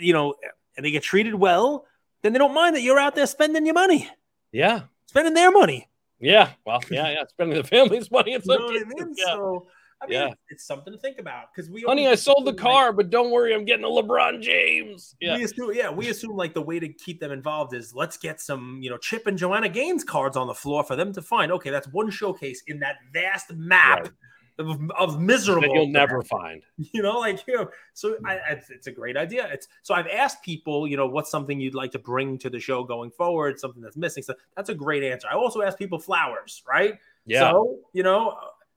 You 0.00 0.12
know, 0.14 0.34
and 0.76 0.86
they 0.86 0.92
get 0.92 1.02
treated 1.02 1.34
well, 1.34 1.84
then 2.22 2.32
they 2.32 2.38
don't 2.38 2.54
mind 2.54 2.76
that 2.76 2.82
you're 2.82 2.98
out 2.98 3.14
there 3.16 3.26
spending 3.26 3.66
your 3.66 3.74
money, 3.74 4.08
yeah, 4.52 4.82
spending 5.06 5.34
their 5.34 5.50
money. 5.50 5.88
yeah. 6.20 6.50
Well, 6.64 6.80
yeah, 6.90 7.10
yeah. 7.10 7.24
Spending 7.28 7.58
the 7.58 7.64
family's 7.64 8.10
money 8.10 8.34
in 8.34 8.40
You 8.44 8.56
know 8.58 8.64
what 8.66 8.76
I 8.80 8.84
mean? 9.04 9.14
yeah. 9.18 9.34
So 9.34 9.66
I 10.02 10.06
mean, 10.06 10.14
Yeah. 10.20 10.34
it's 10.50 10.66
something 10.66 10.92
to 10.92 10.98
think 10.98 11.18
about 11.18 11.46
because 11.54 11.70
we. 11.70 11.82
Honey, 11.82 12.06
I 12.06 12.14
sold 12.16 12.44
the 12.46 12.52
car, 12.54 12.92
but 12.92 13.08
don't 13.10 13.30
worry, 13.30 13.54
I'm 13.54 13.64
getting 13.64 13.84
a 13.84 13.88
LeBron 13.88 14.42
James. 14.42 15.14
Yeah. 15.20 15.36
We 15.36 15.44
assume, 15.44 15.72
yeah, 15.74 15.90
we 15.90 16.08
assume 16.08 16.36
like 16.36 16.52
the 16.54 16.62
way 16.62 16.78
to 16.78 16.88
keep 16.88 17.18
them 17.20 17.32
involved 17.32 17.72
is 17.74 17.94
let's 17.94 18.16
get 18.18 18.40
some, 18.40 18.78
you 18.82 18.90
know, 18.90 18.98
Chip 18.98 19.26
and 19.26 19.38
Joanna 19.38 19.68
Gaines 19.70 20.04
cards 20.04 20.36
on 20.36 20.46
the 20.48 20.54
floor 20.54 20.84
for 20.84 20.96
them 20.96 21.12
to 21.14 21.22
find. 21.22 21.50
Okay, 21.52 21.70
that's 21.70 21.88
one 21.88 22.10
showcase 22.10 22.62
in 22.66 22.80
that 22.80 22.96
vast 23.12 23.52
map 23.54 24.00
Right. 24.00 24.10
of, 24.58 24.90
of 24.98 25.20
miserable. 25.20 25.62
That 25.62 25.72
you'll 25.74 25.88
never 25.88 26.22
find. 26.22 26.62
you 26.92 27.02
know 27.02 27.18
like 27.18 27.46
you 27.46 27.56
know 27.56 27.68
so 27.94 28.16
I, 28.24 28.36
I- 28.36 28.50
it's, 28.52 28.70
it's 28.70 28.86
a 28.86 28.92
great 28.92 29.16
idea 29.16 29.48
it's 29.52 29.66
so 29.82 29.94
i've 29.94 30.06
asked 30.08 30.42
people 30.42 30.86
you 30.86 30.96
know 30.96 31.06
what's 31.06 31.30
something 31.30 31.58
you'd 31.60 31.74
like 31.74 31.90
to 31.92 31.98
bring 31.98 32.36
to 32.38 32.48
the 32.50 32.58
show 32.60 32.84
going 32.84 33.10
forward 33.10 33.58
something 33.58 33.82
that's 33.82 33.96
missing 33.96 34.22
so 34.22 34.34
that's 34.56 34.68
a 34.70 34.74
great 34.74 35.02
answer 35.02 35.26
i 35.30 35.34
also 35.34 35.62
asked 35.62 35.78
people 35.78 35.98
flowers 35.98 36.62
right 36.68 36.94
Yeah. 37.26 37.50
so 37.50 37.80
you 37.92 38.02
know 38.02 38.36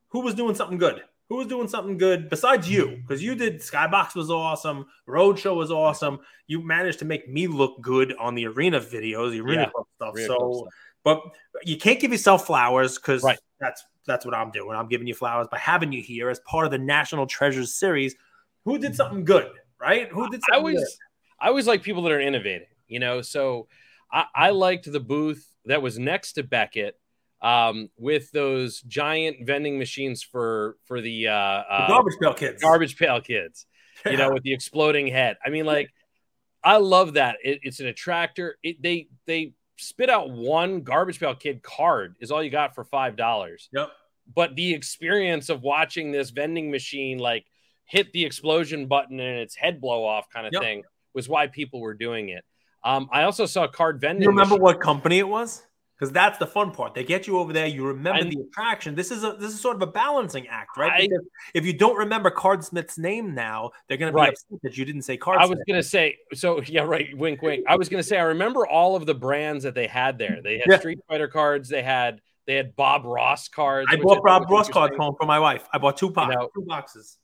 who 0.09 0.21
was 0.21 0.33
doing 0.33 0.55
something 0.55 0.77
good 0.77 1.01
who 1.29 1.37
was 1.37 1.47
doing 1.47 1.67
something 1.67 1.97
good 1.97 2.29
besides 2.29 2.69
you 2.69 2.97
because 3.01 3.23
you 3.23 3.35
did 3.35 3.59
skybox 3.59 4.15
was 4.15 4.29
awesome 4.29 4.85
roadshow 5.07 5.55
was 5.55 5.71
awesome 5.71 6.19
you 6.47 6.61
managed 6.61 6.99
to 6.99 7.05
make 7.05 7.29
me 7.29 7.47
look 7.47 7.79
good 7.81 8.15
on 8.17 8.35
the 8.35 8.45
arena 8.47 8.79
videos 8.79 9.31
the 9.31 9.39
arena 9.41 9.61
Yeah. 9.63 9.69
club 9.69 9.85
stuff 9.95 10.15
Arena 10.15 10.27
so 10.27 10.37
Club 10.37 10.53
stuff. 10.57 10.73
but 11.03 11.21
you 11.63 11.77
can't 11.77 11.99
give 11.99 12.11
yourself 12.11 12.45
flowers 12.45 12.97
because 12.97 13.23
Right. 13.23 13.39
that's 13.59 13.83
that's 14.07 14.25
what 14.25 14.33
I'm 14.33 14.49
doing. 14.49 14.75
I'm 14.75 14.87
giving 14.87 15.05
you 15.05 15.13
flowers 15.13 15.47
by 15.51 15.59
having 15.59 15.91
you 15.91 16.01
here 16.01 16.31
as 16.31 16.39
part 16.39 16.65
of 16.65 16.71
the 16.71 16.79
National 16.79 17.27
Treasures 17.27 17.75
series. 17.75 18.15
Who 18.65 18.79
did 18.79 18.95
something 18.95 19.23
good, 19.23 19.51
right? 19.79 20.09
Who 20.09 20.27
did 20.31 20.39
I 20.49 20.55
something 20.55 20.59
always, 20.59 20.97
I 21.39 21.49
always 21.49 21.67
like 21.67 21.83
people 21.83 22.01
that 22.03 22.11
are 22.11 22.19
innovating, 22.19 22.65
you 22.87 22.99
know. 22.99 23.21
So 23.21 23.67
I, 24.11 24.25
I 24.33 24.49
liked 24.49 24.91
the 24.91 24.99
booth 24.99 25.47
that 25.65 25.83
was 25.83 25.99
next 25.99 26.33
to 26.33 26.43
Beckett 26.43 26.99
um, 27.41 27.89
with 27.97 28.31
those 28.31 28.81
giant 28.81 29.45
vending 29.45 29.77
machines 29.79 30.21
for 30.23 30.77
for 30.85 31.01
the, 31.01 31.27
uh, 31.27 31.33
uh, 31.33 31.87
The 31.87 31.93
garbage 31.93 32.17
pail 32.21 32.33
kids. 32.33 32.61
garbage 32.61 32.97
pail 32.97 33.21
kids, 33.21 33.65
you 34.05 34.17
know, 34.17 34.31
with 34.33 34.43
the 34.43 34.53
exploding 34.53 35.07
head. 35.07 35.37
I 35.45 35.49
mean, 35.49 35.65
like, 35.65 35.89
I 36.63 36.77
love 36.77 37.13
that. 37.13 37.37
It, 37.43 37.59
it's 37.63 37.79
an 37.79 37.87
attractor. 37.87 38.57
It, 38.63 38.81
they 38.81 39.07
they 39.25 39.53
spit 39.77 40.09
out 40.09 40.29
one 40.29 40.81
garbage 40.81 41.19
pail 41.19 41.33
kid 41.35 41.63
card 41.63 42.15
is 42.19 42.31
all 42.31 42.43
you 42.43 42.49
got 42.49 42.75
for 42.75 42.83
five 42.83 43.15
dollars. 43.15 43.69
Yep. 43.71 43.89
But 44.35 44.55
the 44.55 44.73
experience 44.73 45.49
of 45.49 45.61
watching 45.61 46.11
this 46.11 46.29
vending 46.31 46.69
machine 46.69 47.17
like 47.17 47.45
hit 47.85 48.11
the 48.13 48.25
explosion 48.25 48.85
button 48.87 49.19
and 49.19 49.39
its 49.39 49.55
head 49.55 49.79
blow 49.81 50.05
off 50.05 50.29
kind 50.29 50.45
of 50.45 50.51
Yep. 50.53 50.61
thing 50.61 50.83
was 51.13 51.27
why 51.29 51.47
people 51.47 51.79
were 51.79 51.93
doing 51.95 52.29
it. 52.29 52.43
Um, 52.83 53.09
I 53.11 53.23
also 53.23 53.45
saw 53.45 53.67
card 53.67 53.99
vending. 53.99 54.23
You 54.23 54.29
remember 54.29 54.55
machine- 54.55 54.61
what 54.63 54.79
company 54.81 55.17
it 55.19 55.27
was? 55.27 55.63
Because 55.99 56.13
that's 56.13 56.37
the 56.37 56.47
fun 56.47 56.71
part. 56.71 56.93
They 56.93 57.03
get 57.03 57.27
you 57.27 57.37
over 57.39 57.51
there. 57.51 57.67
You 57.67 57.85
remember 57.85 58.21
I- 58.25 58.29
the 58.29 58.39
attraction. 58.49 58.95
This 58.95 59.11
is 59.11 59.25
a 59.25 59.33
this 59.33 59.51
is 59.53 59.59
sort 59.59 59.75
of 59.75 59.81
a 59.81 59.87
balancing 59.87 60.47
act, 60.47 60.77
right? 60.77 60.93
I- 60.93 61.01
Because 61.07 61.25
if 61.53 61.65
you 61.65 61.73
don't 61.73 61.97
remember 61.97 62.31
Cardsmith's 62.31 62.97
name 62.97 63.35
now, 63.35 63.71
they're 63.87 63.97
going 63.97 64.09
to 64.11 64.15
be 64.15 64.21
Right. 64.21 64.29
upset 64.31 64.59
that 64.63 64.77
you 64.77 64.85
didn't 64.85 65.01
say 65.01 65.19
I 65.27 65.45
was 65.45 65.59
gonna 65.67 65.83
say 65.83 66.17
so. 66.33 66.61
Yeah, 66.61 66.83
right. 66.83 67.09
Wink, 67.17 67.41
wink. 67.41 67.65
I 67.67 67.75
was 67.75 67.89
gonna 67.89 68.01
say 68.03 68.17
I 68.17 68.23
remember 68.23 68.65
all 68.65 68.95
of 68.95 69.05
the 69.05 69.13
brands 69.13 69.63
that 69.65 69.75
they 69.75 69.87
had 69.87 70.17
there. 70.17 70.39
They 70.41 70.59
had 70.59 70.67
Yeah. 70.69 70.79
Street 70.79 70.99
Fighter 71.09 71.27
cards. 71.27 71.67
They 71.67 71.83
had 71.83 72.21
they 72.45 72.55
had 72.55 72.75
Bob 72.77 73.03
Ross 73.05 73.47
cards. 73.49 73.89
I 73.91 73.97
bought 73.97 74.23
Rob 74.23 74.49
Ross 74.49 74.69
cards 74.69 74.95
home 74.97 75.15
for 75.19 75.27
my 75.27 75.37
wife. 75.39 75.67
I 75.73 75.77
bought 75.79 75.97
two, 75.97 76.09
box, 76.09 76.33
know, 76.33 76.49
two 76.55 76.63
boxes. 76.65 77.17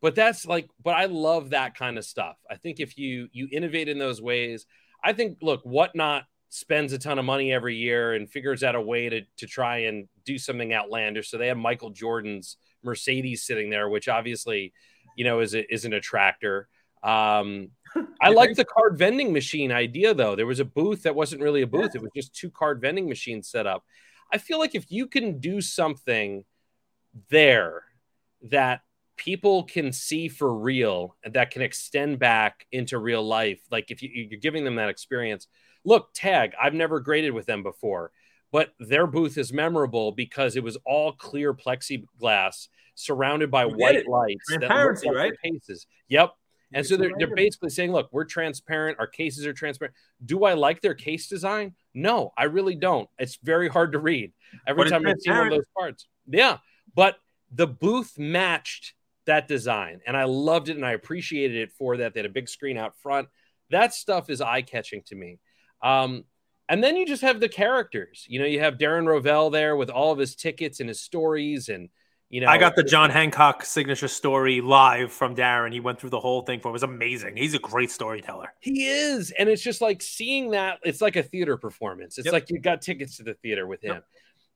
but 0.00 0.14
that's 0.14 0.46
like 0.46 0.70
but 0.82 0.94
i 0.94 1.04
love 1.04 1.50
that 1.50 1.74
kind 1.74 1.98
of 1.98 2.04
stuff 2.06 2.38
i 2.50 2.54
think 2.56 2.80
if 2.80 2.96
you 2.96 3.28
you 3.32 3.46
innovate 3.52 3.86
in 3.86 3.98
those 3.98 4.22
ways 4.22 4.64
i 5.04 5.12
think 5.12 5.36
look 5.42 5.60
whatnot 5.64 6.24
spends 6.50 6.92
a 6.92 6.98
ton 6.98 7.18
of 7.18 7.24
money 7.24 7.52
every 7.52 7.76
year 7.76 8.14
and 8.14 8.28
figures 8.28 8.62
out 8.62 8.74
a 8.74 8.80
way 8.80 9.08
to 9.08 9.22
to 9.38 9.46
try 9.46 9.78
and 9.78 10.08
do 10.24 10.36
something 10.36 10.74
outlandish. 10.74 11.30
So 11.30 11.38
they 11.38 11.46
have 11.46 11.56
michael 11.56 11.90
jordan's 11.90 12.56
mercedes 12.82 13.44
sitting 13.44 13.70
there 13.70 13.88
which 13.88 14.08
obviously 14.08 14.72
you 15.16 15.24
know 15.24 15.40
is 15.40 15.54
a, 15.54 15.72
is 15.72 15.84
an 15.84 15.94
attractor. 15.94 16.68
Um 17.02 17.70
i 18.20 18.28
like 18.28 18.54
the 18.56 18.64
card 18.64 18.98
vending 18.98 19.32
machine 19.32 19.72
idea 19.72 20.12
though. 20.12 20.36
There 20.36 20.46
was 20.46 20.60
a 20.60 20.64
booth 20.64 21.04
that 21.04 21.14
wasn't 21.14 21.42
really 21.42 21.62
a 21.62 21.66
booth. 21.66 21.94
It 21.94 22.02
was 22.02 22.10
just 22.14 22.34
two 22.34 22.50
card 22.50 22.80
vending 22.80 23.08
machines 23.08 23.48
set 23.48 23.66
up. 23.66 23.84
I 24.32 24.38
feel 24.38 24.58
like 24.58 24.74
if 24.74 24.90
you 24.90 25.06
can 25.06 25.40
do 25.40 25.60
something 25.60 26.44
there 27.30 27.82
that 28.42 28.82
people 29.16 29.64
can 29.64 29.92
see 29.92 30.28
for 30.28 30.54
real 30.54 31.16
and 31.22 31.34
that 31.34 31.50
can 31.50 31.62
extend 31.62 32.18
back 32.18 32.66
into 32.72 32.96
real 32.98 33.22
life 33.22 33.60
like 33.70 33.90
if 33.90 34.02
you, 34.02 34.08
you're 34.30 34.40
giving 34.40 34.64
them 34.64 34.76
that 34.76 34.88
experience 34.88 35.46
look 35.84 36.10
tag 36.14 36.52
i've 36.60 36.74
never 36.74 37.00
graded 37.00 37.32
with 37.32 37.46
them 37.46 37.62
before 37.62 38.12
but 38.52 38.72
their 38.80 39.06
booth 39.06 39.38
is 39.38 39.52
memorable 39.52 40.12
because 40.12 40.56
it 40.56 40.62
was 40.62 40.76
all 40.84 41.12
clear 41.12 41.54
plexiglass 41.54 42.68
surrounded 42.94 43.50
by 43.50 43.64
You 43.64 43.74
white 43.76 43.96
it. 43.96 44.08
lights 44.08 44.44
Transparency, 44.48 45.06
like 45.08 45.16
right? 45.16 45.32
cases. 45.42 45.86
Yep. 46.08 46.34
And 46.72 46.86
so 46.86 46.96
they're, 46.96 47.10
they're 47.18 47.34
basically 47.34 47.70
saying 47.70 47.92
look 47.92 48.08
we're 48.12 48.24
transparent. 48.24 48.98
Our 49.00 49.06
cases 49.06 49.46
are 49.46 49.52
transparent. 49.52 49.94
Do 50.24 50.44
i 50.44 50.54
like 50.54 50.80
their 50.80 50.94
case 50.94 51.28
design? 51.28 51.74
No 51.94 52.32
i 52.36 52.44
really 52.44 52.74
don't. 52.74 53.08
It's 53.18 53.38
very 53.42 53.68
hard 53.68 53.92
to 53.92 53.98
read 53.98 54.32
every 54.66 54.84
But 54.84 54.90
time 54.90 55.06
i 55.06 55.14
see 55.18 55.30
one 55.30 55.46
of 55.46 55.50
those 55.50 55.64
cards. 55.76 56.08
Yeah 56.26 56.58
but 56.94 57.16
the 57.52 57.66
booth 57.66 58.18
matched 58.18 58.94
that 59.26 59.48
design 59.48 60.00
and 60.06 60.16
i 60.16 60.24
loved 60.24 60.68
it 60.68 60.76
and 60.76 60.84
i 60.86 60.92
appreciated 60.92 61.56
it 61.56 61.72
for 61.72 61.98
that. 61.98 62.14
They 62.14 62.20
had 62.20 62.26
a 62.26 62.32
big 62.32 62.48
screen 62.48 62.76
out 62.76 62.96
front. 62.96 63.28
That 63.70 63.94
stuff 63.94 64.30
is 64.30 64.40
eye-catching 64.40 65.02
to 65.06 65.14
me 65.14 65.38
um, 65.82 66.24
and 66.68 66.82
then 66.84 66.96
you 66.96 67.06
just 67.06 67.22
have 67.22 67.40
the 67.40 67.48
characters 67.48 68.24
you 68.28 68.38
know 68.38 68.46
you 68.46 68.60
have 68.60 68.78
darren 68.78 69.06
rovell 69.06 69.50
there 69.50 69.76
with 69.76 69.90
all 69.90 70.12
of 70.12 70.18
his 70.18 70.34
tickets 70.34 70.80
and 70.80 70.88
his 70.88 71.00
stories 71.00 71.68
and 71.68 71.88
you 72.28 72.40
know 72.40 72.46
I 72.48 72.58
got 72.58 72.76
the 72.76 72.84
John 72.84 73.10
Hancock 73.10 73.64
signature 73.64 74.06
story 74.06 74.60
live 74.60 75.10
from 75.12 75.34
Darren. 75.34 75.72
He 75.72 75.80
went 75.80 75.98
through 75.98 76.10
the 76.10 76.20
whole 76.20 76.42
thing 76.42 76.60
for 76.60 76.68
it. 76.68 76.70
It 76.70 76.74
was 76.74 76.82
amazing. 76.84 77.36
He's 77.36 77.54
a 77.54 77.58
great 77.58 77.90
storyteller. 77.90 78.52
He 78.60 78.86
is, 78.86 79.32
and 79.32 79.48
it's 79.48 79.62
just 79.62 79.80
like 79.80 80.00
seeing 80.00 80.52
that. 80.52 80.78
It's 80.84 81.00
like 81.00 81.16
a 81.16 81.24
theater 81.24 81.56
performance. 81.56 82.18
It's 82.18 82.26
Yep. 82.26 82.32
like 82.32 82.50
you 82.50 82.60
got 82.60 82.82
tickets 82.82 83.16
to 83.16 83.24
the 83.24 83.34
theater 83.34 83.66
with 83.66 83.82
him, 83.82 83.94
Yep. 83.94 84.04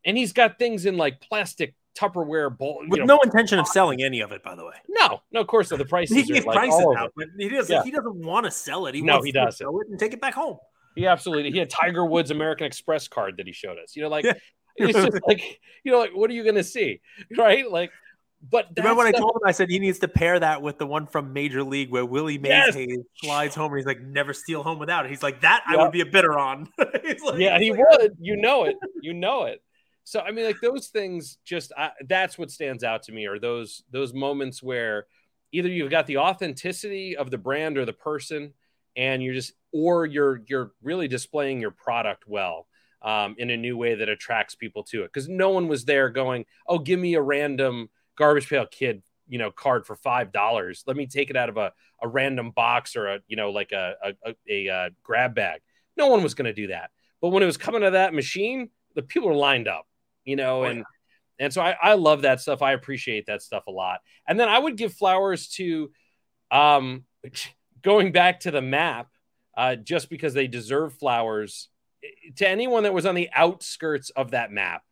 and 0.04 0.16
he's 0.16 0.32
got 0.32 0.56
things 0.56 0.86
in 0.86 0.96
like 0.96 1.20
plastic 1.20 1.74
Tupperware 1.98 2.56
bowl. 2.56 2.80
With 2.88 3.00
know, 3.00 3.06
no 3.06 3.18
intention 3.24 3.58
of 3.58 3.66
selling 3.66 4.02
any 4.04 4.20
of 4.20 4.30
it, 4.30 4.44
by 4.44 4.54
the 4.54 4.64
way. 4.64 4.74
no, 4.88 5.20
no, 5.32 5.40
of 5.40 5.48
course 5.48 5.70
not. 5.72 5.78
The 5.78 5.84
prices 5.84 6.16
He 6.28 6.32
are 6.38 6.42
like 6.42 6.56
prices 6.56 6.74
all 6.74 6.90
over. 6.90 6.98
out, 6.98 7.12
but 7.16 7.26
he 7.38 7.48
doesn't. 7.48 7.74
Yeah. 7.74 7.82
He 7.82 7.90
doesn't 7.90 8.24
want 8.24 8.44
to 8.46 8.52
sell 8.52 8.86
it. 8.86 8.94
He 8.94 9.00
No, 9.02 9.14
wants 9.14 9.26
he 9.26 9.32
doesn't. 9.32 9.52
sell 9.58 9.80
it 9.80 9.88
and 9.88 9.98
take 9.98 10.12
it 10.12 10.20
back 10.20 10.34
home. 10.34 10.58
He 10.94 11.06
absolutely. 11.06 11.50
He 11.50 11.58
had 11.58 11.70
Tiger 11.70 12.04
Woods 12.04 12.30
American 12.30 12.66
Express 12.66 13.08
card 13.08 13.36
that 13.38 13.46
he 13.46 13.52
showed 13.52 13.78
us. 13.78 13.96
You 13.96 14.02
know, 14.02 14.08
like 14.08 14.24
Yeah. 14.24 14.34
it's 14.76 14.92
just 14.98 15.20
like 15.26 15.60
you 15.84 15.92
know, 15.92 15.98
like 15.98 16.14
what 16.14 16.30
are 16.30 16.34
you 16.34 16.42
going 16.42 16.56
to 16.56 16.64
see, 16.64 17.00
right? 17.38 17.70
Like, 17.70 17.90
but 18.48 18.68
Remember 18.76 18.98
when 18.98 19.06
I 19.06 19.12
told 19.12 19.36
him? 19.36 19.42
I 19.46 19.52
said 19.52 19.70
he 19.70 19.78
needs 19.78 20.00
to 20.00 20.08
pair 20.08 20.38
that 20.38 20.60
with 20.62 20.78
the 20.78 20.86
one 20.86 21.06
from 21.06 21.32
Major 21.32 21.62
League 21.62 21.90
where 21.90 22.04
Willie 22.04 22.38
Mays 22.38 22.50
Yes. 22.50 22.74
Hayes 22.74 22.98
slides 23.22 23.54
home 23.54 23.72
and 23.72 23.78
he's 23.78 23.86
like, 23.86 24.00
"Never 24.02 24.34
steal 24.34 24.62
home 24.62 24.78
without 24.78 25.06
it." 25.06 25.10
He's 25.10 25.22
like, 25.22 25.40
"That 25.40 25.62
I 25.66 25.76
would 25.76 25.92
be 25.92 26.00
a 26.00 26.06
bidder 26.06 26.38
on." 26.38 26.68
He's 27.04 27.22
like- 27.22 27.38
yeah, 27.38 27.58
he 27.58 27.70
like, 27.70 27.80
would. 27.80 28.16
You 28.20 28.36
know 28.36 28.64
it. 28.64 28.76
You 29.00 29.14
know 29.14 29.44
it. 29.44 29.62
So 30.04 30.20
I 30.20 30.32
mean, 30.32 30.44
like 30.44 30.60
those 30.60 30.88
things, 30.88 31.38
just 31.44 31.72
I, 31.76 31.92
that's 32.06 32.36
what 32.36 32.50
stands 32.50 32.84
out 32.84 33.04
to 33.04 33.12
me, 33.12 33.26
are 33.26 33.38
those 33.38 33.82
those 33.90 34.12
moments 34.12 34.62
where 34.62 35.06
either 35.52 35.68
you've 35.68 35.90
got 35.90 36.06
the 36.06 36.18
authenticity 36.18 37.16
of 37.16 37.30
the 37.30 37.38
brand 37.38 37.78
or 37.78 37.84
the 37.86 37.92
person, 37.94 38.52
and 38.96 39.22
you're 39.22 39.34
just, 39.34 39.52
or 39.74 40.06
you're 40.06 40.40
you're 40.46 40.72
really 40.82 41.08
displaying 41.08 41.60
your 41.60 41.72
product 41.72 42.24
well 42.28 42.68
um, 43.02 43.34
in 43.38 43.50
a 43.50 43.56
new 43.56 43.76
way 43.76 43.96
that 43.96 44.08
attracts 44.08 44.54
people 44.54 44.84
to 44.84 45.02
it. 45.02 45.12
Because 45.12 45.28
no 45.28 45.50
one 45.50 45.68
was 45.68 45.84
there 45.84 46.08
going, 46.08 46.46
"Oh, 46.66 46.78
give 46.78 47.00
me 47.00 47.14
a 47.14 47.20
random 47.20 47.90
garbage 48.16 48.48
pail 48.48 48.66
kid." 48.66 49.02
You 49.28 49.38
know, 49.38 49.50
card 49.50 49.84
for 49.86 49.96
five 49.96 50.32
dollars. 50.32 50.84
Let 50.86 50.96
me 50.96 51.06
take 51.06 51.30
it 51.30 51.36
out 51.36 51.48
of 51.48 51.56
a, 51.56 51.72
a 52.00 52.06
random 52.08 52.52
box 52.52 52.94
or 52.96 53.08
a 53.08 53.20
you 53.26 53.36
know 53.36 53.50
like 53.50 53.72
a 53.72 53.94
a, 54.02 54.30
a, 54.30 54.34
a, 54.48 54.68
uh 54.74 54.90
grab 55.02 55.34
bag. 55.34 55.60
No 55.96 56.06
one 56.08 56.22
was 56.22 56.34
going 56.34 56.46
to 56.46 56.52
do 56.52 56.68
that. 56.68 56.90
But 57.20 57.30
when 57.30 57.42
it 57.42 57.46
was 57.46 57.56
coming 57.56 57.82
to 57.82 57.90
that 57.92 58.14
machine, 58.14 58.70
the 58.94 59.02
people 59.02 59.28
were 59.28 59.34
lined 59.34 59.66
up, 59.68 59.86
you 60.24 60.36
know, 60.36 60.62
Oh, 60.64 60.64
and 60.64 60.78
yeah. 60.78 60.84
and 61.40 61.52
so 61.52 61.62
I, 61.62 61.76
I 61.82 61.94
love 61.94 62.22
that 62.22 62.40
stuff. 62.40 62.62
I 62.62 62.72
appreciate 62.72 63.26
that 63.26 63.42
stuff 63.42 63.66
a 63.66 63.72
lot. 63.72 64.00
And 64.28 64.38
then 64.38 64.48
I 64.48 64.58
would 64.58 64.76
give 64.76 64.92
flowers 64.94 65.48
to 65.56 65.90
um 66.50 67.04
going 67.82 68.12
back 68.12 68.40
to 68.40 68.50
the 68.50 68.62
map, 68.62 69.08
uh, 69.56 69.76
just 69.76 70.10
because 70.10 70.34
they 70.34 70.46
deserve 70.46 70.94
flowers 70.94 71.68
to 72.36 72.48
anyone 72.48 72.82
that 72.82 72.94
was 72.94 73.06
on 73.06 73.14
the 73.14 73.30
outskirts 73.34 74.10
of 74.10 74.32
that 74.32 74.50
map. 74.50 74.82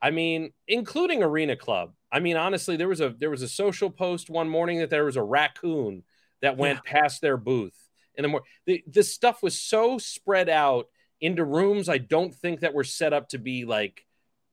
I 0.00 0.10
mean, 0.10 0.52
including 0.66 1.22
Arena 1.22 1.56
Club. 1.56 1.92
I 2.10 2.20
mean, 2.20 2.36
honestly, 2.36 2.76
there 2.76 2.88
was 2.88 3.00
a 3.00 3.14
there 3.18 3.30
was 3.30 3.42
a 3.42 3.48
social 3.48 3.90
post 3.90 4.30
one 4.30 4.48
morning 4.48 4.78
that 4.78 4.90
there 4.90 5.04
was 5.04 5.16
a 5.16 5.22
raccoon 5.22 6.04
that 6.40 6.56
went 6.56 6.84
past 6.84 7.20
their 7.20 7.36
booth 7.36 7.76
in 8.14 8.22
the 8.22 8.28
morning. 8.28 8.46
The, 8.66 8.84
the 8.86 9.02
stuff 9.02 9.42
was 9.42 9.58
so 9.58 9.98
spread 9.98 10.48
out 10.48 10.86
into 11.20 11.44
rooms 11.44 11.88
I 11.88 11.98
don't 11.98 12.34
think 12.34 12.60
that 12.60 12.74
were 12.74 12.84
set 12.84 13.12
up 13.12 13.30
to 13.30 13.38
be 13.38 13.64
like 13.64 14.04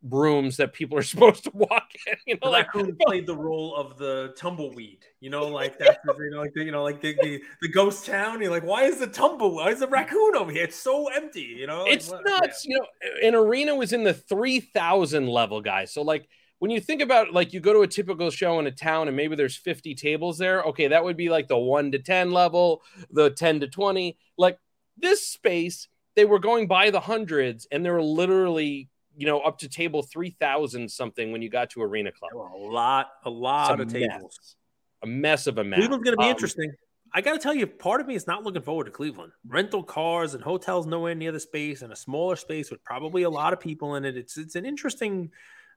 rooms 0.10 0.58
that 0.58 0.74
people 0.74 0.98
are 0.98 1.04
supposed 1.13 1.44
to 1.46 1.52
walk 1.54 1.88
in. 2.08 2.15
You 2.26 2.36
The 2.41 2.46
know, 2.46 2.52
like 2.52 2.74
raccoon 2.74 2.98
played 3.06 3.26
the 3.26 3.36
role 3.36 3.76
of 3.76 3.98
the 3.98 4.34
tumbleweed. 4.38 5.06
You 5.20 5.30
know, 5.30 5.48
like 5.48 5.78
that. 5.80 6.00
you 6.06 6.30
know, 6.32 6.39
like 6.41 6.54
the, 6.54 6.63
you 6.63 6.72
know, 6.72 6.84
like 6.84 7.02
the, 7.02 7.15
the, 7.22 7.41
the 7.62 7.70
ghost 7.70 8.06
town. 8.06 8.41
You're 8.41 8.52
like, 8.52 8.63
why 8.63 8.84
is 8.84 9.00
the 9.00 9.08
tumble? 9.08 9.56
Why 9.56 9.70
is 9.70 9.80
the 9.80 9.88
raccoon 9.88 10.36
over 10.36 10.52
here? 10.52 10.63
It's 10.65 10.76
so 10.76 11.08
empty. 11.08 11.41
You 11.58 11.68
know, 11.68 11.84
Like, 11.84 11.94
it's 11.94 12.10
what- 12.10 12.26
nuts. 12.26 12.65
You 12.65 12.80
know, 12.80 12.86
an 13.24 13.36
arena 13.36 13.76
was 13.76 13.94
in 13.94 14.04
the 14.04 14.13
three 14.13 14.60
thousand 14.60 15.28
level, 15.28 15.62
guys. 15.62 15.94
So 15.94 16.02
like 16.02 16.28
when 16.60 16.72
you 16.72 16.80
think 16.80 17.02
about 17.02 17.34
like 17.34 17.52
you 17.54 17.60
go 17.60 17.74
to 17.74 17.82
a 17.82 17.88
typical 17.88 18.30
show 18.32 18.60
in 18.60 18.68
a 18.68 18.72
town 18.72 19.08
and 19.10 19.18
maybe 19.18 19.36
there's 19.36 19.58
50 19.58 19.94
tables 19.96 20.38
there, 20.38 20.63
okay, 20.63 20.88
that 20.88 21.04
would 21.04 21.18
be 21.18 21.30
like 21.30 21.48
the 21.50 21.58
1 21.58 21.91
to 21.91 22.00
10 22.00 22.32
level, 22.32 22.82
the 23.12 23.30
10 23.30 23.60
to 23.60 23.68
20. 23.68 24.18
Like 24.38 24.58
this 24.98 25.28
space, 25.28 25.89
they 26.15 26.24
were 26.24 26.39
going 26.39 26.68
by 26.68 26.91
the 26.91 27.02
hundreds 27.02 27.68
and 27.72 27.86
they 27.86 27.89
were 27.89 28.02
literally, 28.02 28.89
you 29.17 29.25
know, 29.25 29.39
up 29.39 29.58
to 29.60 29.69
table 29.69 30.04
3000 30.04 30.89
something 30.89 31.32
when 31.32 31.41
you 31.41 31.49
got 31.49 31.69
to 31.71 31.82
Arena 31.82 32.12
Club. 32.12 32.32
A 32.34 32.58
lot, 32.58 33.08
a 33.23 33.30
lot 33.30 33.80
of 33.80 33.91
tables. 33.91 34.38
Mess. 34.39 34.56
A 35.04 35.08
mess 35.08 35.47
of 35.47 35.58
a 35.58 35.63
mess. 35.63 35.80
Cleveland's 35.80 36.04
going 36.04 36.15
to 36.15 36.21
be 36.21 36.25
um, 36.25 36.32
interesting. 36.32 36.71
I 37.13 37.21
got 37.21 37.34
to 37.34 37.39
tell 37.39 37.54
you, 37.54 37.67
part 37.67 38.01
of 38.01 38.08
me 38.08 38.15
is 38.15 38.28
not 38.28 38.43
looking 38.43 38.62
forward 38.62 38.86
to 38.86 38.91
Cleveland. 38.91 39.32
Rental 39.47 39.84
cars 39.84 40.34
and 40.34 40.43
hotels 40.43 40.86
nowhere 40.86 41.15
near 41.15 41.32
the 41.32 41.39
space, 41.39 41.82
and 41.82 41.93
a 41.93 41.95
smaller 41.95 42.36
space 42.36 42.71
with 42.71 42.84
probably 42.84 43.23
a 43.23 43.30
lot 43.30 43.54
of 43.54 43.60
people 43.60 43.95
in 43.95 44.04
it. 44.04 44.17
It's 44.17 44.38
it's 44.38 44.56
an 44.56 44.65
interesting 44.65 45.32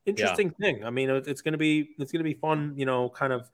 interesting 0.06 0.52
yeah. 0.58 0.66
thing. 0.66 0.84
I 0.84 0.90
mean, 0.90 1.10
it's 1.10 1.42
going 1.42 1.52
to 1.52 1.58
be 1.58 1.90
it's 1.98 2.10
going 2.10 2.24
to 2.24 2.28
be 2.28 2.34
fun, 2.34 2.74
you 2.76 2.86
know, 2.86 3.08
kind 3.10 3.32
of 3.32 3.48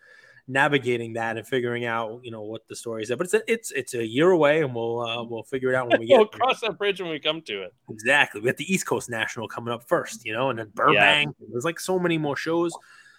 navigating 0.47 1.15
that 1.15 1.37
and 1.37 1.47
figuring 1.47 1.85
out, 1.85 2.21
you 2.23 2.31
know, 2.31 2.43
what 2.43 2.67
the 2.69 2.77
story 2.77 3.03
is. 3.03 3.09
But 3.11 3.23
it's 3.23 3.35
a, 3.35 3.53
it's 3.53 3.71
it's 3.73 3.95
a 3.95 4.07
year 4.07 4.31
away, 4.31 4.63
and 4.63 4.75
we'll 4.75 5.01
uh, 5.01 5.25
we'll 5.25 5.43
figure 5.43 5.71
it 5.71 5.75
out 5.75 5.89
when 5.89 6.01
we 6.01 6.07
get. 6.09 6.19
we'll 6.19 6.27
cross 6.27 6.61
that 6.61 6.79
bridge 6.79 7.01
when 7.01 7.11
we 7.11 7.19
come 7.19 7.43
to 7.43 7.63
it. 7.63 7.75
Exactly. 7.91 8.41
We 8.41 8.47
got 8.47 8.57
the 8.57 8.73
East 8.73 8.87
Coast 8.87 9.11
National 9.11 9.49
coming 9.49 9.73
up 9.73 9.89
first, 9.89 10.25
you 10.25 10.33
know, 10.33 10.51
and 10.51 10.59
then 10.59 10.71
Burbank. 10.75 11.35
Yeah. 11.39 11.47
There's 11.51 11.65
like 11.65 11.81
so 11.81 11.99
many 11.99 12.19
more 12.19 12.37
shows. 12.37 12.73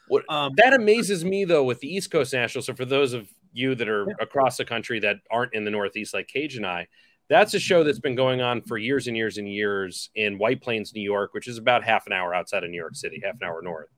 What, 0.07 0.23
um, 0.29 0.53
that 0.57 0.73
amazes 0.73 1.25
me 1.25 1.45
though 1.45 1.63
with 1.63 1.79
the 1.79 1.87
East 1.87 2.11
Coast 2.11 2.33
National. 2.33 2.61
So 2.61 2.75
for 2.75 2.85
those 2.85 3.13
of 3.13 3.27
you 3.53 3.73
that 3.75 3.89
are 3.89 4.05
yeah. 4.07 4.13
across 4.19 4.57
the 4.57 4.65
country 4.65 4.99
that 4.99 5.17
aren't 5.31 5.53
in 5.53 5.63
the 5.63 5.71
Northeast, 5.71 6.13
like 6.13 6.27
Cage 6.27 6.57
and 6.57 6.65
I, 6.65 6.87
that's 7.27 7.55
a 7.55 7.59
show 7.59 7.83
that's 7.83 7.99
been 7.99 8.15
going 8.15 8.41
on 8.41 8.61
for 8.61 8.77
years 8.77 9.07
and 9.07 9.17
years 9.17 9.37
and 9.37 9.51
years 9.51 10.11
in 10.13 10.37
White 10.37 10.61
Plains, 10.61 10.93
New 10.93 11.01
York, 11.01 11.33
which 11.33 11.47
is 11.47 11.57
about 11.57 11.83
half 11.83 12.05
an 12.05 12.13
hour 12.13 12.35
outside 12.35 12.63
of 12.63 12.69
New 12.69 12.77
York 12.77 12.95
City, 12.95 13.19
half 13.23 13.35
an 13.41 13.47
hour 13.47 13.61
north. 13.63 13.89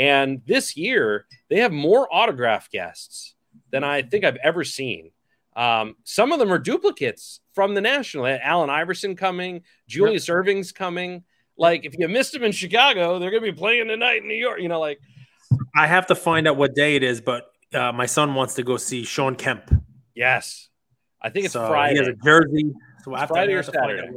And 0.00 0.40
this 0.46 0.78
year, 0.78 1.26
they 1.50 1.58
have 1.60 1.72
more 1.72 2.08
autograph 2.10 2.70
guests 2.70 3.34
than 3.70 3.84
I 3.84 4.00
think 4.00 4.24
I've 4.24 4.38
ever 4.42 4.64
seen. 4.64 5.10
Um, 5.54 5.94
some 6.04 6.32
of 6.32 6.38
them 6.38 6.50
are 6.50 6.58
duplicates 6.58 7.40
from 7.52 7.74
the 7.74 7.82
national. 7.82 8.26
Allen 8.26 8.70
Iverson 8.70 9.14
coming, 9.14 9.60
Julius 9.86 10.26
yep. 10.26 10.38
Erving's 10.38 10.72
coming. 10.72 11.22
Like, 11.58 11.84
if 11.84 11.98
you 11.98 12.08
missed 12.08 12.32
them 12.32 12.44
in 12.44 12.52
Chicago, 12.52 13.18
they're 13.18 13.30
going 13.30 13.42
to 13.42 13.52
be 13.52 13.58
playing 13.58 13.88
tonight 13.88 14.22
in 14.22 14.28
New 14.28 14.34
York. 14.34 14.62
You 14.62 14.68
know, 14.68 14.80
like 14.80 15.00
I 15.76 15.86
have 15.86 16.06
to 16.06 16.14
find 16.14 16.48
out 16.48 16.56
what 16.56 16.74
day 16.74 16.96
it 16.96 17.02
is, 17.02 17.20
but 17.20 17.50
uh, 17.74 17.92
my 17.92 18.06
son 18.06 18.34
wants 18.34 18.54
to 18.54 18.62
go 18.62 18.78
see 18.78 19.04
Shawn 19.04 19.36
Kemp. 19.36 19.70
Yes, 20.14 20.70
I 21.20 21.28
think 21.28 21.44
it's 21.44 21.52
so 21.52 21.68
Friday. 21.68 21.96
He 21.96 21.98
has 21.98 22.08
a 22.08 22.14
jersey. 22.24 22.72
So 23.04 23.14
it's 23.14 23.26
Friday 23.26 23.52
or 23.52 23.62
Saturday. 23.62 24.16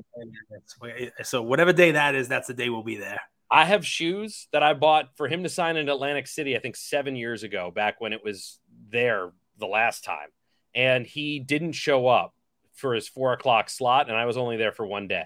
So 1.24 1.42
whatever 1.42 1.74
day 1.74 1.92
that 1.92 2.16
is, 2.16 2.30
that's 2.30 2.48
the 2.48 2.54
day 2.54 2.70
we'll 2.70 2.84
be 2.84 2.96
there. 2.96 3.20
I 3.50 3.66
have 3.66 3.86
shoes 3.86 4.48
that 4.52 4.64
I 4.64 4.74
bought 4.74 5.16
for 5.16 5.28
him 5.28 5.44
to 5.44 5.50
sign 5.50 5.78
in 5.78 5.90
Atlantic 5.90 6.28
City. 6.28 6.56
I 6.56 6.60
think 6.60 6.76
seven 6.76 7.16
years 7.16 7.44
ago, 7.44 7.72
back 7.72 8.02
when 8.02 8.14
it 8.14 8.24
was 8.24 8.60
there 8.90 9.32
the 9.60 9.68
last 9.68 10.04
time, 10.04 10.30
and 10.74 11.06
he 11.06 11.40
didn't 11.40 11.74
show 11.74 12.08
up 12.08 12.34
for 12.74 12.94
his 12.94 13.08
four 13.08 13.34
o'clock 13.34 13.70
slot, 13.70 14.10
and 14.10 14.18
I 14.18 14.26
was 14.26 14.38
only 14.38 14.58
there 14.58 14.72
for 14.72 14.86
one 14.86 15.08
day, 15.08 15.26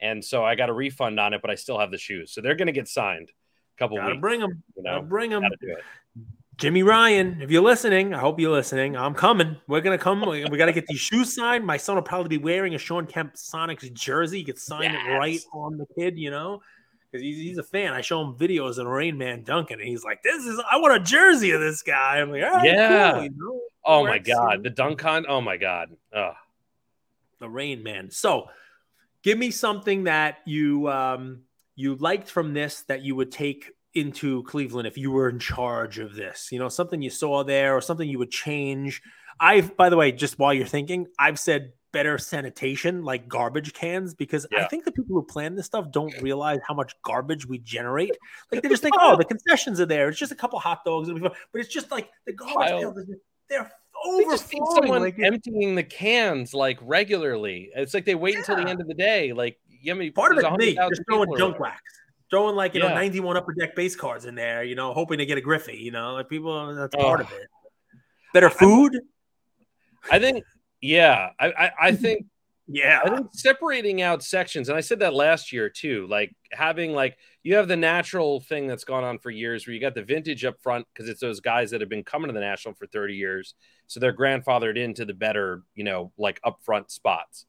and 0.00 0.24
so 0.24 0.44
I 0.44 0.56
got 0.56 0.68
a 0.68 0.72
refund 0.72 1.20
on 1.20 1.32
it, 1.32 1.42
but 1.42 1.50
I 1.50 1.54
still 1.54 1.78
have 1.78 1.90
the 1.90 1.98
shoes, 1.98 2.32
so 2.32 2.40
they're 2.40 2.56
going 2.56 2.66
to 2.66 2.72
get 2.72 2.88
signed. 2.88 3.30
A 3.30 3.78
couple 3.78 3.96
Gotta 3.96 4.14
weeks. 4.14 4.20
Bring 4.20 4.40
them. 4.40 4.62
You 4.76 4.82
know, 4.82 4.94
Gotta 4.96 5.06
bring 5.06 5.30
them. 5.30 5.44
Jimmy 6.60 6.82
Ryan, 6.82 7.40
if 7.40 7.50
you're 7.50 7.62
listening, 7.62 8.12
I 8.12 8.18
hope 8.18 8.38
you're 8.38 8.52
listening. 8.52 8.94
I'm 8.94 9.14
coming. 9.14 9.56
We're 9.66 9.80
gonna 9.80 9.96
come. 9.96 10.20
We, 10.20 10.44
we 10.44 10.58
got 10.58 10.66
to 10.66 10.74
get 10.74 10.86
these 10.86 11.00
shoes 11.00 11.34
signed. 11.34 11.64
My 11.64 11.78
son 11.78 11.96
will 11.96 12.02
probably 12.02 12.28
be 12.28 12.42
wearing 12.42 12.74
a 12.74 12.78
Shawn 12.78 13.06
Kemp 13.06 13.32
Sonics 13.32 13.90
jersey. 13.94 14.38
He 14.38 14.44
could 14.44 14.58
sign 14.58 14.92
yes. 14.92 15.06
it 15.06 15.10
right 15.10 15.40
on 15.54 15.78
the 15.78 15.86
kid, 15.98 16.18
you 16.18 16.30
know, 16.30 16.60
because 17.10 17.22
he's, 17.22 17.38
he's 17.38 17.58
a 17.58 17.62
fan. 17.62 17.92
I 17.92 18.00
show 18.00 18.22
him 18.22 18.34
videos 18.34 18.78
of 18.78 18.86
Rain 18.86 19.18
Man 19.18 19.42
dunking, 19.42 19.78
and 19.80 19.88
he's 19.88 20.04
like, 20.04 20.22
"This 20.22 20.44
is 20.44 20.60
I 20.70 20.76
want 20.78 21.00
a 21.00 21.04
jersey 21.04 21.50
of 21.52 21.60
this 21.60 21.82
guy." 21.82 22.20
I'm 22.20 22.30
like, 22.30 22.40
"Yeah." 22.40 23.12
Cool, 23.14 23.24
you 23.24 23.30
know? 23.36 23.60
Oh 23.84 24.04
my 24.04 24.18
god, 24.18 24.62
the 24.62 24.70
dunk 24.70 25.04
on. 25.04 25.26
Oh 25.28 25.40
my 25.40 25.56
god. 25.56 25.90
Ugh. 26.14 26.34
The 27.38 27.48
Rain 27.48 27.82
Man. 27.82 28.10
So, 28.10 28.48
give 29.22 29.38
me 29.38 29.50
something 29.50 30.04
that 30.04 30.38
you 30.46 30.88
um 30.88 31.42
you 31.74 31.96
liked 31.96 32.30
from 32.30 32.52
this 32.52 32.82
that 32.82 33.02
you 33.02 33.16
would 33.16 33.32
take 33.32 33.72
into 33.94 34.42
Cleveland 34.44 34.86
if 34.86 34.96
you 34.96 35.10
were 35.10 35.28
in 35.28 35.38
charge 35.38 35.98
of 35.98 36.14
this? 36.14 36.50
You 36.52 36.58
know, 36.58 36.68
something 36.68 37.02
you 37.02 37.10
saw 37.10 37.42
there 37.42 37.76
or 37.76 37.80
something 37.80 38.08
you 38.08 38.18
would 38.18 38.30
change. 38.30 39.02
I've, 39.38 39.76
by 39.76 39.88
the 39.88 39.96
way, 39.96 40.12
just 40.12 40.38
while 40.38 40.52
you're 40.52 40.66
thinking, 40.66 41.06
I've 41.18 41.38
said 41.38 41.72
better 41.92 42.18
sanitation, 42.18 43.02
like 43.04 43.28
garbage 43.28 43.72
cans, 43.72 44.14
because 44.14 44.46
yeah. 44.50 44.64
I 44.64 44.68
think 44.68 44.84
the 44.84 44.92
people 44.92 45.16
who 45.16 45.22
plan 45.22 45.54
this 45.54 45.66
stuff 45.66 45.90
don't 45.90 46.14
realize 46.20 46.60
how 46.66 46.74
much 46.74 46.94
garbage 47.02 47.46
we 47.46 47.58
generate. 47.58 48.16
Like 48.52 48.62
they 48.62 48.68
just 48.68 48.82
think, 48.82 48.96
oh, 48.98 49.16
the 49.16 49.24
concessions 49.24 49.80
are 49.80 49.86
there. 49.86 50.08
It's 50.08 50.18
just 50.18 50.32
a 50.32 50.34
couple 50.34 50.58
hot 50.58 50.84
dogs, 50.84 51.08
but 51.20 51.34
it's 51.54 51.72
just 51.72 51.90
like 51.92 52.10
the 52.26 52.32
garbage. 52.32 53.06
They're 53.48 53.70
overflowing. 54.04 54.74
someone 54.74 55.02
like, 55.02 55.18
emptying 55.20 55.76
the 55.76 55.84
cans 55.84 56.52
like 56.52 56.78
regularly. 56.82 57.70
It's 57.74 57.94
like 57.94 58.04
they 58.04 58.16
wait 58.16 58.34
yeah. 58.34 58.40
until 58.40 58.56
the 58.56 58.68
end 58.68 58.80
of 58.80 58.88
the 58.88 58.94
day. 58.94 59.32
Like, 59.32 59.58
I 59.88 59.92
mean, 59.92 60.12
part 60.12 60.36
of 60.36 60.44
it 60.44 60.58
me 60.58 60.74
just 60.74 61.02
throwing 61.08 61.36
junk 61.36 61.60
wax 61.60 61.80
throwing 62.30 62.56
like 62.56 62.74
you 62.74 62.82
yeah. 62.82 62.88
know 62.88 62.94
91 62.94 63.36
upper 63.36 63.52
deck 63.52 63.74
base 63.74 63.96
cards 63.96 64.24
in 64.24 64.34
there, 64.34 64.62
you 64.62 64.74
know, 64.74 64.94
hoping 64.94 65.18
to 65.18 65.26
get 65.26 65.36
a 65.36 65.40
Griffey. 65.40 65.76
You 65.76 65.90
know, 65.90 66.14
like 66.14 66.28
people 66.28 66.74
that's 66.74 66.94
oh. 66.96 67.02
part 67.02 67.20
of 67.20 67.30
it. 67.32 67.48
Better 68.32 68.50
food. 68.50 68.98
I 70.10 70.18
think, 70.18 70.44
yeah, 70.80 71.30
I 71.38 71.46
I, 71.46 71.70
I 71.80 71.92
think. 71.96 72.26
Yeah. 72.72 73.00
I 73.04 73.16
think 73.16 73.30
separating 73.32 74.00
out 74.00 74.22
sections, 74.22 74.68
and 74.68 74.78
I 74.78 74.80
said 74.80 75.00
that 75.00 75.12
last 75.12 75.52
year 75.52 75.68
too, 75.68 76.06
like 76.08 76.32
having 76.52 76.92
like 76.92 77.16
you 77.42 77.56
have 77.56 77.66
the 77.66 77.76
natural 77.76 78.38
thing 78.38 78.68
that's 78.68 78.84
gone 78.84 79.02
on 79.02 79.18
for 79.18 79.28
years 79.28 79.66
where 79.66 79.74
you 79.74 79.80
got 79.80 79.96
the 79.96 80.04
vintage 80.04 80.44
up 80.44 80.60
front 80.62 80.86
because 80.92 81.08
it's 81.08 81.20
those 81.20 81.40
guys 81.40 81.72
that 81.72 81.80
have 81.80 81.90
been 81.90 82.04
coming 82.04 82.28
to 82.28 82.32
the 82.32 82.38
national 82.38 82.74
for 82.74 82.86
30 82.86 83.16
years. 83.16 83.54
So 83.88 83.98
they're 83.98 84.16
grandfathered 84.16 84.76
into 84.76 85.04
the 85.04 85.14
better, 85.14 85.62
you 85.74 85.82
know, 85.82 86.12
like 86.16 86.40
upfront 86.42 86.92
spots. 86.92 87.46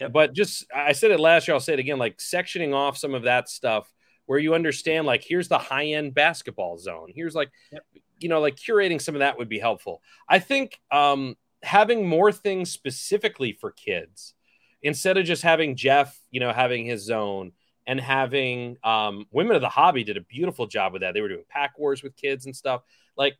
Yep. 0.00 0.12
But 0.12 0.32
just 0.32 0.66
I 0.74 0.92
said 0.92 1.12
it 1.12 1.20
last 1.20 1.46
year, 1.46 1.54
I'll 1.54 1.60
say 1.60 1.74
it 1.74 1.78
again, 1.78 1.98
like 1.98 2.18
sectioning 2.18 2.74
off 2.74 2.98
some 2.98 3.14
of 3.14 3.22
that 3.22 3.48
stuff 3.48 3.88
where 4.26 4.38
you 4.38 4.54
understand 4.54 5.06
like 5.06 5.24
here's 5.26 5.48
the 5.48 5.58
high 5.58 5.86
end 5.86 6.14
basketball 6.14 6.76
zone. 6.78 7.12
Here's 7.14 7.34
like 7.34 7.50
yep. 7.72 7.82
you 8.18 8.28
know 8.28 8.40
like 8.40 8.56
curating 8.56 9.00
some 9.00 9.14
of 9.14 9.20
that 9.20 9.38
would 9.38 9.48
be 9.48 9.58
helpful. 9.58 10.02
I 10.28 10.38
think 10.38 10.78
um, 10.90 11.36
having 11.62 12.06
more 12.06 12.32
things 12.32 12.70
specifically 12.70 13.52
for 13.52 13.72
kids 13.72 14.34
instead 14.82 15.16
of 15.16 15.24
just 15.24 15.42
having 15.42 15.76
Jeff, 15.76 16.18
you 16.30 16.40
know, 16.40 16.52
having 16.52 16.84
his 16.86 17.04
zone 17.04 17.52
and 17.86 18.00
having 18.00 18.76
um, 18.84 19.26
women 19.30 19.56
of 19.56 19.62
the 19.62 19.68
hobby 19.68 20.04
did 20.04 20.16
a 20.16 20.22
beautiful 20.22 20.66
job 20.66 20.92
with 20.92 21.02
that. 21.02 21.14
They 21.14 21.20
were 21.20 21.28
doing 21.28 21.44
pack 21.48 21.78
wars 21.78 22.02
with 22.02 22.16
kids 22.16 22.46
and 22.46 22.54
stuff. 22.54 22.82
Like 23.16 23.36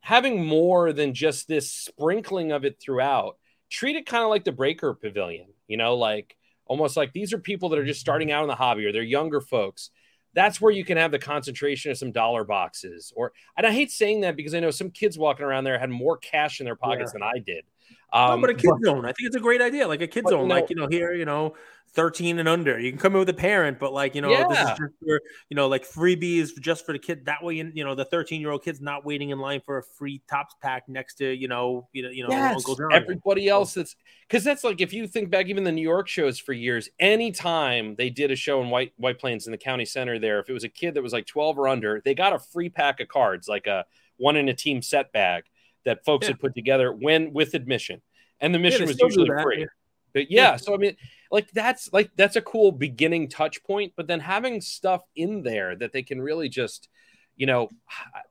having 0.00 0.44
more 0.44 0.92
than 0.92 1.14
just 1.14 1.48
this 1.48 1.72
sprinkling 1.72 2.52
of 2.52 2.64
it 2.64 2.80
throughout. 2.80 3.36
Treat 3.70 3.96
it 3.96 4.06
kind 4.06 4.24
of 4.24 4.30
like 4.30 4.44
the 4.44 4.52
breaker 4.52 4.94
pavilion, 4.94 5.48
you 5.68 5.76
know, 5.76 5.94
like 5.94 6.36
almost 6.66 6.96
like 6.96 7.12
these 7.12 7.32
are 7.32 7.38
people 7.38 7.68
that 7.68 7.78
are 7.78 7.84
just 7.84 8.00
starting 8.00 8.32
out 8.32 8.42
in 8.42 8.48
the 8.48 8.54
hobby 8.54 8.84
or 8.84 8.92
they're 8.92 9.02
younger 9.02 9.40
folks 9.40 9.90
that's 10.34 10.60
where 10.60 10.72
you 10.72 10.84
can 10.84 10.96
have 10.96 11.10
the 11.10 11.18
concentration 11.18 11.90
of 11.90 11.98
some 11.98 12.12
dollar 12.12 12.44
boxes. 12.44 13.12
Or, 13.16 13.32
and 13.56 13.66
I 13.66 13.72
hate 13.72 13.90
saying 13.90 14.20
that 14.20 14.36
because 14.36 14.54
I 14.54 14.60
know 14.60 14.70
some 14.70 14.90
kids 14.90 15.18
walking 15.18 15.44
around 15.44 15.64
there 15.64 15.78
had 15.78 15.90
more 15.90 16.16
cash 16.18 16.60
in 16.60 16.64
their 16.64 16.76
pockets 16.76 17.12
yeah. 17.14 17.20
than 17.20 17.22
I 17.22 17.38
did. 17.38 17.64
Um, 18.12 18.40
no, 18.40 18.46
but 18.46 18.50
a 18.50 18.54
kid 18.54 18.72
zone, 18.84 19.04
I 19.04 19.12
think 19.12 19.26
it's 19.26 19.36
a 19.36 19.40
great 19.40 19.62
idea. 19.62 19.86
Like 19.86 20.00
a 20.00 20.06
kid 20.06 20.26
zone, 20.28 20.48
know, 20.48 20.54
like 20.54 20.70
you 20.70 20.76
know, 20.76 20.88
here, 20.88 21.14
you 21.14 21.24
know, 21.24 21.54
13 21.92 22.38
and 22.38 22.48
under. 22.48 22.78
You 22.78 22.90
can 22.90 23.00
come 23.00 23.14
in 23.14 23.18
with 23.18 23.28
a 23.28 23.34
parent, 23.34 23.78
but 23.78 23.92
like, 23.92 24.14
you 24.14 24.20
know, 24.20 24.30
yeah. 24.30 24.46
this 24.46 24.58
is 24.58 24.64
just 24.64 24.94
for, 25.00 25.20
you 25.48 25.56
know, 25.56 25.66
like 25.66 25.84
freebies 25.84 26.50
just 26.60 26.86
for 26.86 26.92
the 26.92 26.98
kid. 26.98 27.24
That 27.26 27.42
way, 27.42 27.54
you 27.54 27.84
know, 27.84 27.94
the 27.94 28.04
13 28.04 28.40
year 28.40 28.50
old 28.50 28.62
kid's 28.62 28.80
not 28.80 29.04
waiting 29.04 29.30
in 29.30 29.38
line 29.38 29.60
for 29.60 29.78
a 29.78 29.82
free 29.82 30.22
Topps 30.28 30.54
pack 30.62 30.88
next 30.88 31.16
to, 31.16 31.32
you 31.32 31.48
know, 31.48 31.88
you 31.92 32.02
know, 32.02 32.10
you 32.10 32.22
know, 32.22 32.30
yes. 32.30 32.56
Uncle 32.56 32.76
John. 32.76 32.92
Everybody 32.92 33.48
else 33.48 33.74
that's 33.74 33.96
because 34.28 34.44
that's 34.44 34.62
like 34.62 34.80
if 34.80 34.92
you 34.92 35.06
think 35.08 35.30
back, 35.30 35.46
even 35.46 35.64
the 35.64 35.72
New 35.72 35.82
York 35.82 36.06
shows 36.06 36.38
for 36.38 36.52
years, 36.52 36.88
anytime 37.00 37.96
they 37.96 38.10
did 38.10 38.30
a 38.30 38.36
show 38.36 38.62
in 38.62 38.70
White 38.70 38.92
White 38.96 39.18
Plains 39.18 39.46
in 39.46 39.52
the 39.52 39.58
county 39.58 39.84
center 39.84 40.18
there, 40.18 40.38
if 40.38 40.48
it 40.48 40.52
was 40.52 40.64
a 40.64 40.68
kid 40.68 40.94
that 40.94 41.02
was 41.02 41.12
like 41.12 41.26
12 41.26 41.58
or 41.58 41.68
under, 41.68 42.00
they 42.04 42.14
got 42.14 42.32
a 42.32 42.38
free 42.38 42.68
pack 42.68 43.00
of 43.00 43.08
cards, 43.08 43.48
like 43.48 43.66
a 43.66 43.84
one 44.16 44.36
in 44.36 44.48
a 44.48 44.54
team 44.54 44.82
set 44.82 45.12
bag 45.12 45.44
that 45.84 46.04
folks 46.04 46.24
yeah. 46.24 46.32
had 46.32 46.40
put 46.40 46.54
together 46.54 46.92
when 46.92 47.32
with 47.32 47.54
admission. 47.54 48.02
And 48.40 48.54
the 48.54 48.58
mission 48.58 48.82
yeah, 48.82 48.88
was 48.88 49.00
usually 49.00 49.30
free. 49.42 49.66
But 50.12 50.30
yeah, 50.30 50.56
so 50.56 50.74
I 50.74 50.78
mean, 50.78 50.96
like 51.30 51.50
that's 51.52 51.92
like 51.92 52.10
that's 52.16 52.36
a 52.36 52.42
cool 52.42 52.72
beginning 52.72 53.28
touch 53.28 53.62
point. 53.62 53.92
But 53.96 54.06
then 54.06 54.20
having 54.20 54.60
stuff 54.60 55.02
in 55.14 55.42
there 55.42 55.76
that 55.76 55.92
they 55.92 56.02
can 56.02 56.20
really 56.20 56.48
just, 56.48 56.88
you 57.36 57.46
know, 57.46 57.68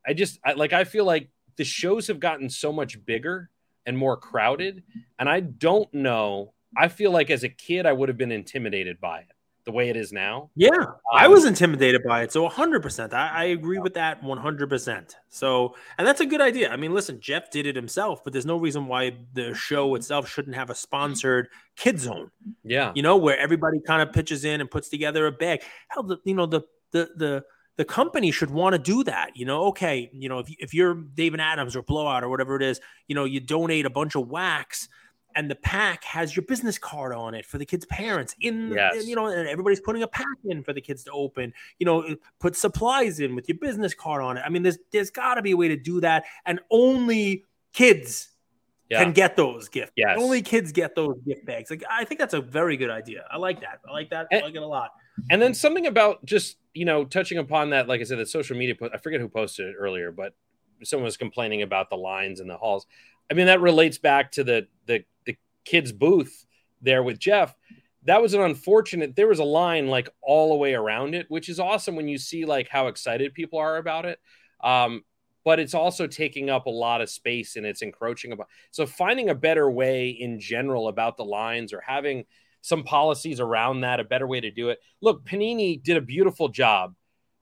I 0.06 0.14
just 0.14 0.40
I, 0.44 0.54
like 0.54 0.74
I 0.74 0.84
feel 0.84 1.06
like 1.06 1.30
the 1.58 1.64
shows 1.64 2.08
have 2.08 2.20
gotten 2.20 2.50
so 2.50 2.74
much 2.74 3.04
bigger 3.06 3.50
and 3.86 3.98
more 3.98 4.18
crowded, 4.18 4.84
and 5.18 5.30
I 5.30 5.40
don't 5.40 5.92
know. 5.94 6.54
I 6.76 6.88
feel 6.88 7.12
like 7.12 7.30
as 7.30 7.44
a 7.44 7.50
kid, 7.50 7.86
I 7.86 7.94
would 7.94 8.10
have 8.10 8.18
been 8.18 8.32
intimidated 8.32 9.00
by 9.00 9.20
it 9.20 9.32
the 9.70 9.76
way 9.76 9.90
it 9.90 9.96
is 9.96 10.12
now. 10.12 10.50
Yeah, 10.56 10.70
um, 10.72 10.96
I 11.14 11.28
was 11.28 11.46
intimidated 11.46 12.02
by 12.04 12.24
it. 12.24 12.32
So 12.32 12.50
100%. 12.50 13.14
I, 13.14 13.30
I 13.30 13.44
agree 13.46 13.78
yeah. 13.78 13.84
with 13.84 13.94
that 13.94 14.22
100%. 14.24 15.16
So, 15.30 15.76
and 15.98 16.08
that's 16.08 16.22
a 16.22 16.26
good 16.26 16.42
idea. 16.42 16.72
I 16.72 16.76
mean, 16.76 16.94
listen, 16.94 17.20
Jeff 17.22 17.52
did 17.52 17.68
it 17.68 17.76
himself, 17.76 18.24
but 18.24 18.34
there's 18.34 18.48
no 18.48 18.58
reason 18.58 18.88
why 18.88 19.18
the 19.34 19.54
show 19.54 19.94
itself 19.94 20.28
shouldn't 20.28 20.56
have 20.56 20.72
a 20.72 20.76
sponsored 20.76 21.50
kid 21.76 22.00
zone. 22.00 22.32
Yeah. 22.64 22.92
You 22.96 23.04
know, 23.04 23.18
where 23.18 23.38
everybody 23.38 23.80
kind 23.86 24.02
of 24.02 24.12
pitches 24.12 24.44
in 24.44 24.60
and 24.60 24.72
puts 24.72 24.90
together 24.90 25.28
a 25.28 25.32
bag. 25.32 25.62
Hell, 25.90 26.04
the, 26.04 26.18
you 26.24 26.34
know, 26.34 26.48
the, 26.48 26.62
the, 26.92 27.10
the, 27.16 27.44
the 27.78 27.86
company 27.86 28.32
should 28.32 28.50
want 28.50 28.74
to 28.74 28.80
do 28.80 29.04
that. 29.04 29.32
You 29.36 29.46
know, 29.46 29.66
okay, 29.66 30.10
you 30.14 30.30
know, 30.30 30.40
if, 30.40 30.48
if 30.58 30.74
you're 30.74 30.96
David 30.96 31.40
Adams 31.40 31.76
or 31.76 31.84
Blowout 31.84 32.24
or 32.24 32.30
whatever 32.30 32.56
it 32.56 32.64
is, 32.64 32.82
you 33.08 33.14
know, 33.14 33.26
you 33.26 33.40
donate 33.40 33.86
a 33.86 33.92
bunch 33.92 34.16
of 34.16 34.28
wax 34.28 34.90
and 35.36 35.50
the 35.50 35.56
pack 35.56 36.04
has 36.04 36.36
your 36.36 36.44
business 36.44 36.78
card 36.78 37.14
on 37.14 37.34
it 37.34 37.46
for 37.46 37.58
the 37.58 37.66
kids' 37.66 37.86
parents. 37.86 38.36
In, 38.42 38.72
yes. 38.72 39.06
you 39.06 39.16
know, 39.16 39.28
and 39.28 39.48
everybody's 39.48 39.80
putting 39.80 40.04
a 40.04 40.08
pack 40.08 40.26
in 40.46 40.64
for 40.64 40.74
the 40.74 40.82
kids 40.82 41.04
to 41.06 41.12
open. 41.12 41.54
You 41.78 41.86
know, 41.86 42.16
put 42.40 42.56
supplies 42.56 43.20
in 43.20 43.36
with 43.36 43.48
your 43.48 43.58
business 43.58 43.94
card 43.94 44.22
on 44.22 44.38
it. 44.38 44.44
I 44.46 44.50
mean, 44.50 44.64
there's 44.64 44.78
there's 44.92 45.12
got 45.12 45.36
to 45.36 45.42
be 45.42 45.52
a 45.52 45.58
way 45.58 45.68
to 45.68 45.78
do 45.78 46.02
that, 46.02 46.26
and 46.46 46.60
only 46.72 47.46
kids 47.74 48.30
yeah. 48.90 49.04
can 49.04 49.14
get 49.14 49.36
those 49.36 49.70
gifts. 49.70 49.92
Yes. 49.96 50.18
Only 50.20 50.42
kids 50.42 50.72
get 50.72 50.96
those 50.96 51.18
gift 51.26 51.46
bags. 51.46 51.70
Like 51.70 51.84
I 51.90 52.06
think 52.06 52.20
that's 52.20 52.34
a 52.34 52.42
very 52.42 52.76
good 52.78 52.90
idea. 52.90 53.26
I 53.32 53.38
like 53.38 53.62
that. 53.62 53.80
I 53.88 53.92
like 53.92 54.10
that. 54.10 54.28
And, 54.32 54.42
I 54.42 54.46
like 54.46 54.56
it 54.56 54.62
a 54.62 54.68
lot. 54.68 54.92
And 55.30 55.42
then 55.42 55.54
something 55.54 55.86
about 55.86 56.26
just 56.26 56.58
you 56.74 56.86
know 56.86 57.06
touching 57.06 57.38
upon 57.38 57.70
that, 57.72 57.88
like 57.88 58.02
I 58.02 58.04
said, 58.04 58.20
the 58.20 58.26
social 58.26 58.58
media. 58.58 58.76
I 58.94 58.98
forget 58.98 59.20
who 59.20 59.30
posted 59.30 59.68
it 59.68 59.76
earlier, 59.78 60.12
but 60.12 60.34
someone 60.84 61.06
was 61.06 61.18
complaining 61.18 61.62
about 61.62 61.90
the 61.90 61.98
lines 61.98 62.40
in 62.40 62.48
the 62.48 62.58
halls. 62.58 62.86
I 63.30 63.36
mean, 63.36 63.46
that 63.46 63.62
relates 63.62 63.98
back 63.98 64.32
to 64.34 64.44
the 64.44 64.68
the 64.86 65.04
kids 65.66 65.92
booth 65.92 66.46
there 66.82 67.04
with 67.04 67.20
Jeff. 67.20 67.56
That 68.04 68.22
was 68.22 68.34
an 68.34 68.42
unfortunate. 68.42 69.16
There 69.16 69.28
was 69.28 69.40
a 69.40 69.44
line 69.44 69.88
like 69.88 70.10
all 70.22 70.50
the 70.50 70.56
way 70.56 70.74
around 70.74 71.16
it, 71.16 71.26
which 71.30 71.50
is 71.50 71.60
awesome 71.60 71.96
when 71.96 72.08
you 72.08 72.18
see 72.18 72.46
like 72.46 72.70
how 72.70 72.88
excited 72.88 73.34
people 73.34 73.60
are 73.60 73.78
about 73.78 74.06
it. 74.06 74.20
Um, 74.64 75.04
but 75.44 75.60
it's 75.60 75.74
also 75.74 76.08
taking 76.08 76.50
up 76.50 76.66
a 76.66 76.72
lot 76.72 77.02
of 77.02 77.10
space 77.10 77.56
and 77.56 77.66
it's 77.66 77.82
encroaching 77.82 78.32
about. 78.32 78.48
So 78.72 78.86
finding 78.86 79.30
a 79.30 79.36
better 79.36 79.70
way 79.70 80.10
in 80.10 80.40
general 80.40 80.88
about 80.88 81.18
the 81.18 81.26
lines 81.26 81.74
or 81.74 81.82
having 81.82 82.26
some 82.62 82.84
policies 82.84 83.40
around 83.40 83.82
that, 83.82 84.00
a 84.00 84.04
better 84.04 84.28
way 84.28 84.42
to 84.42 84.52
do 84.52 84.70
it. 84.70 84.80
Look, 85.02 85.26
Panini 85.26 85.82
did 85.82 85.98
a 85.98 86.02
beautiful 86.02 86.50
job 86.50 86.96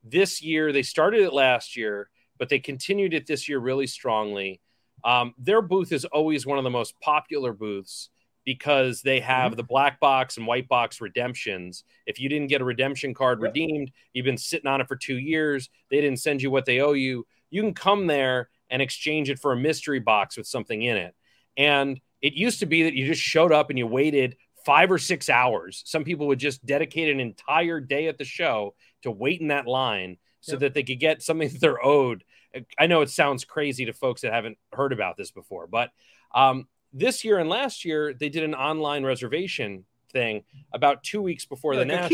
this 0.03 0.41
year. 0.41 0.71
They 0.71 0.83
started 0.83 1.21
it 1.21 1.33
last 1.33 1.75
year, 1.75 2.09
but 2.37 2.49
they 2.49 2.59
continued 2.59 3.13
it 3.13 3.27
this 3.27 3.49
year 3.49 3.59
really 3.59 3.87
strongly. 3.87 4.61
Um, 5.07 5.33
their 5.37 5.61
booth 5.61 5.93
is 5.93 6.03
always 6.03 6.45
one 6.45 6.57
of 6.57 6.65
the 6.65 6.69
most 6.69 6.99
popular 6.99 7.53
booths 7.53 8.09
because 8.43 9.01
they 9.01 9.21
have 9.21 9.51
mm-hmm. 9.51 9.57
the 9.57 9.63
black 9.63 10.01
box 10.01 10.35
and 10.35 10.45
white 10.45 10.67
box 10.67 10.99
redemptions. 10.99 11.85
If 12.05 12.19
you 12.19 12.27
didn't 12.27 12.47
get 12.47 12.61
a 12.61 12.65
redemption 12.65 13.13
card 13.13 13.39
redeemed, 13.39 13.91
you've 14.13 14.25
been 14.25 14.37
sitting 14.37 14.67
on 14.67 14.81
it 14.81 14.87
for 14.87 14.97
two 14.97 15.17
years. 15.17 15.69
They 15.89 16.01
didn't 16.01 16.19
send 16.19 16.41
you 16.41 16.51
what 16.51 16.65
they 16.65 16.81
owe 16.81 16.91
you. 16.91 17.25
You 17.49 17.61
can 17.61 17.73
come 17.73 18.07
there 18.07 18.49
and 18.69 18.81
exchange 18.81 19.29
it 19.29 19.39
for 19.39 19.53
a 19.53 19.57
mystery 19.57 19.99
box 19.99 20.35
with 20.35 20.45
something 20.45 20.81
in 20.81 20.97
it. 20.97 21.15
And 21.55 22.01
it 22.21 22.33
used 22.33 22.59
to 22.59 22.65
be 22.65 22.83
that 22.83 22.93
you 22.93 23.05
just 23.05 23.21
showed 23.21 23.53
up 23.53 23.69
and 23.69 23.79
you 23.79 23.87
waited 23.87 24.35
five 24.65 24.91
or 24.91 24.97
six 24.97 25.29
hours. 25.29 25.83
Some 25.85 26.03
people 26.03 26.27
would 26.27 26.39
just 26.39 26.65
dedicate 26.65 27.09
an 27.09 27.21
entire 27.21 27.79
day 27.79 28.07
at 28.07 28.17
the 28.17 28.25
show 28.25 28.75
to 29.03 29.11
wait 29.11 29.39
in 29.39 29.47
that 29.47 29.67
line 29.67 30.17
so 30.41 30.53
yep. 30.53 30.59
that 30.59 30.73
they 30.73 30.83
could 30.83 30.99
get 30.99 31.21
something 31.21 31.49
that 31.51 31.61
they're 31.61 31.85
owed 31.85 32.23
I 32.79 32.87
know 32.87 33.01
it 33.01 33.09
sounds 33.09 33.45
crazy 33.45 33.85
to 33.85 33.93
folks 33.93 34.21
that 34.21 34.33
haven't 34.33 34.57
heard 34.73 34.93
about 34.93 35.17
this 35.17 35.31
before, 35.31 35.67
but 35.67 35.91
um, 36.33 36.67
this 36.93 37.23
year 37.23 37.39
and 37.39 37.49
last 37.49 37.85
year 37.85 38.13
they 38.13 38.29
did 38.29 38.43
an 38.43 38.55
online 38.55 39.03
reservation 39.03 39.85
thing 40.11 40.43
about 40.73 41.03
two 41.03 41.21
weeks 41.21 41.45
before 41.45 41.75
the 41.75 41.85
national. 41.85 42.09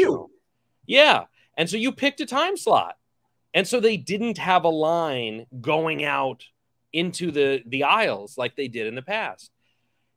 Yeah, 0.85 1.25
and 1.57 1.69
so 1.69 1.77
you 1.77 1.91
picked 1.91 2.19
a 2.21 2.25
time 2.25 2.57
slot, 2.57 2.97
and 3.53 3.67
so 3.67 3.79
they 3.79 3.97
didn't 3.97 4.37
have 4.37 4.63
a 4.63 4.69
line 4.69 5.45
going 5.61 6.03
out 6.03 6.43
into 6.91 7.31
the 7.31 7.63
the 7.65 7.83
aisles 7.83 8.37
like 8.37 8.55
they 8.55 8.67
did 8.67 8.87
in 8.87 8.95
the 8.95 9.01
past. 9.01 9.51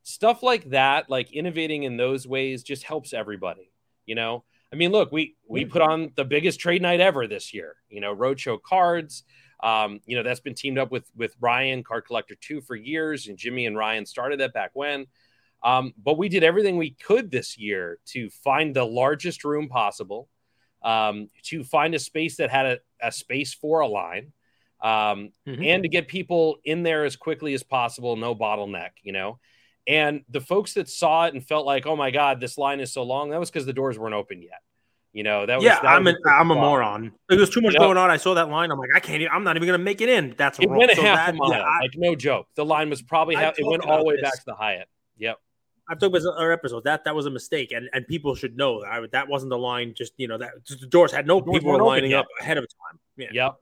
Stuff 0.02 0.42
like 0.42 0.70
that, 0.70 1.10
like 1.10 1.32
innovating 1.32 1.82
in 1.82 1.96
those 1.96 2.26
ways, 2.26 2.62
just 2.62 2.84
helps 2.84 3.12
everybody. 3.12 3.72
You 4.06 4.14
know, 4.14 4.44
I 4.72 4.76
mean, 4.76 4.92
look, 4.92 5.12
we 5.12 5.36
we 5.48 5.64
put 5.64 5.82
on 5.82 6.12
the 6.16 6.24
biggest 6.24 6.60
trade 6.60 6.82
night 6.82 7.00
ever 7.00 7.26
this 7.26 7.54
year. 7.54 7.76
You 7.88 8.00
know, 8.00 8.14
Roadshow 8.14 8.62
cards. 8.62 9.24
Um, 9.62 10.00
you 10.06 10.16
know, 10.16 10.22
that's 10.22 10.40
been 10.40 10.54
teamed 10.54 10.78
up 10.78 10.90
with 10.90 11.10
with 11.16 11.34
Ryan 11.40 11.82
Card 11.82 12.06
Collector 12.06 12.36
2 12.40 12.60
for 12.60 12.76
years, 12.76 13.26
and 13.26 13.38
Jimmy 13.38 13.66
and 13.66 13.76
Ryan 13.76 14.06
started 14.06 14.40
that 14.40 14.52
back 14.52 14.70
when. 14.74 15.06
Um, 15.62 15.94
but 16.02 16.18
we 16.18 16.28
did 16.28 16.44
everything 16.44 16.76
we 16.76 16.90
could 16.90 17.30
this 17.30 17.58
year 17.58 17.98
to 18.06 18.30
find 18.30 18.74
the 18.74 18.84
largest 18.84 19.44
room 19.44 19.68
possible, 19.68 20.28
um, 20.82 21.28
to 21.44 21.64
find 21.64 21.94
a 21.94 21.98
space 21.98 22.36
that 22.36 22.50
had 22.50 22.66
a, 22.66 22.78
a 23.02 23.10
space 23.10 23.54
for 23.54 23.80
a 23.80 23.88
line, 23.88 24.32
um, 24.82 25.32
mm-hmm. 25.46 25.62
and 25.62 25.82
to 25.82 25.88
get 25.88 26.08
people 26.08 26.58
in 26.64 26.82
there 26.82 27.04
as 27.04 27.16
quickly 27.16 27.54
as 27.54 27.62
possible, 27.62 28.16
no 28.16 28.34
bottleneck, 28.34 28.90
you 29.02 29.12
know. 29.12 29.38
And 29.88 30.22
the 30.28 30.40
folks 30.40 30.74
that 30.74 30.88
saw 30.88 31.26
it 31.26 31.34
and 31.34 31.46
felt 31.46 31.64
like, 31.64 31.86
oh 31.86 31.96
my 31.96 32.10
God, 32.10 32.40
this 32.40 32.58
line 32.58 32.80
is 32.80 32.92
so 32.92 33.04
long, 33.04 33.30
that 33.30 33.40
was 33.40 33.50
because 33.50 33.66
the 33.66 33.72
doors 33.72 33.98
weren't 33.98 34.14
open 34.14 34.42
yet. 34.42 34.60
You 35.16 35.22
know, 35.22 35.46
that 35.46 35.56
was 35.56 35.64
yeah. 35.64 35.80
That 35.80 35.86
I'm 35.86 36.04
was 36.04 36.12
an, 36.12 36.20
I'm 36.26 36.50
a 36.50 36.54
moron. 36.54 37.10
There's 37.30 37.48
too 37.48 37.62
much 37.62 37.74
going 37.78 37.96
on. 37.96 38.10
I 38.10 38.18
saw 38.18 38.34
that 38.34 38.50
line. 38.50 38.70
I'm 38.70 38.78
like, 38.78 38.90
I 38.94 39.00
can't. 39.00 39.22
I'm 39.32 39.44
not 39.44 39.56
even 39.56 39.66
gonna 39.66 39.78
make 39.78 40.02
it 40.02 40.10
in. 40.10 40.34
That's 40.36 40.58
it 40.58 40.68
wrong. 40.68 40.76
went 40.76 40.90
a 40.90 40.94
half 40.94 41.16
that, 41.16 41.34
a 41.34 41.38
mile. 41.38 41.52
Yeah, 41.52 41.62
I, 41.62 41.80
like 41.80 41.92
no 41.96 42.14
joke. 42.14 42.48
The 42.54 42.66
line 42.66 42.90
was 42.90 43.00
probably 43.00 43.34
half, 43.34 43.58
it 43.58 43.64
went 43.64 43.82
all 43.82 43.96
the 43.96 44.04
way 44.04 44.16
this. 44.16 44.24
back 44.24 44.34
to 44.34 44.42
the 44.44 44.54
Hyatt. 44.54 44.88
Yep. 45.16 45.38
I've 45.88 45.98
talked 45.98 46.14
about 46.14 46.38
our 46.38 46.52
episode. 46.52 46.84
That 46.84 47.04
that 47.04 47.14
was 47.14 47.24
a 47.24 47.30
mistake, 47.30 47.72
and 47.72 47.88
and 47.94 48.06
people 48.06 48.34
should 48.34 48.58
know 48.58 48.82
that 48.82 48.92
I, 48.92 49.00
that 49.12 49.26
wasn't 49.26 49.48
the 49.48 49.56
line. 49.56 49.94
Just 49.96 50.12
you 50.18 50.28
know 50.28 50.36
that 50.36 50.50
the 50.68 50.86
doors 50.86 51.12
had 51.12 51.26
no 51.26 51.40
doors 51.40 51.60
people 51.60 51.72
were 51.72 51.82
lining 51.82 52.12
up 52.12 52.26
ahead 52.38 52.58
of 52.58 52.64
time. 52.64 53.00
Yeah. 53.16 53.28
Yep. 53.32 53.54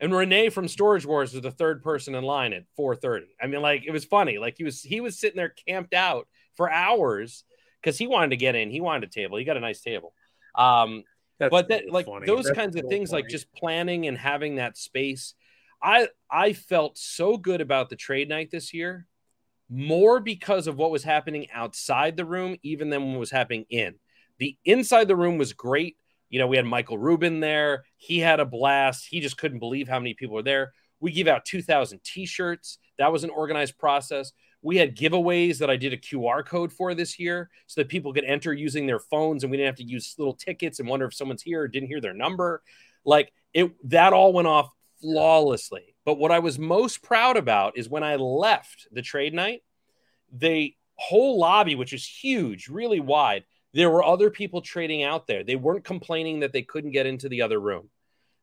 And 0.00 0.16
Rene 0.16 0.48
from 0.48 0.66
Storage 0.66 1.04
Wars 1.04 1.34
was 1.34 1.42
the 1.42 1.50
third 1.50 1.82
person 1.82 2.14
in 2.14 2.24
line 2.24 2.54
at 2.54 2.64
4:30. 2.80 3.24
I 3.38 3.48
mean, 3.48 3.60
like 3.60 3.84
it 3.86 3.90
was 3.90 4.06
funny. 4.06 4.38
Like 4.38 4.54
he 4.56 4.64
was 4.64 4.80
he 4.80 5.02
was 5.02 5.20
sitting 5.20 5.36
there 5.36 5.54
camped 5.68 5.92
out 5.92 6.26
for 6.56 6.70
hours 6.70 7.44
because 7.82 7.98
he 7.98 8.06
wanted 8.06 8.30
to 8.30 8.36
get 8.36 8.54
in. 8.54 8.70
He 8.70 8.80
wanted 8.80 9.04
a 9.04 9.12
table. 9.12 9.36
He 9.36 9.44
got 9.44 9.58
a 9.58 9.60
nice 9.60 9.82
table. 9.82 10.14
Um, 10.54 11.04
that's 11.38 11.50
but 11.50 11.68
that 11.68 11.90
like 11.90 12.06
funny. 12.06 12.26
those 12.26 12.44
That's 12.44 12.56
kinds 12.56 12.76
of 12.76 12.86
things, 12.88 13.10
funny. 13.10 13.22
like 13.22 13.30
just 13.30 13.52
planning 13.52 14.06
and 14.06 14.16
having 14.16 14.56
that 14.56 14.76
space. 14.76 15.34
I 15.82 16.08
I 16.30 16.52
felt 16.52 16.98
so 16.98 17.36
good 17.36 17.60
about 17.60 17.90
the 17.90 17.96
trade 17.96 18.28
night 18.28 18.50
this 18.50 18.72
year, 18.72 19.06
more 19.68 20.20
because 20.20 20.66
of 20.66 20.76
what 20.76 20.90
was 20.90 21.02
happening 21.04 21.50
outside 21.52 22.16
the 22.16 22.24
room, 22.24 22.56
even 22.62 22.90
than 22.90 23.12
what 23.12 23.18
was 23.20 23.30
happening 23.30 23.64
in. 23.70 23.94
The 24.38 24.56
inside 24.64 25.08
the 25.08 25.16
room 25.16 25.38
was 25.38 25.52
great. 25.52 25.96
You 26.30 26.38
know, 26.38 26.46
we 26.46 26.56
had 26.56 26.66
Michael 26.66 26.98
Rubin 26.98 27.40
there. 27.40 27.84
He 27.96 28.18
had 28.18 28.40
a 28.40 28.46
blast. 28.46 29.06
He 29.10 29.20
just 29.20 29.36
couldn't 29.36 29.58
believe 29.58 29.88
how 29.88 29.98
many 29.98 30.14
people 30.14 30.34
were 30.36 30.42
there. 30.42 30.72
We 31.00 31.12
gave 31.12 31.28
out 31.28 31.44
2,000 31.44 32.00
t 32.04 32.26
shirts. 32.26 32.78
That 32.98 33.12
was 33.12 33.24
an 33.24 33.30
organized 33.30 33.78
process. 33.78 34.32
We 34.62 34.76
had 34.76 34.96
giveaways 34.96 35.58
that 35.58 35.70
I 35.70 35.76
did 35.76 35.92
a 35.92 35.96
QR 35.96 36.46
code 36.46 36.72
for 36.72 36.94
this 36.94 37.18
year 37.18 37.50
so 37.66 37.80
that 37.80 37.88
people 37.88 38.12
could 38.12 38.24
enter 38.24 38.52
using 38.52 38.86
their 38.86 39.00
phones 39.00 39.42
and 39.42 39.50
we 39.50 39.56
didn't 39.56 39.66
have 39.66 39.76
to 39.76 39.84
use 39.84 40.14
little 40.18 40.34
tickets 40.34 40.78
and 40.78 40.88
wonder 40.88 41.06
if 41.06 41.14
someone's 41.14 41.42
here 41.42 41.62
or 41.62 41.68
didn't 41.68 41.88
hear 41.88 42.00
their 42.00 42.14
number. 42.14 42.62
Like 43.04 43.32
it 43.52 43.72
that 43.90 44.12
all 44.12 44.32
went 44.32 44.48
off 44.48 44.70
flawlessly. 45.00 45.94
But 46.04 46.18
what 46.18 46.30
I 46.30 46.38
was 46.38 46.58
most 46.58 47.02
proud 47.02 47.36
about 47.36 47.76
is 47.76 47.88
when 47.88 48.04
I 48.04 48.16
left 48.16 48.86
the 48.92 49.02
trade 49.02 49.34
night, 49.34 49.62
the 50.32 50.74
whole 50.94 51.38
lobby, 51.38 51.74
which 51.74 51.92
is 51.92 52.06
huge, 52.06 52.68
really 52.68 53.00
wide, 53.00 53.44
there 53.74 53.90
were 53.90 54.04
other 54.04 54.30
people 54.30 54.60
trading 54.60 55.02
out 55.02 55.26
there. 55.26 55.44
They 55.44 55.56
weren't 55.56 55.84
complaining 55.84 56.40
that 56.40 56.52
they 56.52 56.62
couldn't 56.62 56.92
get 56.92 57.06
into 57.06 57.28
the 57.28 57.42
other 57.42 57.60
room. 57.60 57.88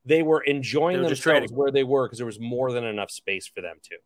They 0.05 0.23
were 0.23 0.41
enjoying 0.41 0.97
they 0.97 1.03
were 1.03 1.09
themselves 1.09 1.51
where 1.51 1.71
they 1.71 1.83
were 1.83 2.07
because 2.07 2.17
there 2.17 2.25
was 2.25 2.39
more 2.39 2.71
than 2.71 2.83
enough 2.83 3.11
space 3.11 3.47
for 3.47 3.61
them 3.61 3.77
to. 3.83 3.97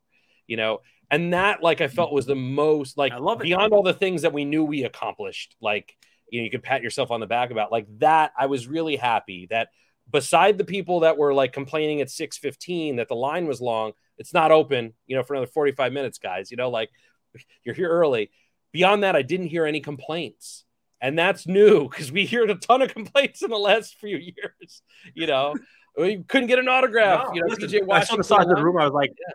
You 0.47 0.58
know, 0.58 0.82
and 1.11 1.33
that 1.33 1.61
like 1.61 1.81
I 1.81 1.87
felt 1.87 2.13
was 2.13 2.25
the 2.25 2.35
most 2.35 2.97
like 2.97 3.11
I 3.11 3.17
love 3.17 3.41
it. 3.41 3.43
beyond 3.43 3.73
all 3.73 3.83
the 3.83 3.93
things 3.93 4.23
that 4.23 4.33
we 4.33 4.45
knew 4.45 4.63
we 4.63 4.83
accomplished. 4.83 5.55
Like 5.61 5.95
you 6.29 6.39
know, 6.39 6.45
you 6.45 6.51
could 6.51 6.63
pat 6.63 6.81
yourself 6.81 7.11
on 7.11 7.19
the 7.19 7.27
back 7.27 7.51
about 7.51 7.71
like 7.71 7.85
that. 7.99 8.31
I 8.37 8.47
was 8.47 8.67
really 8.67 8.95
happy 8.95 9.47
that 9.51 9.69
beside 10.09 10.57
the 10.57 10.63
people 10.63 11.01
that 11.01 11.17
were 11.17 11.33
like 11.33 11.53
complaining 11.53 12.01
at 12.01 12.09
6:15 12.09 12.97
that 12.97 13.07
the 13.07 13.15
line 13.15 13.45
was 13.45 13.61
long, 13.61 13.93
it's 14.17 14.33
not 14.33 14.51
open, 14.51 14.93
you 15.07 15.15
know, 15.15 15.23
for 15.23 15.33
another 15.33 15.51
45 15.51 15.93
minutes, 15.93 16.17
guys. 16.17 16.51
You 16.51 16.57
know, 16.57 16.69
like 16.69 16.89
you're 17.63 17.75
here 17.75 17.89
early. 17.89 18.31
Beyond 18.71 19.03
that, 19.03 19.15
I 19.15 19.21
didn't 19.21 19.47
hear 19.47 19.65
any 19.65 19.79
complaints. 19.79 20.65
And 20.99 21.19
that's 21.19 21.45
new 21.45 21.89
because 21.89 22.11
we 22.11 22.25
heard 22.25 22.49
a 22.49 22.55
ton 22.55 22.81
of 22.81 22.93
complaints 22.93 23.43
in 23.43 23.49
the 23.49 23.57
last 23.57 23.95
few 23.95 24.17
years. 24.37 24.81
You 25.13 25.27
know, 25.27 25.55
we 25.97 26.23
couldn't 26.23 26.47
get 26.47 26.59
an 26.59 26.69
autograph. 26.69 27.27
No, 27.27 27.33
you 27.33 27.41
know, 27.41 27.47
listen, 27.53 27.91
I 27.91 28.03
saw 28.03 28.15
the 28.15 28.23
size 28.23 28.45
of 28.45 28.55
the 28.55 28.63
room. 28.63 28.77
I 28.77 28.85
was 28.85 28.93
like, 28.93 29.09
yeah. 29.09 29.33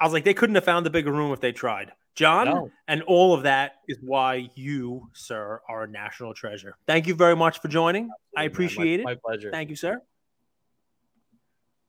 I 0.00 0.04
was 0.04 0.12
like, 0.12 0.24
they 0.24 0.34
couldn't 0.34 0.54
have 0.54 0.64
found 0.64 0.86
the 0.86 0.90
bigger 0.90 1.12
room 1.12 1.32
if 1.32 1.40
they 1.40 1.52
tried. 1.52 1.92
Jon, 2.14 2.46
no. 2.46 2.70
and 2.88 3.02
all 3.02 3.32
of 3.32 3.44
that 3.44 3.76
is 3.86 3.98
why 4.02 4.50
you, 4.56 5.08
sir, 5.12 5.60
are 5.68 5.84
a 5.84 5.86
national 5.88 6.34
treasure. 6.34 6.76
Thank 6.84 7.06
you 7.06 7.14
very 7.14 7.36
much 7.36 7.60
for 7.60 7.68
joining. 7.68 8.04
Absolutely, 8.04 8.36
I 8.36 8.42
appreciate 8.44 9.04
my, 9.04 9.12
it. 9.12 9.14
My 9.14 9.20
pleasure. 9.24 9.50
Thank 9.52 9.70
you, 9.70 9.76
sir. 9.76 10.02